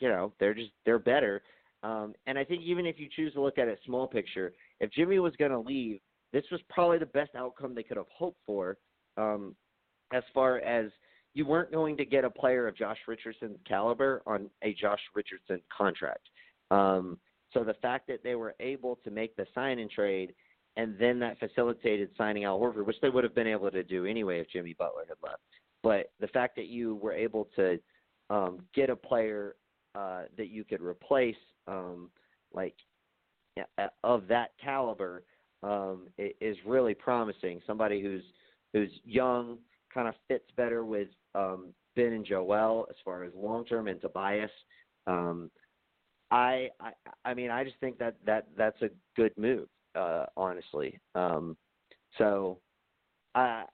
[0.01, 1.43] you know, they're just they're better.
[1.83, 4.91] Um, and I think even if you choose to look at it small picture, if
[4.91, 6.01] Jimmy was going to leave,
[6.33, 8.77] this was probably the best outcome they could have hoped for.
[9.17, 9.55] Um,
[10.13, 10.91] as far as
[11.35, 15.61] you weren't going to get a player of Josh Richardson's caliber on a Josh Richardson
[15.77, 16.29] contract.
[16.71, 17.19] Um,
[17.53, 20.35] so the fact that they were able to make the sign and trade
[20.77, 24.05] and then that facilitated signing Al Horford, which they would have been able to do
[24.05, 25.41] anyway if Jimmy Butler had left.
[25.83, 27.79] But the fact that you were able to
[28.29, 29.57] um, get a player
[29.95, 31.37] uh, that you could replace,
[31.67, 32.11] um,
[32.53, 32.75] like
[34.05, 35.25] of that caliber,
[35.63, 37.61] um, is really promising.
[37.67, 38.23] Somebody who's
[38.73, 39.59] who's young,
[39.93, 44.01] kind of fits better with um, Ben and Joel as far as long term and
[44.01, 44.51] Tobias.
[45.07, 45.51] Um,
[46.31, 46.93] I, I
[47.25, 50.99] I mean I just think that that that's a good move, uh, honestly.
[51.15, 51.57] Um,
[52.19, 52.59] so
[53.35, 53.65] I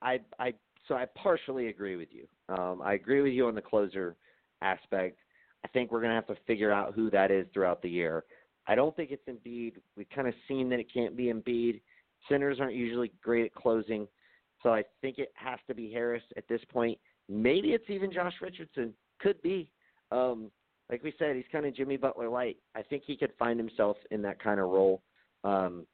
[0.00, 0.54] I I
[0.88, 2.26] so I partially agree with you.
[2.48, 4.16] Um, I agree with you on the closer
[4.62, 5.18] aspect.
[5.64, 8.24] I think we're gonna have to figure out who that is throughout the year.
[8.66, 9.74] I don't think it's Embiid.
[9.96, 11.80] We've kind of seen that it can't be Embiid.
[12.28, 14.06] Centers aren't usually great at closing,
[14.62, 16.98] so I think it has to be Harris at this point.
[17.28, 18.92] Maybe it's even Josh Richardson.
[19.20, 19.70] Could be.
[20.10, 20.50] Um,
[20.90, 22.56] like we said, he's kind of Jimmy Butler light.
[22.74, 25.02] I think he could find himself in that kind of role.
[25.44, 25.86] Um,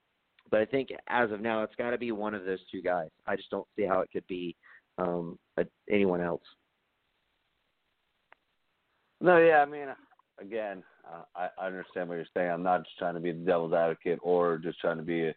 [0.51, 3.10] but I think as of now, it's got to be one of those two guys.
[3.27, 4.56] I just don't see how it could be
[4.97, 6.43] um, a, anyone else.
[9.20, 9.89] No, yeah, I mean,
[10.40, 12.51] again, uh, I, I understand what you're saying.
[12.51, 15.35] I'm not just trying to be the devil's advocate or just trying to be, a,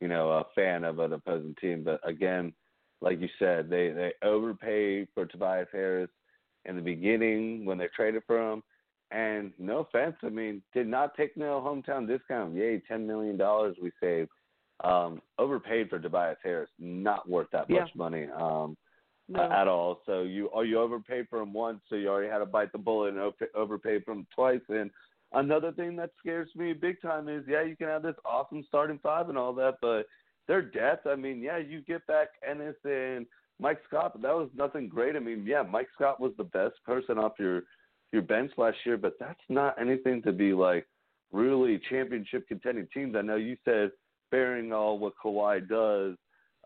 [0.00, 1.84] you know, a fan of an opposing team.
[1.84, 2.52] But again,
[3.00, 6.10] like you said, they they overpaid for Tobias Harris
[6.64, 8.62] in the beginning when they traded for him.
[9.12, 12.54] And no offense, I mean, did not take no hometown discount.
[12.54, 14.30] Yay, ten million dollars we saved.
[14.82, 17.80] Um, overpaid for Tobias Harris, not worth that Yeah.
[17.80, 18.28] much money.
[18.30, 18.76] Um,
[19.34, 20.02] uh, at all.
[20.04, 22.78] So you or you overpaid for him once, so you already had to bite the
[22.78, 24.60] bullet and over, overpay for him twice.
[24.68, 24.90] And
[25.32, 28.98] another thing that scares me big time is yeah, you can have this awesome starting
[29.02, 30.06] five and all that, but
[30.48, 31.06] their depth.
[31.06, 33.26] I mean, yeah, you get back Ennis and
[33.58, 35.16] Mike Scott, but that was nothing great.
[35.16, 37.62] I mean, yeah, Mike Scott was the best person off your
[38.12, 40.86] your bench last year, but that's not anything to be like
[41.32, 43.16] really championship contending teams.
[43.16, 43.90] I know you said
[44.30, 46.16] bearing all what Kawhi does,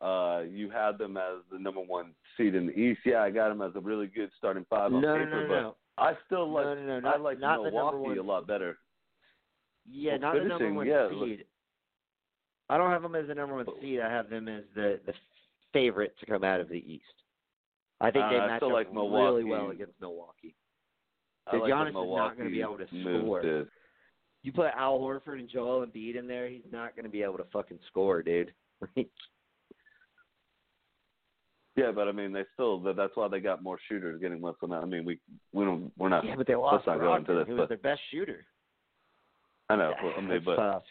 [0.03, 3.01] uh, you had them as the number one seed in the East.
[3.05, 5.61] Yeah, I got them as a really good starting five on no, paper, no, but
[5.61, 5.77] no.
[5.99, 8.77] I still like no, no, I like not Milwaukee a lot better.
[9.89, 11.45] Yeah, well, not finishing, the number one yeah, seed.
[12.69, 14.01] I don't have them as the number one seed.
[14.01, 15.15] I have them as the the
[15.73, 17.05] favorite to come out of the East.
[18.01, 20.55] I think they uh, match up like really well against Milwaukee.
[21.47, 23.41] I like Giannis is not going to be able to score.
[23.41, 23.69] It.
[24.43, 27.39] You put Al Horford and Joel Embiid in there, he's not going to be able
[27.39, 28.53] to fucking score, dude.
[31.77, 32.81] Yeah, but I mean, they still.
[32.81, 34.83] That's why they got more shooters getting less than that.
[34.83, 35.21] I mean, we
[35.53, 35.93] we don't.
[35.99, 36.25] We're not.
[36.25, 38.47] yeah, but they lost not go into this, who was their best shooter.
[39.69, 39.93] I know.
[40.17, 40.83] I mean, but tough.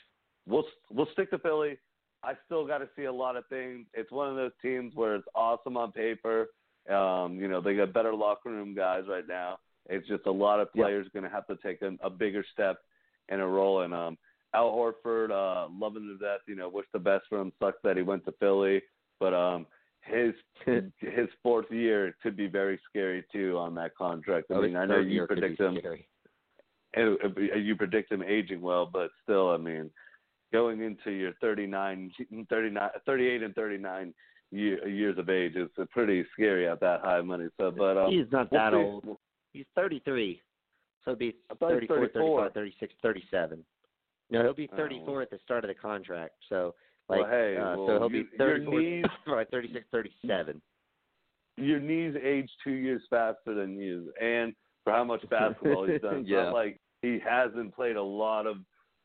[0.47, 1.79] we'll we'll stick to Philly.
[2.23, 3.87] I still got to see a lot of things.
[3.95, 6.49] It's one of those teams where it's awesome on paper.
[6.89, 9.57] Um, you know, they got better locker room guys right now.
[9.89, 12.77] It's just a lot of players going to have to take a, a bigger step
[13.29, 13.81] in a role.
[13.81, 14.17] And um,
[14.53, 16.41] Al Horford, uh, loving to death.
[16.47, 17.51] You know, wish the best for him.
[17.59, 18.81] Sucks that he went to Philly,
[19.19, 19.65] but um,
[20.01, 20.33] his
[20.99, 24.47] his fourth year could be very scary too on that contract.
[24.51, 25.77] I Oh, mean, I know you predict him
[26.97, 29.89] uh, you predict him aging well, but still, I mean,
[30.53, 32.11] going into your 39,
[32.49, 34.13] 39 38 and 39
[34.51, 37.47] year, years of age is pretty scary at that high money.
[37.59, 39.13] So, but um, He's not we'll that see.
[39.55, 40.41] He's 33.
[41.03, 42.49] So he'll be I thought he was 34, 34.
[42.49, 43.65] 35, 36, 37.
[44.31, 44.75] No, he'll be Oh.
[44.75, 46.33] 34 at the start of the contract.
[46.49, 46.75] So,
[47.07, 50.61] like, Well, hey, uh, well, so he'll you- be your 34, knees- 35, 36, 37.
[51.57, 54.53] your knees age two years faster than you, and
[54.83, 56.25] for how much basketball he's done.
[56.27, 56.45] Yeah.
[56.45, 58.57] not like he hasn't played a lot of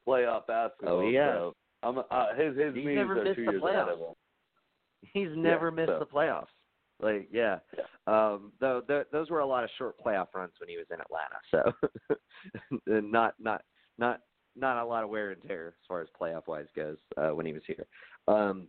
[0.07, 0.99] playoff basketball.
[1.03, 1.35] Oh, has.
[1.37, 1.55] So
[1.85, 4.15] I'm, uh, his his He's knees are two the years ahead of him.
[5.13, 6.49] He's never missed so- the playoffs.
[7.03, 7.59] Like, yeah.
[8.07, 11.01] Um, though th- those were a lot of short playoff runs when he was in
[11.01, 11.39] Atlanta.
[11.51, 12.17] So,
[13.01, 13.63] not not
[13.99, 14.21] not
[14.57, 17.47] not a lot of wear and tear as far as playoff wise goes uh, when
[17.47, 17.87] he was here.
[18.29, 18.69] Um,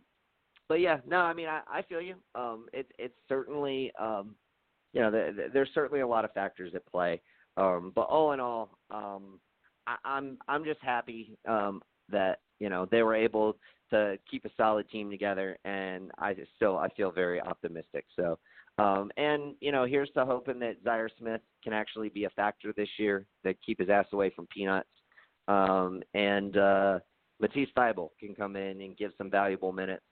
[0.68, 2.14] but yeah, no, I mean, I, I feel you.
[2.34, 4.34] Um, it's it's certainly, um,
[4.92, 7.20] you know, the, the, there's certainly a lot of factors at play.
[7.56, 9.38] Um, but all in all, um,
[9.86, 13.58] I, I'm I'm just happy um, that you know they were able
[13.92, 18.04] to keep a solid team together, and I still I feel very optimistic.
[18.16, 18.38] So,
[18.78, 22.72] um, and you know, here's to hoping that Zhaire Smith can actually be a factor
[22.76, 24.88] this year, that keep his ass away from peanuts,
[25.48, 26.98] um, and uh,
[27.40, 30.04] Matisse Thybulle can come in and give some valuable minutes.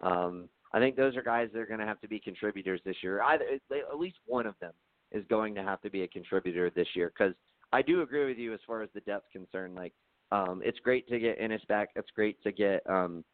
[0.00, 2.96] Um, I think those are guys that are going to have to be contributors this
[3.02, 3.22] year.
[3.22, 4.72] Either at least one of them
[5.12, 7.34] is going to have to be a contributor this year because
[7.72, 9.74] I do agree with you as far as the depth concerned.
[9.74, 9.94] Like,
[10.32, 11.90] um, it's great to get Ennis back.
[11.96, 13.24] It's great to get um,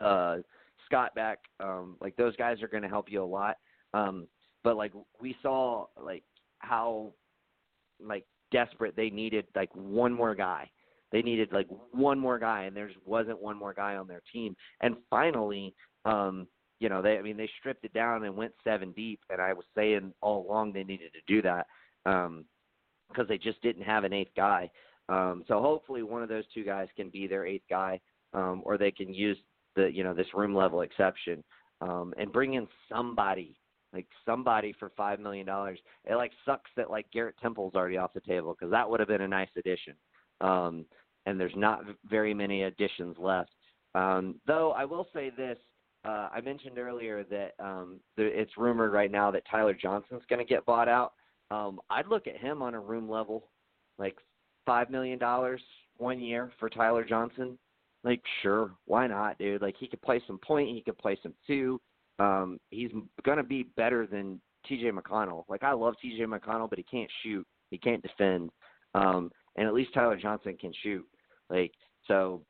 [0.00, 0.36] uh,
[0.86, 1.38] Scott back.
[1.60, 3.56] Um, like those guys are going to help you a lot.
[3.94, 4.26] Um,
[4.64, 6.24] but like we saw, like
[6.58, 7.12] how
[8.00, 10.70] like desperate they needed like one more guy.
[11.10, 14.22] They needed like one more guy, and there just wasn't one more guy on their
[14.32, 14.56] team.
[14.80, 15.74] And finally,
[16.06, 16.46] um,
[16.80, 19.20] you know, they I mean they stripped it down and went seven deep.
[19.30, 21.66] And I was saying all along they needed to do that
[22.06, 22.44] um,
[23.08, 24.70] because they just didn't have an eighth guy.
[25.08, 28.00] Um, so hopefully one of those two guys can be their eighth guy,
[28.34, 29.36] um, or they can use
[29.74, 31.42] the you know this room level exception
[31.80, 33.56] um, and bring in somebody
[33.92, 35.78] like somebody for five million dollars.
[36.04, 39.08] It like sucks that like Garrett Temple's already off the table because that would have
[39.08, 39.94] been a nice addition.
[40.40, 40.86] Um,
[41.26, 43.50] and there's not very many additions left.
[43.94, 45.58] Um, though I will say this,
[46.04, 50.44] uh, I mentioned earlier that um, the, it's rumored right now that Tyler Johnson's going
[50.44, 51.12] to get bought out.
[51.50, 53.48] Um, I'd look at him on a room level,
[53.98, 54.16] like
[54.66, 55.60] five million dollars
[55.98, 57.58] one year for Tyler Johnson.
[58.04, 59.62] Like, sure, why not, dude?
[59.62, 61.80] Like, he could play some point, he could play some two.
[62.18, 62.90] Um, he's
[63.24, 64.90] gonna be better than T.J.
[64.90, 65.44] McConnell.
[65.48, 66.24] Like, I love T.J.
[66.24, 68.50] McConnell, but he can't shoot, he can't defend.
[68.94, 71.06] Um, and at least Tyler Johnson can shoot.
[71.48, 71.72] Like,
[72.08, 72.42] so,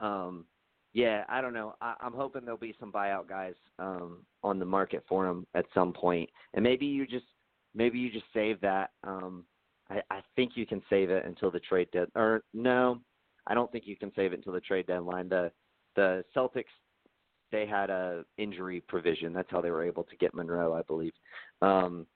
[0.00, 0.44] um,
[0.92, 1.74] yeah, I don't know.
[1.80, 5.66] I, I'm hoping there'll be some buyout guys um, on the market for him at
[5.74, 7.26] some point, and maybe you just
[7.74, 8.90] maybe you just save that.
[9.02, 9.44] Um,
[9.90, 12.08] I, I think you can save it until the trade dead.
[12.14, 13.00] Or no,
[13.46, 15.28] I don't think you can save it until the trade deadline.
[15.28, 15.50] The
[15.96, 16.64] the Celtics
[17.52, 19.32] they had a injury provision.
[19.32, 21.12] That's how they were able to get Monroe, I believe.
[21.62, 22.06] Um,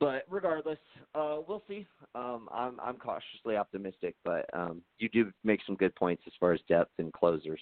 [0.00, 0.78] but regardless,
[1.14, 1.86] uh, we'll see.
[2.14, 6.52] Um, I'm I'm cautiously optimistic, but um, you do make some good points as far
[6.52, 7.60] as depth and closers.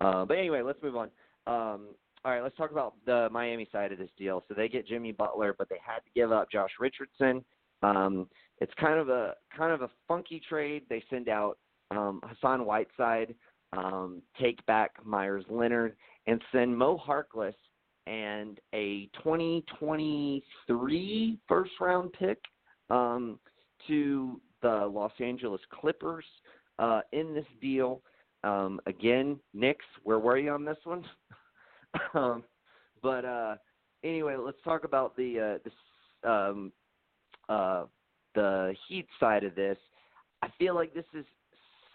[0.00, 1.08] Uh, but anyway, let's move on.
[1.46, 1.88] Um,
[2.24, 4.44] all right, let's talk about the Miami side of this deal.
[4.48, 7.44] So they get Jimmy Butler, but they had to give up Josh Richardson.
[7.82, 8.28] Um,
[8.58, 10.84] it's kind of a kind of a funky trade.
[10.88, 11.58] They send out
[11.90, 13.34] um, Hassan Whiteside,
[13.72, 15.96] um, take back Meyers Leonard,
[16.26, 17.54] and send Mo Harkless
[18.06, 22.38] and a 2023 first round pick
[22.90, 23.38] um,
[23.86, 26.24] to the Los Angeles Clippers
[26.78, 28.02] uh, in this deal.
[28.44, 31.04] Um, again, Knicks, where were you on this one?
[32.14, 32.42] um,
[33.02, 33.54] but uh,
[34.04, 35.72] anyway, let's talk about the uh, this,
[36.24, 36.72] um,
[37.48, 37.84] uh,
[38.34, 39.78] the Heat side of this.
[40.42, 41.24] I feel like this is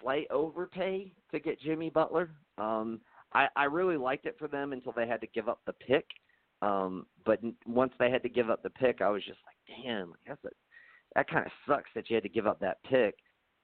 [0.01, 2.29] slight overpay to get Jimmy Butler.
[2.57, 3.01] Um,
[3.33, 6.05] I, I really liked it for them until they had to give up the pick.
[6.61, 10.13] Um, but once they had to give up the pick, I was just like, damn,
[10.27, 10.49] that's a,
[11.15, 13.15] that kind of sucks that you had to give up that pick.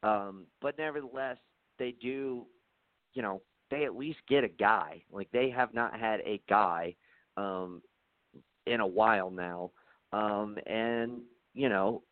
[0.04, 1.38] Um, but nevertheless,
[1.80, 2.46] they do,
[3.14, 3.42] you know,
[3.72, 5.02] they at least get a guy.
[5.12, 6.96] Like they have not had a guy
[7.38, 7.82] um,
[8.68, 9.72] in a while now,
[10.12, 11.22] um, and
[11.54, 12.04] you know,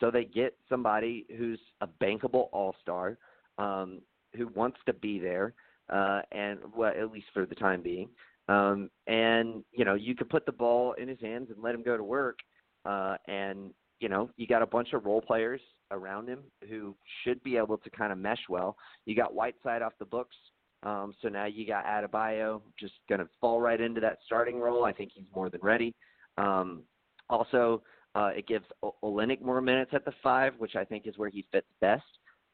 [0.00, 3.18] so they get somebody who's a bankable all star,
[3.58, 4.00] um,
[4.36, 5.54] who wants to be there,
[5.90, 8.08] uh, and well, at least for the time being.
[8.48, 11.82] Um, and you know, you could put the ball in his hands and let him
[11.82, 12.38] go to work,
[12.84, 15.60] uh, and you know, you got a bunch of role players
[15.90, 18.76] around him who should be able to kind of mesh well.
[19.06, 20.36] You got Whiteside off the books,
[20.84, 24.84] um, so now you got Adebayo just going to fall right into that starting role.
[24.84, 25.94] I think he's more than ready.
[26.36, 26.82] Um,
[27.28, 27.82] also,
[28.18, 31.28] uh, it gives o- Olynyk more minutes at the five, which I think is where
[31.28, 32.02] he fits best.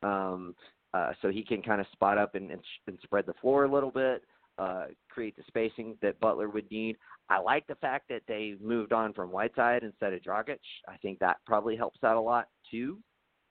[0.02, 0.54] Um,
[0.92, 3.72] uh, so he can kind of spot up and, and, and spread the floor a
[3.72, 4.22] little bit,
[4.58, 6.96] uh, create the spacing that Butler would need.
[7.30, 10.58] I like the fact that they moved on from Whiteside instead of Dragic.
[10.86, 12.98] I think that probably helps out a lot too.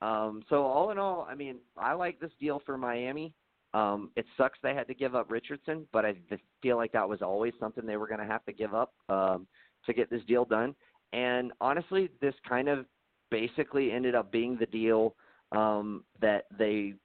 [0.02, 3.34] Um, so all in all, I mean, I like this deal for Miami.
[3.74, 6.14] Um, it sucks they had to give up Richardson, but I
[6.62, 9.48] feel like that was always something they were going to have to give up um,
[9.88, 10.76] to get this deal done.
[11.14, 12.86] And honestly, this kind of
[13.32, 15.16] basically ended up being the deal
[15.52, 16.96] um, that they,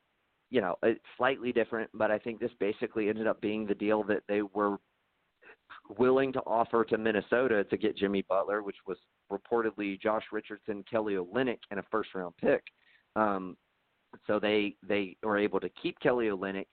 [0.51, 4.03] you know, it's slightly different, but I think this basically ended up being the deal
[4.05, 4.79] that they were
[5.99, 8.97] willing to offer to Minnesota to get Jimmy Butler, which was
[9.31, 12.63] reportedly Josh Richardson, Kelly Olynyk, and a first round pick.
[13.17, 13.57] Um,
[14.27, 16.67] so they they were able to keep Kelly Olynyk,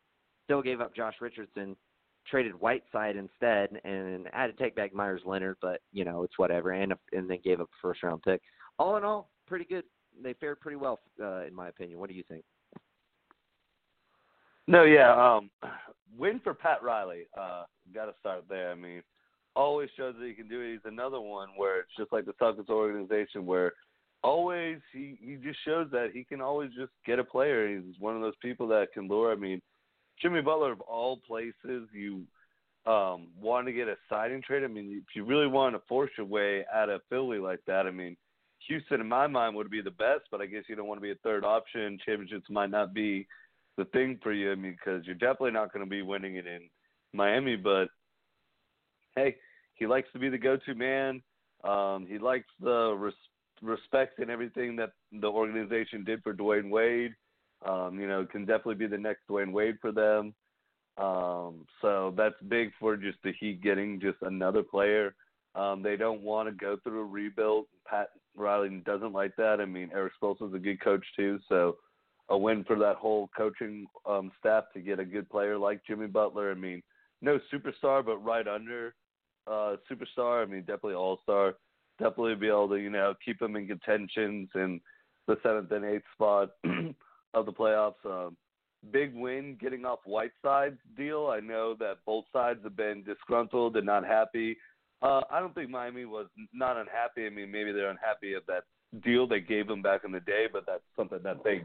[0.46, 1.76] still gave up Josh Richardson,
[2.30, 6.72] traded Whiteside instead, and had to take back Meyers Leonard, but you know it's whatever,
[6.72, 8.42] and and then gave up a first round pick.
[8.78, 9.84] All in all, pretty good.
[10.22, 12.00] They fared pretty well, uh, in my opinion.
[12.00, 12.44] What do you think?
[14.68, 15.52] No, yeah, um,
[16.18, 17.28] win for Pat Riley.
[17.38, 18.72] Uh, Got to start there.
[18.72, 19.04] I mean,
[19.56, 20.72] always shows that he can do it.
[20.72, 23.74] He's another one where it's just like the Celtics organization, where
[24.24, 27.70] always he he just shows that he can always just get a player.
[27.70, 29.32] He's one of those people that can lure.
[29.32, 29.62] I mean,
[30.22, 32.24] Jimmy Butler of all places, you
[32.86, 34.64] um want to get a signing trade.
[34.64, 37.88] I mean, if you really want to force your way out of Philly like that,
[37.88, 38.16] I mean,
[38.68, 41.04] Houston in my mind would be the best, but I guess you don't want to
[41.04, 42.00] be a third option.
[42.06, 43.28] Championships might not be
[43.78, 44.52] the thing for you.
[44.52, 46.70] I mean, because you're definitely not going to be winning it in
[47.14, 47.56] Miami.
[47.56, 47.90] But
[49.16, 49.36] hey,
[49.76, 51.22] he likes to be the go-to man.
[51.64, 53.14] Um, he likes the res-
[53.62, 57.16] respect and everything that the organization did for Dwyane Wade.
[57.68, 60.34] Um, you know, can definitely be the next Dwyane Wade for them.
[60.98, 65.16] Um, so that's big for just the Heat getting just another player.
[65.56, 67.66] Um, they don't want to go through a rebuild.
[67.88, 69.60] Pat Riley doesn't like that.
[69.62, 71.78] I mean, Erik Spoelstra's a good coach too, so
[72.30, 76.08] a win for that whole coaching um, staff to get a good player like Jimmy
[76.08, 76.52] Butler.
[76.52, 76.82] I mean,
[77.22, 78.96] no superstar, but right under
[79.48, 80.44] uh, superstar.
[80.44, 81.56] I mean, definitely all star
[82.00, 84.80] definitely be able to you know keep them in contentions in
[85.28, 86.50] the seventh and eighth spot
[87.36, 88.04] of the playoffs.
[88.06, 88.36] Um,
[88.92, 91.28] big win getting off Whiteside's deal.
[91.28, 94.58] I know that both sides have been disgruntled and not happy.
[95.02, 97.26] Uh, I don't think Miami was not unhappy.
[97.26, 98.64] I mean, maybe they're unhappy of that
[99.04, 101.64] deal they gave them back in the day, but that's something that they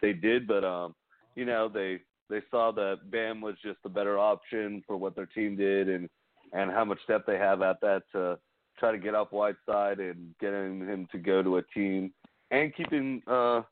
[0.00, 0.46] they did.
[0.46, 0.94] But um,
[1.34, 5.26] you know, they they saw that Bam was just a better option for what their
[5.26, 6.08] team did and
[6.52, 8.38] and how much depth they have at that to
[8.78, 12.12] try to get off Whiteside and getting him to go to a team
[12.50, 13.62] and keeping uh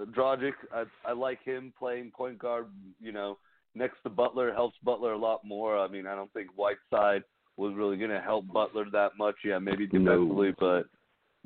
[0.00, 0.52] Dragic.
[0.72, 2.66] I I like him playing point guard,
[3.00, 3.38] you know,
[3.74, 5.78] next to Butler helps Butler a lot more.
[5.78, 7.22] I mean, I don't think Whiteside
[7.56, 9.36] was really going to help Butler that much.
[9.44, 10.54] Yeah, maybe defensively, no.
[10.58, 10.86] but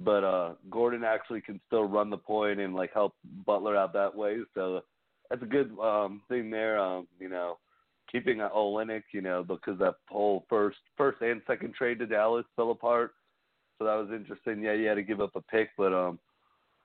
[0.05, 3.15] but uh Goran actually can still run the point and like help
[3.47, 4.39] Butler out that way.
[4.55, 4.81] So
[5.29, 6.79] that's a good um thing there.
[6.79, 7.59] Um, you know,
[8.11, 12.71] keeping Olynyk, you know, because that whole first first and second trade to Dallas fell
[12.71, 13.13] apart.
[13.79, 14.63] So that was interesting.
[14.63, 16.19] Yeah, you had to give up a pick, but um,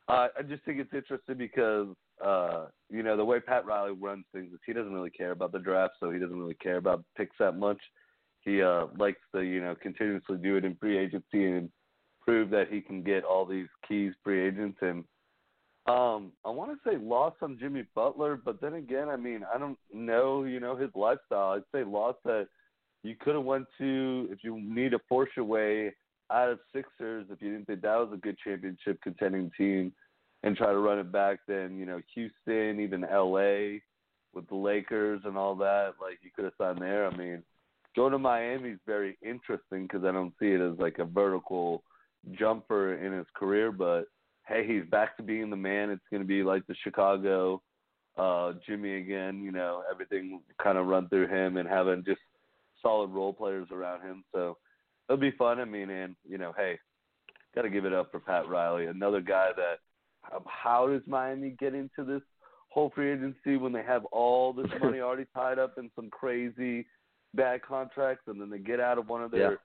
[0.07, 1.88] I, I just think it's interesting because
[2.23, 5.51] uh, you know, the way Pat Riley runs things is he doesn't really care about
[5.51, 7.80] the draft, so he doesn't really care about picks that much.
[8.41, 11.69] he uh, likes to you know continuously do it in free agency and
[12.21, 15.03] prove that he can get all these keys free agents and
[15.85, 19.57] um, I want to say lost on Jimmy Butler, but then again, I mean, I
[19.57, 21.51] don't know, you know, his lifestyle.
[21.51, 22.47] I'd say lost that
[23.03, 25.93] you could have went to if you need a force your way
[26.34, 29.93] out of Sixers if you didn't think that was a good championship contending team
[30.43, 31.39] and try to run it back.
[31.47, 33.81] Then you know Houston, even L.A.
[34.34, 37.07] with the Lakers and all that, like you could have signed there.
[37.07, 37.43] I mean,
[37.95, 41.84] going to Miami is very interesting because I don't see it as like a vertical
[42.31, 44.05] jumper in his career, but
[44.47, 45.89] hey, he's back to being the man.
[45.89, 47.61] It's going to be like the Chicago
[48.18, 49.41] uh, Jimmy again.
[49.43, 52.22] You know, everything kind of run through him and having just
[52.81, 54.23] solid role players around him.
[54.34, 54.57] So
[55.14, 55.60] it'll be fun.
[55.60, 56.80] I mean, and you know, hey,
[57.53, 59.80] got to give it up for Pat Riley, another guy that.
[60.34, 62.22] Um, how does Miami get into this
[62.69, 66.85] whole free agency when they have all this money already tied up in some crazy
[67.34, 69.57] bad contracts, and then they get out of one of their yeah.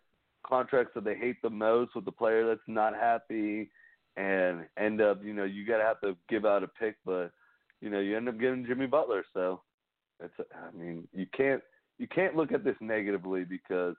[0.45, 3.71] contracts that they hate the most with the player that's not happy,
[4.17, 7.31] and end up, you know, you gotta have to give out a pick, but
[7.81, 9.25] you know, you end up getting Jimmy Butler.
[9.33, 9.63] So
[10.21, 11.63] it's, I mean, you can't
[11.99, 13.95] you can't look at this negatively because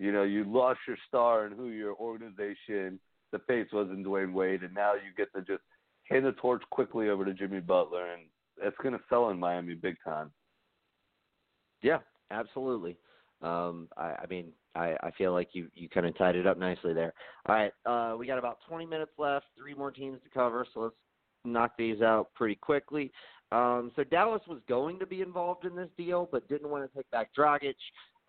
[0.00, 2.98] you know you lost your star and who your organization
[3.32, 5.62] the face was in Dwyane Wade, and now you get to just
[6.08, 8.22] hand the torch quickly over to Jimmy Butler, and
[8.60, 10.32] it's going to sell in Miami big time.
[11.82, 11.98] Yeah,
[12.30, 12.96] absolutely.
[13.42, 16.58] Um, I, I mean, I, I feel like you, you kind of tied it up
[16.58, 17.14] nicely there.
[17.46, 20.80] All right, uh, we got about 20 minutes left, three more teams to cover, so
[20.80, 20.94] let's
[21.44, 23.12] knock these out pretty quickly.
[23.52, 26.96] Um, so Dallas was going to be involved in this deal, but didn't want to
[26.96, 27.74] take back Dragic.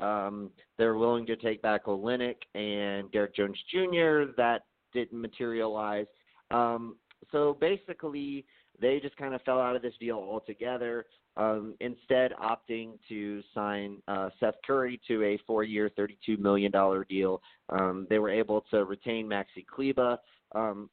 [0.02, 4.32] Um, they're willing to take back Olynyk and Derrick Jones Jr.
[4.38, 4.62] That
[4.94, 6.08] didn't materialize.
[6.50, 6.96] Um,
[7.32, 8.46] so basically,
[8.80, 11.06] they just kind of fell out of this deal altogether
[11.38, 16.72] um, instead opting to sign uh, Seth Curry to a four-year, $32 million
[17.08, 17.42] deal.
[17.70, 20.18] Um, they were able to retain Maxi Kleber
[20.54, 20.90] um,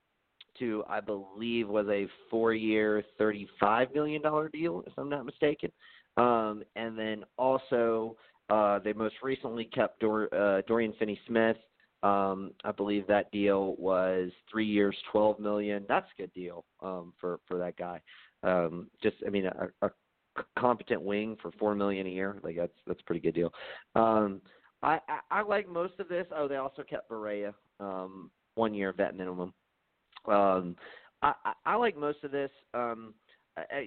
[0.59, 4.23] to, I believe, was a four-year, $35 million
[4.53, 5.73] deal, if I'm not mistaken.
[6.17, 8.17] Um, and then also,
[8.51, 11.57] uh, they most recently kept Dor- uh, Dorian Finney-Smith.
[12.03, 15.85] Um, I believe that deal was three years, twelve million.
[15.89, 18.01] That's a good deal um, for for that guy.
[18.45, 19.91] Um, just, I mean, a, a
[20.57, 22.39] competent wing for four million a year.
[22.43, 23.53] Like that's that's a pretty good deal.
[23.97, 24.41] Um,
[24.83, 26.27] I, I I like most of this.
[26.35, 29.53] Oh, they also kept Barea, um, one year vet minimum.
[30.27, 30.77] Um,
[31.23, 32.51] I, I I like most of this.
[32.75, 33.15] Um,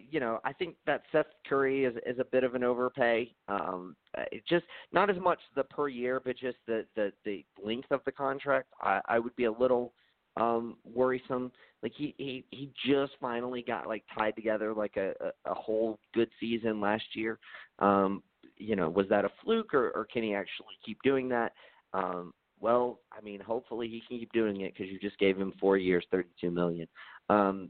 [0.09, 3.33] you know, I think that Seth Curry is is a bit of an overpay.
[3.47, 3.95] Um,
[4.31, 8.01] it just not as much the per year, but just the the the length of
[8.05, 8.67] the contract.
[8.81, 9.93] I I would be a little
[10.37, 11.51] um worrisome
[11.83, 15.99] like he he he just finally got like tied together like a a, a whole
[16.13, 17.37] good season last year
[17.79, 18.23] um
[18.57, 21.51] you know was that a fluke or or can he actually keep doing that
[21.93, 25.51] um well i mean hopefully he can keep doing it because you just gave him
[25.59, 26.87] four years thirty two million
[27.29, 27.69] um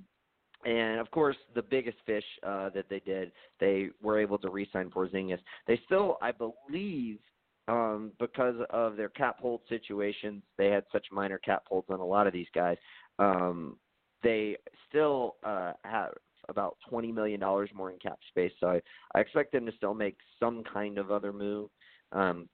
[0.66, 4.90] and of course, the biggest fish uh, that they did, they were able to re-sign
[4.90, 5.40] Porzingis.
[5.68, 7.20] They still, I believe,
[7.68, 12.06] um, because of their cap hold situations, they had such minor cap holds on a
[12.06, 12.78] lot of these guys.
[13.20, 13.78] Um,
[14.24, 14.58] they
[14.90, 16.12] still uh, have
[16.50, 18.82] about twenty million dollars more in cap space, so I,
[19.16, 21.70] I expect them to still make some kind of other move.
[22.12, 22.50] Um,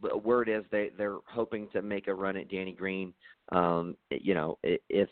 [0.00, 3.12] but word is they they're hoping to make a run at Danny Green.
[3.52, 5.08] Um, you know, if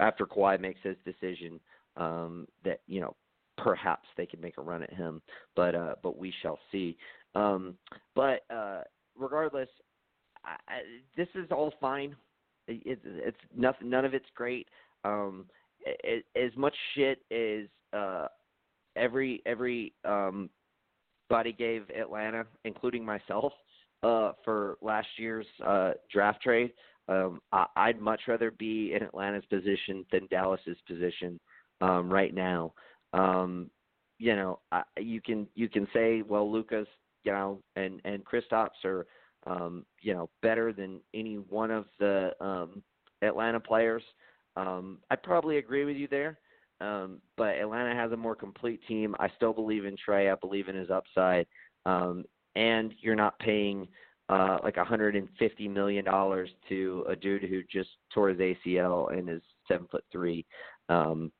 [0.00, 1.60] after Kawhi makes his decision,
[1.96, 3.14] um, that you know
[3.56, 5.20] perhaps they could make a run at him,
[5.56, 6.96] but uh, but we shall see.
[7.34, 7.74] Um,
[8.14, 8.82] but uh,
[9.16, 9.68] regardless,
[10.44, 10.80] I, I,
[11.16, 12.16] this is all fine.
[12.66, 13.90] It, it's nothing.
[13.90, 14.68] None of it's great.
[15.04, 15.46] Um,
[15.80, 18.26] it, as much shit as uh,
[18.96, 20.50] every every um,
[21.28, 23.52] body gave Atlanta, including myself,
[24.02, 26.72] uh, for last year's uh, draft trade.
[27.08, 31.40] Um, I, I'd much rather be in Atlanta's position than Dallas's position
[31.80, 32.72] um, right now.
[33.12, 33.70] Um,
[34.18, 36.86] you know, I, you can you can say, well, Lucas,
[37.24, 39.06] you know, and and Kristaps are,
[39.46, 42.82] um, you know, better than any one of the um,
[43.22, 44.02] Atlanta players.
[44.56, 46.38] Um, I probably agree with you there.
[46.80, 49.14] Um, but Atlanta has a more complete team.
[49.18, 50.32] I still believe in Trae.
[50.32, 51.46] I believe in his upside.
[51.86, 52.24] Um,
[52.54, 53.88] and you're not paying
[54.28, 59.42] uh, like 150 million dollars to a dude who just tore his ACL and is
[59.66, 60.44] seven foot three.
[60.88, 61.32] Um,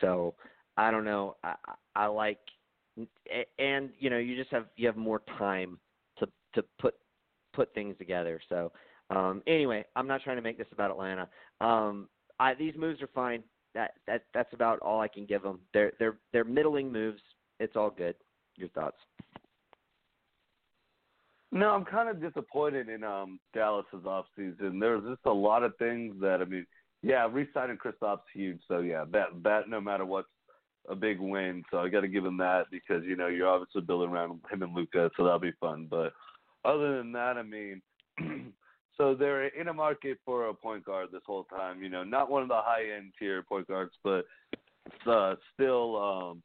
[0.00, 0.34] so
[0.76, 1.36] I don't know.
[1.42, 1.54] I,
[1.94, 2.38] I like
[3.58, 5.78] and you know you just have you have more time
[6.18, 6.94] to to put
[7.52, 8.40] put things together.
[8.48, 8.72] So
[9.10, 11.28] um, anyway, I'm not trying to make this about Atlanta.
[11.60, 12.08] Um,
[12.40, 13.42] I, these moves are fine.
[13.74, 15.60] That that that's about all I can give them.
[15.72, 17.20] They're they're they're middling moves.
[17.60, 18.14] It's all good.
[18.56, 18.96] Your thoughts?
[21.54, 24.80] No, I'm kind of disappointed in um Dallas's off season.
[24.80, 26.66] There's just a lot of things that I mean,
[27.00, 28.58] yeah, re-signing Kristaps huge.
[28.66, 30.28] So yeah, that that no matter what's
[30.88, 31.62] a big win.
[31.70, 34.62] So I got to give him that because you know you're obviously building around him
[34.62, 35.86] and Luka, so that'll be fun.
[35.88, 36.12] But
[36.64, 37.80] other than that, I mean,
[38.96, 41.84] so they're in a market for a point guard this whole time.
[41.84, 44.24] You know, not one of the high end tier point guards, but
[45.06, 46.42] uh, still um,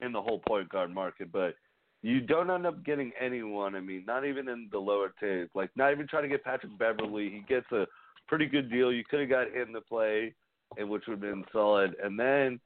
[0.00, 1.32] in the whole point guard market.
[1.32, 1.56] But
[2.02, 3.74] you don't end up getting anyone.
[3.74, 5.50] I mean, not even in the lower tiers.
[5.54, 7.30] Like, not even trying to get Patrick Beverley.
[7.30, 7.86] He gets a
[8.28, 8.92] pretty good deal.
[8.92, 10.34] You could have got him to play,
[10.76, 11.96] and which would have been solid.
[12.02, 12.60] And then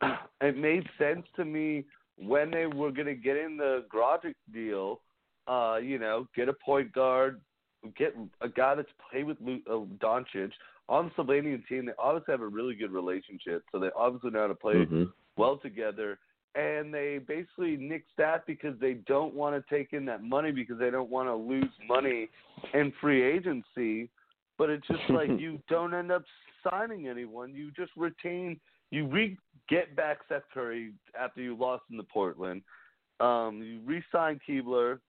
[0.40, 1.84] it made sense to me
[2.16, 5.00] when they were going to get in the Dragic deal.
[5.46, 7.40] Uh, you know, get a point guard,
[7.96, 10.50] get a guy that's played with Luke, uh, Doncic
[10.88, 11.86] on the Slovenian team.
[11.86, 15.04] They obviously have a really good relationship, so they obviously know how to play mm-hmm.
[15.36, 16.18] well together.
[16.58, 20.76] And they basically nixed that because they don't want to take in that money because
[20.76, 22.28] they don't want to lose money
[22.74, 24.10] in free agency.
[24.56, 26.24] But it's just like you don't end up
[26.68, 27.54] signing anyone.
[27.54, 28.58] You just retain,
[28.90, 29.36] you re
[29.68, 32.62] get back Seth Curry after you lost in the Portland.
[33.20, 35.00] Um, you re-sign Kleber,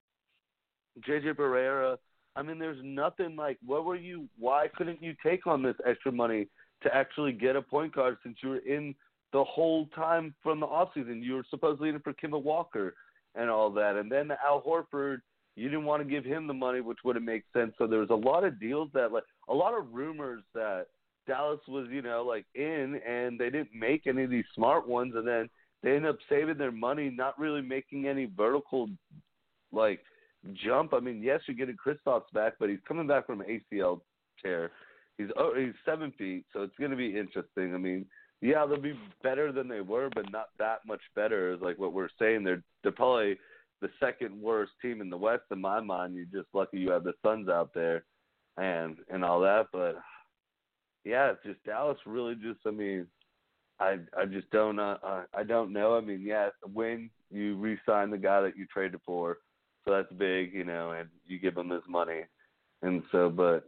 [1.08, 1.98] JJ Barea.
[2.36, 3.58] I mean, there's nothing like.
[3.66, 4.28] What were you?
[4.38, 6.48] Why couldn't you take on this extra money
[6.84, 8.94] to actually get a point guard since you were in
[9.34, 11.22] the whole time from the off season?
[11.23, 12.95] You were supposedly in for Kemba Walker
[13.35, 15.19] and all that, and then Al Horford.
[15.56, 17.73] You didn't want to give him the money, which would have made sense.
[17.77, 20.85] So there was a lot of deals that, like, a lot of rumors that
[21.30, 25.14] Dallas was, you know, like in, and they didn't make any of these smart ones,
[25.15, 25.49] and then
[25.84, 28.89] they ended up saving their money, not really making any vertical,
[29.72, 29.99] like
[30.53, 30.93] jump.
[30.93, 34.01] I mean, yes, you're getting Kristaps back, but he's coming back from ACL
[34.41, 34.72] tear.
[35.18, 37.76] He's oh, he's seven feet, so it's going to be interesting.
[37.76, 38.06] I mean,
[38.41, 41.53] yeah, they'll be better than they were, but not that much better.
[41.53, 42.44] Is like what we're saying.
[42.44, 43.38] They're they're probably
[43.82, 46.16] the second worst team in the West in my mind.
[46.16, 48.03] You're just lucky you have the Suns out there,
[48.57, 49.68] and and all that.
[49.74, 49.98] But
[51.03, 52.60] yeah, it's just Dallas really just.
[52.66, 53.07] I mean,
[53.80, 54.98] I I just don't uh,
[55.34, 55.98] I don't know.
[55.98, 59.38] I mean, yeah, when you re-sign the guy that you traded for,
[59.86, 62.22] so that's big, you know, and you give him his money,
[62.82, 63.66] and so but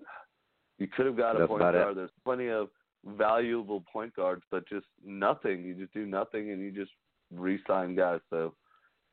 [0.78, 1.98] you could have got a point guard.
[1.98, 2.70] There's plenty of
[3.06, 5.64] valuable point guards, but just nothing.
[5.64, 6.92] You just do nothing, and you just
[7.34, 8.20] re-sign guys.
[8.30, 8.54] So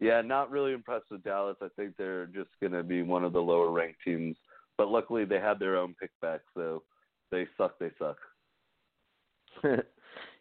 [0.01, 1.57] yeah, not really impressed with Dallas.
[1.61, 4.37] I think they're just going to be one of the lower ranked teams.
[4.77, 6.85] But luckily, they had their own pick back, so
[7.33, 7.79] they suck.
[7.79, 8.17] They suck.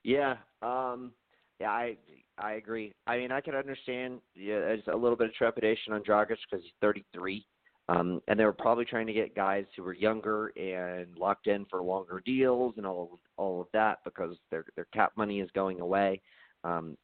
[0.03, 1.11] yeah, um,
[1.59, 1.97] yeah, I
[2.37, 2.93] I agree.
[3.07, 6.63] I mean, I can understand yeah, there's a little bit of trepidation on Dragic because
[6.63, 7.45] he's 33,
[7.89, 11.65] um, and they were probably trying to get guys who were younger and locked in
[11.65, 15.49] for longer deals and all of, all of that because their their cap money is
[15.53, 16.21] going away
[16.63, 16.97] um,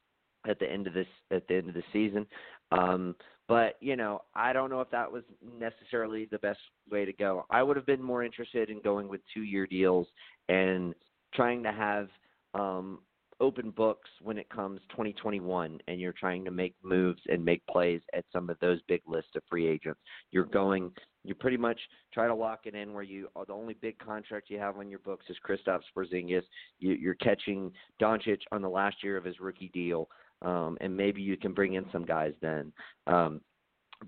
[0.46, 2.26] at the end of this at the end of the season.
[2.70, 3.14] Um,
[3.48, 5.22] but you know, I don't know if that was
[5.58, 7.46] necessarily the best way to go.
[7.50, 10.06] I would have been more interested in going with two-year deals
[10.48, 10.94] and
[11.34, 12.08] trying to have
[12.54, 13.00] um,
[13.40, 18.00] open books when it comes 2021 and you're trying to make moves and make plays
[18.14, 20.00] at some of those big lists of free agents.
[20.30, 20.90] You're going
[21.26, 21.80] you pretty much
[22.12, 24.98] try to lock it in where you the only big contract you have on your
[25.00, 26.42] books is Kristaps Porzingis.
[26.78, 30.08] You, you're catching Doncic on the last year of his rookie deal
[30.42, 32.72] um, and maybe you can bring in some guys then.
[33.06, 33.40] Um,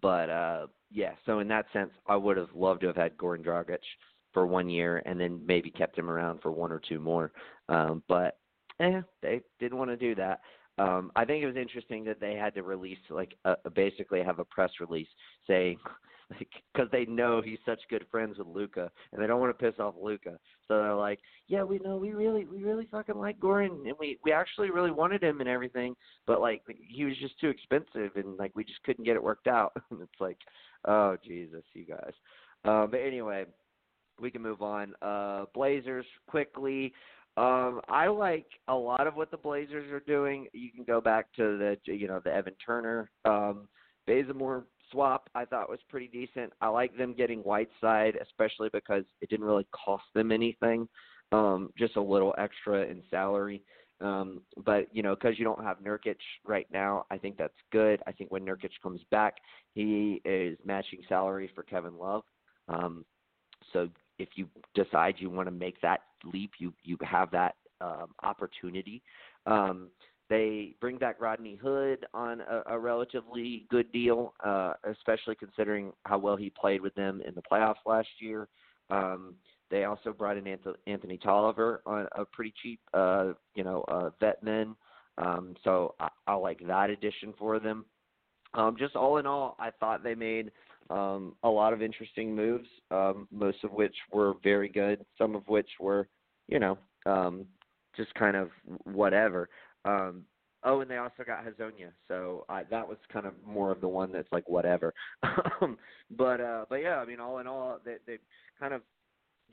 [0.03, 3.45] but uh, yeah, so in that sense, I would have loved to have had Goran
[3.45, 3.79] Dragic
[4.33, 7.33] for one year and then maybe kept him around for one or two more.
[7.69, 8.39] Um, but
[8.81, 10.41] eh, they didn't want to do that.
[10.79, 13.35] Um, I think it was interesting that they had to release like
[13.75, 15.09] basically have a press release
[15.47, 15.79] saying
[16.31, 19.65] like because they know he's such good friends with Luka and they don't want to
[19.65, 20.39] piss off Luka,
[20.69, 24.19] So they're like, "Yeah, we know, we really, we really fucking like Goran, and we
[24.25, 25.95] we actually really wanted him and everything,
[26.27, 29.47] but like he was just too expensive, and like we just couldn't get it worked
[29.47, 30.39] out." and it's like,
[30.87, 32.13] oh Jesus, you guys.
[32.65, 33.45] Uh, but anyway,
[34.21, 34.95] we can move on.
[35.01, 36.93] Uh, Blazers quickly.
[37.37, 40.47] Um, I like a lot of what the Blazers are doing.
[40.53, 43.69] You can go back to the you know the Evan Turner, um,
[44.07, 46.53] Bazemore swap I thought was pretty decent.
[46.61, 50.89] I like them getting Whiteside, especially because it didn't really cost them anything,
[51.33, 53.63] um, just a little extra in salary.
[54.01, 58.03] Um, but you know, because you don't have Nurkic right now, I think that's good.
[58.07, 59.37] I think when Nurkic comes back,
[59.75, 62.23] he is matching salary for Kevin Love.
[62.69, 63.05] Um,
[63.73, 63.89] so
[64.19, 66.01] if you decide you want to make that
[66.33, 69.03] leap, you you have that um, opportunity.
[69.47, 69.89] Um,
[70.29, 76.19] they bring back Rodney Hood on a, a relatively good deal, uh, especially considering how
[76.19, 78.49] well he played with them in the playoffs last year.
[78.91, 79.35] Um,
[79.71, 84.43] they also brought in Anthony Tolliver on a pretty cheap, uh, you know, uh, vet
[84.43, 84.75] men.
[85.19, 87.85] Um, so I, I like that addition for them.
[88.57, 90.51] um, just all in all, I thought they made
[90.91, 95.47] um, a lot of interesting moves, um, most of which were very good, some of
[95.49, 96.09] which were,
[96.49, 97.45] you know, um,
[97.97, 98.51] just kind of
[98.85, 99.49] whatever.
[99.85, 100.25] Um,
[100.65, 103.89] oh, and they also got Hezonja, so I, that was kind of more of the
[103.89, 104.93] one that's like whatever.
[105.63, 105.79] Um,
[106.11, 108.19] but uh, but yeah, I mean, all in all, they they
[108.61, 108.83] kind of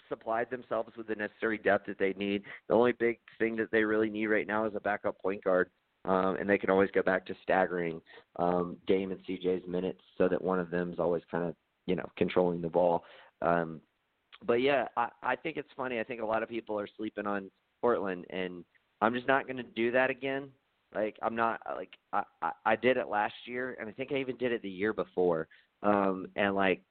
[0.09, 2.43] supplied themselves with the necessary depth that they need.
[2.67, 5.69] The only big thing that they really need right now is a backup point guard
[6.05, 8.01] um, and they can always go back to staggering
[8.37, 11.55] um, Dame and CJ's minutes so that one of them is always kind of
[11.85, 13.03] you know controlling the ball.
[13.41, 13.81] Um,
[14.45, 15.99] but yeah, I, I think it's funny.
[15.99, 17.49] I think a lot of people are sleeping on
[17.81, 18.63] Portland, and
[19.01, 20.49] I'm just not going to do that again.
[20.93, 24.17] Like I'm not like I, I I did it last year, and I think I
[24.17, 25.47] even did it the year before.
[25.81, 26.81] Um, and like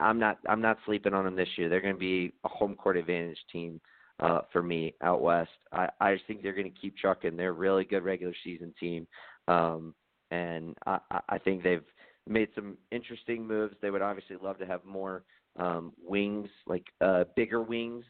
[0.00, 1.68] I'm not I'm not sleeping on them this year.
[1.68, 3.80] They're going to be a home court advantage team
[4.20, 5.50] uh, for me out west.
[5.72, 7.36] I, I just think they're going to keep trucking.
[7.36, 9.06] They're a really good regular season team,
[9.48, 9.94] um,
[10.30, 10.98] and I,
[11.28, 11.84] I think they've
[12.28, 13.74] made some interesting moves.
[13.82, 15.24] They would obviously love to have more
[15.56, 18.04] um, wings, like uh, bigger wings,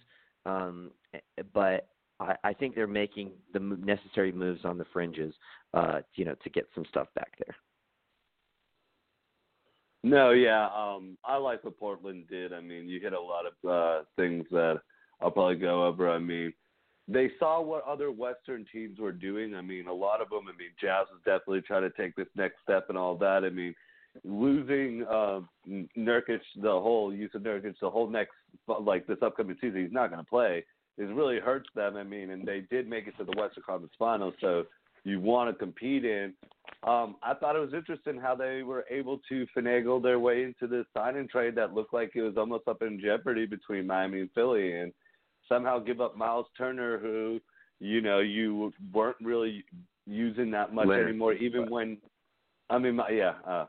[0.46, 0.90] um,
[1.52, 1.88] but
[2.20, 5.34] I, I think they're making the necessary moves on the fringes,
[5.74, 7.56] uh, you know, to get some stuff back there.
[10.04, 12.52] No, yeah, um, I like what Portland did.
[12.52, 14.80] I mean, you hit a lot of uh, things that
[15.20, 16.10] I'll probably go over.
[16.10, 16.52] I mean,
[17.06, 19.54] they saw what other Western teams were doing.
[19.54, 20.46] I mean, a lot of them.
[20.48, 23.44] I mean, Jazz is definitely trying to take this next step and all that.
[23.44, 23.74] I mean,
[24.24, 25.40] losing uh,
[25.96, 28.32] Nurkic, the whole use of Nurkic, the whole next
[28.80, 30.64] like this upcoming season, he's not going to play.
[30.98, 31.96] It really hurts them.
[31.96, 34.64] I mean, and they did make it to the Western Conference Finals, so
[35.04, 36.34] you want to compete in.
[36.86, 40.66] Um, I thought it was interesting how they were able to finagle their way into
[40.66, 44.30] this signing trade that looked like it was almost up in jeopardy between Miami and
[44.34, 44.92] Philly, and
[45.48, 47.40] somehow give up Miles Turner, who
[47.80, 49.64] you know you weren't really
[50.06, 51.08] using that much Leonard.
[51.08, 51.98] anymore, even when
[52.72, 53.66] I mean, my yeah, uh,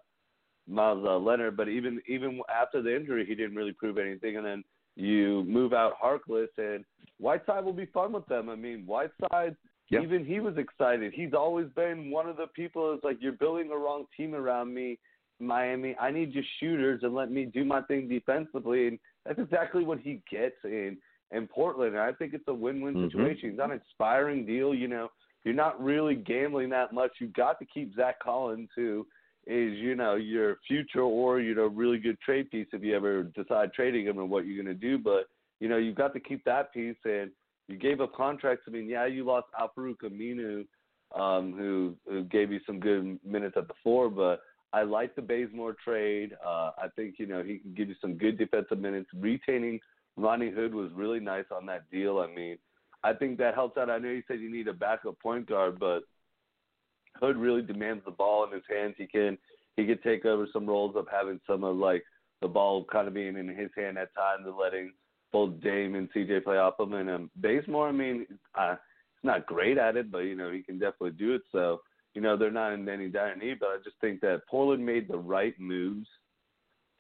[0.67, 1.57] Miles uh, Leonard.
[1.57, 4.37] But even even after the injury, he didn't really prove anything.
[4.37, 4.63] And then
[4.95, 6.85] you move out Harkless, and
[7.19, 8.49] Whiteside will be fun with them.
[8.49, 9.55] I mean, Whiteside.
[9.89, 10.03] Yep.
[10.03, 11.13] Even he was excited.
[11.13, 14.73] He's always been one of the people that's like, you're building a wrong team around
[14.73, 14.97] me,
[15.39, 15.95] Miami.
[15.99, 18.87] I need your shooters and let me do my thing defensively.
[18.87, 20.55] And that's exactly what he gets.
[20.63, 20.97] in
[21.33, 21.95] in Portland.
[21.95, 23.07] And I think it's a win-win mm-hmm.
[23.07, 23.49] situation.
[23.49, 24.73] He's not an expiring deal.
[24.73, 25.09] You know,
[25.43, 27.11] you're not really gambling that much.
[27.19, 29.05] You've got to keep Zach Collins, who
[29.45, 33.23] is you know your future or you know really good trade piece if you ever
[33.23, 34.97] decide trading him and what you're going to do.
[34.97, 35.27] But
[35.59, 36.95] you know you've got to keep that piece.
[37.05, 37.31] And
[37.67, 38.65] you gave up contracts.
[38.67, 40.65] I mean, yeah, you lost Al-Farouq Aminu,
[41.19, 44.41] um, who who gave you some good minutes at the four, but.
[44.75, 46.31] I like the Bazemore trade.
[46.43, 49.79] Uh, I think you know he can give you some good defensive minutes, retaining
[50.17, 52.19] Ronnie Hood was really nice on that deal.
[52.19, 52.57] I mean,
[53.03, 53.89] I think that helps out.
[53.89, 56.03] I know you said you need a backup point guard, but
[57.19, 58.95] Hood really demands the ball in his hands.
[58.97, 59.37] He can
[59.75, 62.03] he can take over some roles of having some of like
[62.41, 64.91] the ball kind of being in his hand at times and letting
[65.31, 66.93] both Dame and CJ play off him.
[66.93, 70.61] And um, Bazemore, I mean, uh, he's not great at it, but you know he
[70.61, 71.41] can definitely do it.
[71.51, 71.81] So
[72.13, 73.59] you know they're not in any dire need.
[73.59, 76.07] But I just think that Portland made the right moves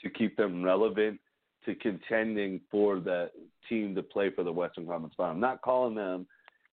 [0.01, 1.19] to keep them relevant
[1.65, 3.31] to contending for that
[3.69, 5.33] team to play for the Western Conference Final.
[5.33, 6.27] I'm not calling them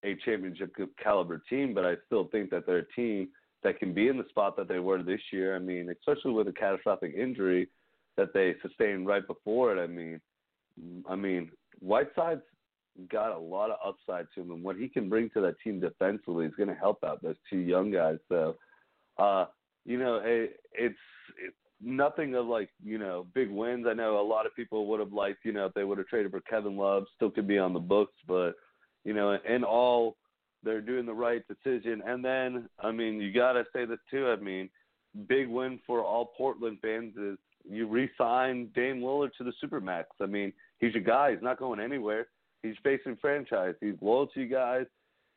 [0.05, 3.28] a championship caliber team, but I still think that they're a team
[3.62, 5.55] that can be in the spot that they were this year.
[5.55, 7.68] I mean, especially with a catastrophic injury
[8.16, 9.82] that they sustained right before it.
[9.82, 10.20] I mean,
[11.09, 11.51] I mean,
[11.81, 12.43] Whiteside's
[13.10, 15.81] got a lot of upside to him, and what he can bring to that team
[15.81, 18.18] defensively is going to help out those two young guys.
[18.28, 18.56] So,
[19.18, 19.47] uh,
[19.85, 20.94] you know, it, it's
[21.39, 23.86] it, nothing of like you know big wins.
[23.89, 26.06] I know a lot of people would have liked you know if they would have
[26.09, 28.52] traded for Kevin Love, still could be on the books, but
[29.05, 30.16] you know in all
[30.62, 32.02] they're doing the right decision.
[32.06, 34.28] And then I mean you got to say this too.
[34.28, 34.68] I mean
[35.28, 40.05] big win for all Portland fans is you re-sign Dame Lillard to the Supermax.
[40.20, 41.32] I mean he's your guy.
[41.32, 42.28] He's not going anywhere.
[42.62, 43.74] He's facing franchise.
[43.81, 44.86] He's loyal to you guys.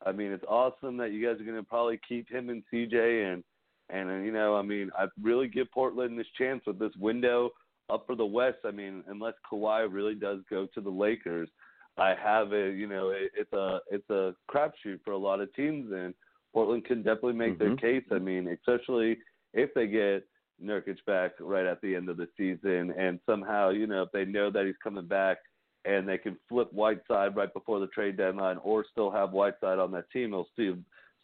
[0.05, 3.33] I mean it's awesome that you guys are going to probably keep him and CJ
[3.33, 3.43] and
[3.89, 7.51] and you know, I mean, I really give Portland this chance with this window
[7.89, 8.59] up for the West.
[8.65, 11.49] I mean, unless Kawhi really does go to the Lakers,
[11.97, 15.53] I have a you know, it, it's a it's a crapshoot for a lot of
[15.53, 16.13] teams, and
[16.53, 17.75] Portland can definitely make mm-hmm.
[17.75, 18.07] their case.
[18.11, 19.17] I mean, especially
[19.53, 20.25] if they get
[20.63, 24.25] Nurkic back right at the end of the season, and somehow you know if they
[24.25, 25.37] know that he's coming back.
[25.85, 29.91] And they can flip Whiteside right before the trade deadline, or still have Whiteside on
[29.91, 30.31] that team.
[30.31, 30.75] It'll still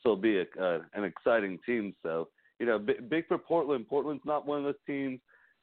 [0.02, 1.96] still be a, uh, an exciting team.
[2.04, 2.28] So
[2.60, 3.88] you know, big for Portland.
[3.88, 5.20] Portland's not one of those teams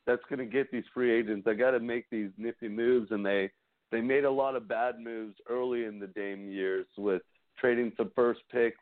[0.06, 1.44] that's going to get these free agents.
[1.44, 3.50] They got to make these nifty moves, and they
[3.90, 7.22] they made a lot of bad moves early in the Dame years with
[7.58, 8.78] trading some first picks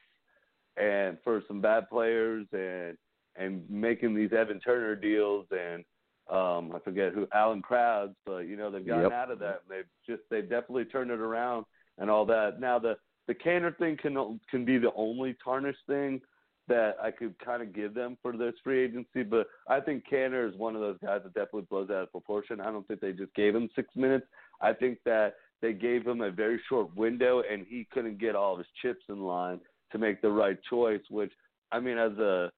[0.77, 2.97] and for some bad players, and
[3.37, 5.85] and making these Evan Turner deals and
[6.31, 9.13] um I forget who Allen Crabbe, but you know they've gotten Yep.
[9.13, 9.63] out of that.
[9.69, 11.67] They've just they've definitely turned it around
[11.99, 12.61] and all that.
[12.61, 16.21] Now the the Kanter thing can can be the only tarnished thing
[16.67, 20.49] that I could kind of give them for this free agency, but I think Kanter
[20.49, 22.59] is one of those guys that definitely blows out of proportion.
[22.59, 24.27] I don't think they just gave him six minutes.
[24.61, 28.53] I think that they gave him a very short window and he couldn't get all
[28.53, 29.61] of his chips in line
[29.93, 31.33] to make the right choice, which
[31.73, 32.51] I mean as a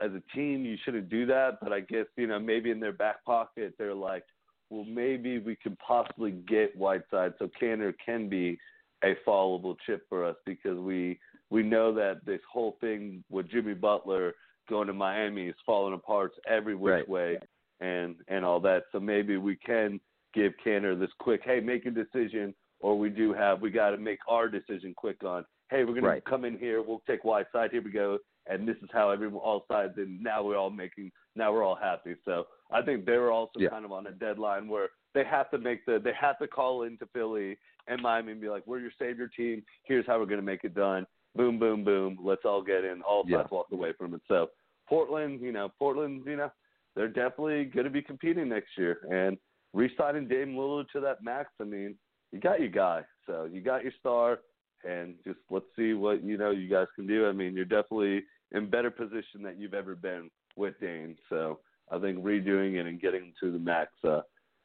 [0.00, 2.92] as a team you shouldn't do that, but I guess, you know, maybe in their
[2.92, 4.24] back pocket they're like,
[4.70, 8.58] Well maybe we could possibly get Whiteside so Kanter can be
[9.04, 11.18] a fallable chip for us because we
[11.50, 14.34] we know that this whole thing with Jimmy Butler
[14.68, 17.08] going to Miami is falling apart every which Right.
[17.08, 17.38] way
[17.80, 18.84] and and all that.
[18.92, 20.00] So maybe we can
[20.34, 23.96] give Kanter this quick, hey, make a decision, or we do have we got to
[23.96, 27.82] make our decision quick on, hey, we're gonna come in here, we'll take Whiteside, here
[27.82, 31.52] we go, and this is how everyone all sides, and now we're all making, now
[31.52, 32.14] we're all happy.
[32.24, 33.68] So I think they were also Yeah.
[33.68, 36.82] kind of on a deadline where they have to make the, they have to call
[36.84, 40.42] into Philly and Miami and be like, we're your savior team, here's how we're gonna
[40.42, 43.44] make it done, boom, boom, boom, let's all get in, all sides Yeah.
[43.50, 44.22] walk away from it.
[44.28, 44.50] So
[44.88, 46.50] Portland, you know, Portland, you know,
[46.96, 49.06] they're definitely going to be competing next year.
[49.10, 49.38] And
[49.74, 51.96] re-signing Dame Lillard to that max, I mean,
[52.32, 54.40] you got your guy, so you got your star,
[54.84, 57.26] and just let's see what you know you guys can do.
[57.26, 58.22] I mean, you're definitely
[58.52, 61.16] in better position than you've ever been with Dame.
[61.28, 64.20] So I think redoing it and getting to the max uh,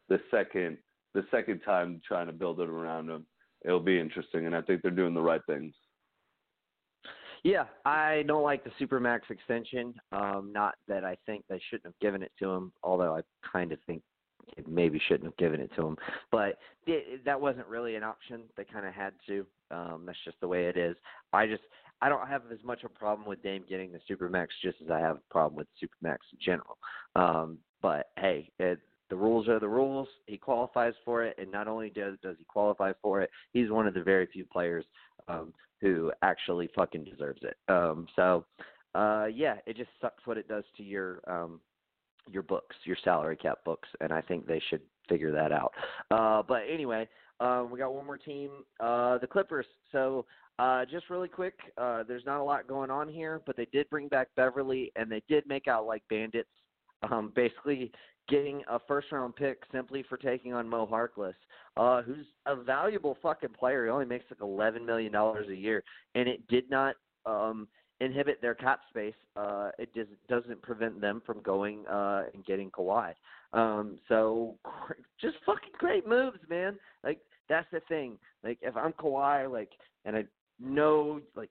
[0.09, 0.77] the second
[1.13, 3.25] the second time trying to build it around him,
[3.63, 4.45] it'll be interesting.
[4.45, 5.73] And I think they're doing the right things.
[7.43, 9.93] Yeah, I don't like the supermax extension.
[10.11, 13.21] Um, not that I think they shouldn't have given it to him, although I
[13.51, 14.01] kind of think
[14.68, 15.98] maybe shouldn't have given it to him.
[16.32, 18.44] But it, that wasn't really an option.
[18.57, 19.45] They kind of had to.
[19.72, 20.95] Um, that's just the way it is.
[21.32, 21.64] I just
[22.02, 24.99] I don't have as much a problem with Dame getting the supermax just as I
[24.99, 26.78] have a problem with supermax in general.
[27.15, 28.80] Um, but hey, it,
[29.10, 30.07] the rules are the rules.
[30.26, 33.88] He qualifies for it, and not only does does he qualify for it, he's one
[33.88, 34.86] of the very few players
[35.28, 37.57] um, who actually fucking deserves it.
[37.72, 38.45] Um, so,
[38.95, 41.60] uh, yeah, it just sucks what it does to your um,
[42.31, 45.73] your books, your salary cap books, and I think they should figure that out.
[46.11, 47.07] Uh, but anyway,
[47.39, 49.65] um, we got one more team, uh, the Clippers.
[49.91, 50.25] So.
[50.59, 53.89] Uh, just really quick, uh, there's not a lot going on here, but they did
[53.89, 56.47] bring back Beverley, and they did make out like bandits.
[57.09, 57.91] Um, basically,
[58.29, 61.33] getting a first round pick simply for taking on Mo Harkless,
[61.75, 63.85] uh, who's a valuable fucking player.
[63.85, 65.83] He only makes like eleven million dollars a year,
[66.13, 66.95] and it did not
[67.25, 67.67] um,
[68.03, 69.13] inhibit their cap space.
[69.35, 73.13] Uh, it just doesn't prevent them from going uh, and getting Kawhi.
[73.53, 74.55] Um, so
[75.21, 76.77] just fucking great moves, man.
[77.03, 77.19] Like
[77.49, 78.17] that's the thing.
[78.43, 79.71] Like if I'm Kawhi, like,
[80.05, 80.25] and I
[80.59, 81.49] know like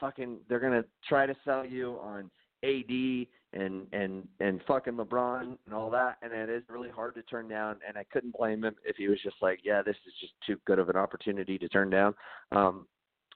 [0.00, 2.30] fucking they're gonna try to sell you on
[2.64, 7.22] AD and and and fucking LeBron and all that, and it is really hard to
[7.22, 7.76] turn down.
[7.86, 10.56] And I couldn't blame him if he was just like, yeah, this is just too
[10.66, 12.14] good of an opportunity to turn down.
[12.50, 12.86] Um,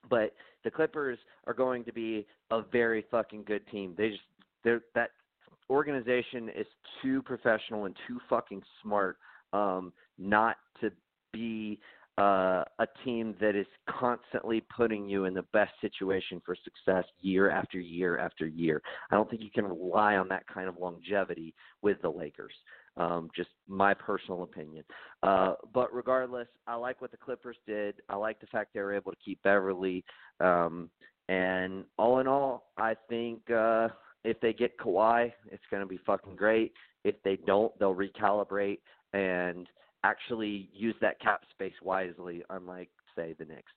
[0.09, 0.33] but
[0.67, 1.17] the Clippers
[1.47, 3.95] are going to be a very fucking good team.
[3.97, 4.23] They just
[4.65, 5.11] they're that
[5.71, 6.67] organization is
[7.01, 9.17] too professional and too fucking smart
[9.53, 10.91] um, not to
[11.33, 11.79] be
[12.19, 17.49] uh, a team that is constantly putting you in the best situation for success year
[17.49, 18.83] after year after year.
[19.13, 22.55] I don't think you can rely on that kind of longevity with the Lakers.
[22.97, 24.85] Um, just my personal opinion.
[25.23, 27.97] Uh, but regardless, I like what the Clippers did.
[28.09, 30.03] I like the fact they were able to keep Beverley.
[30.41, 30.89] Um,
[31.29, 33.89] and all in all, I think uh,
[34.25, 36.73] if they get Kawhi, it's going to be fucking great.
[37.05, 38.79] If they don't, they'll recalibrate
[39.13, 39.69] and
[40.05, 43.73] actually use that cap space wisely, unlike say the Knicks.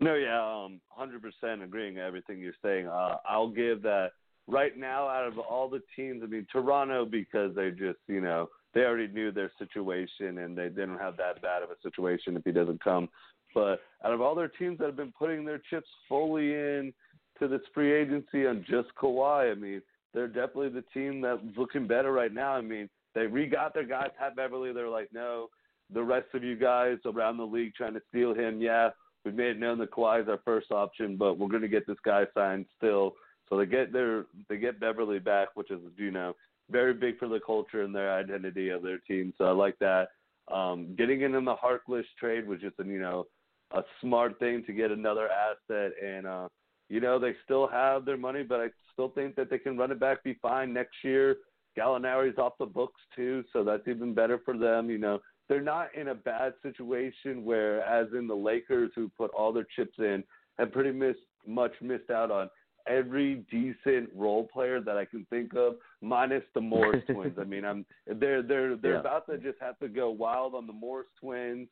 [0.00, 2.88] No, yeah, um, hundred percent agreeing with everything you're saying.
[2.88, 4.10] Uh, I'll give that
[4.46, 6.22] right now out of all the teams.
[6.22, 10.68] I mean, Toronto because they just you know they already knew their situation and they
[10.68, 13.08] didn't have that bad of a situation if he doesn't come.
[13.54, 16.92] But out of all their teams that have been putting their chips fully in
[17.38, 19.80] to this free agency on just Kawhi, I mean,
[20.12, 22.52] they're definitely the team that's looking better right now.
[22.52, 24.72] I mean, they re-got their guy Pat Beverley.
[24.72, 25.48] They're like, no,
[25.92, 28.60] the rest of you guys around the league trying to steal him.
[28.60, 28.90] Yeah,
[29.24, 31.86] we've made it known that Kawhi is our first option, but we're going to get
[31.86, 33.14] this guy signed still.
[33.48, 36.34] So they get their they get Beverley back, which is you know
[36.70, 39.32] very big for the culture and their identity of their team.
[39.36, 40.08] So I like that.
[40.52, 43.26] Um, getting in the Harkless trade was just a you know
[43.72, 46.48] a smart thing to get another asset, and uh,
[46.88, 49.90] you know they still have their money, but I still think that they can run
[49.90, 51.36] it back, be fine next year.
[51.76, 54.90] Gallinari's off the books too, so that's even better for them.
[54.90, 59.30] You know they're not in a bad situation where, as in the Lakers, who put
[59.32, 60.24] all their chips in,
[60.58, 61.16] have pretty miss,
[61.46, 62.48] much missed out on
[62.86, 67.36] every decent role player that I can think of, minus the Morris twins.
[67.40, 69.00] I mean, I'm they're they're they're Yeah.
[69.00, 71.68] about to just have to go wild on the Morris twins,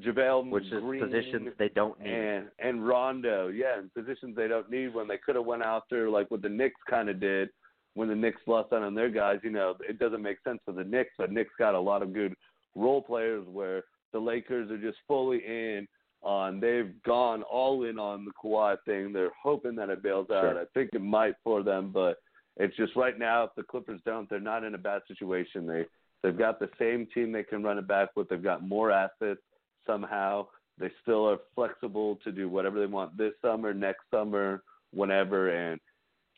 [0.00, 2.12] JaVale which is positions they don't need.
[2.12, 6.08] and and Rondo, yeah, in positions they don't need when they could have went after
[6.10, 7.50] like what the Knicks kind of did
[7.94, 9.38] when the Knicks lost out on their guys.
[9.44, 12.12] You know, it doesn't make sense for the Knicks, but Knicks got a lot of
[12.12, 12.34] good
[12.74, 15.86] role players where the Lakers are just fully in
[16.24, 16.60] on.
[16.60, 19.12] They've gone all in on the Kawhi thing.
[19.12, 20.42] They're hoping that it bails out.
[20.42, 20.60] Sure.
[20.60, 22.18] I think it might for them, but
[22.56, 25.66] it's just right now if the Clippers don't, they're not in a bad situation.
[25.66, 25.84] They
[26.22, 28.28] they've got the same team they can run it back with.
[28.28, 29.40] They've got more assets
[29.86, 30.46] somehow.
[30.78, 35.80] They still are flexible to do whatever they want this summer, next summer, whenever, and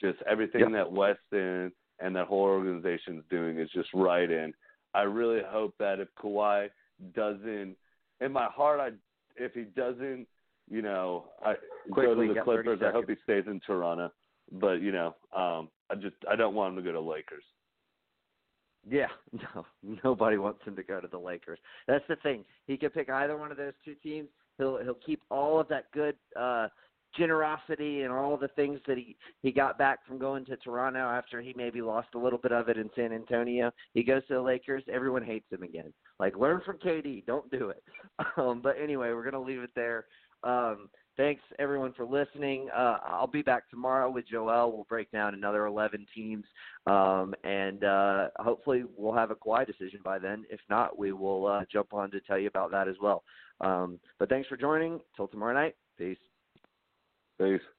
[0.01, 0.73] just everything Yep.
[0.73, 4.31] that Weston and that whole organization is doing is just right.
[4.31, 4.53] And
[4.95, 6.69] I really hope that if Kawhi
[7.15, 7.77] doesn't,
[8.21, 8.91] in my heart, I
[9.39, 10.27] if he doesn't,
[10.69, 11.55] you know, I
[11.95, 12.81] go to the Clippers.
[12.85, 14.11] I hope he stays in Toronto.
[14.53, 17.45] But you know, um, I just I don't want him to go to Lakers.
[18.89, 19.67] Yeah, no,
[20.05, 21.59] nobody wants him to go to the Lakers.
[21.89, 22.45] That's the thing.
[22.67, 24.29] He could pick either one of those two teams.
[24.59, 26.69] He'll he'll keep all of that good uh
[27.17, 31.41] generosity and all the things that he he got back from going to Toronto after
[31.41, 33.71] he maybe lost a little bit of it in San Antonio.
[33.95, 35.93] He goes to the Lakers, everyone hates him again.
[36.19, 37.83] Like learn from KD, don't do it.
[38.37, 40.07] Um but anyway, we're going to leave it there.
[40.43, 42.69] Um thanks everyone for listening.
[42.75, 44.73] Uh I'll be back tomorrow with Joel.
[44.73, 46.45] We'll break down another 11 teams
[46.87, 50.45] um, and uh, hopefully we'll have a Kawhi decision by then.
[50.51, 53.25] If not, we will uh, jump on to tell you about that as well.
[53.61, 55.01] Um, but thanks for joining.
[55.17, 55.75] Till tomorrow night.
[55.99, 56.19] Peace.
[57.39, 57.76] Peace.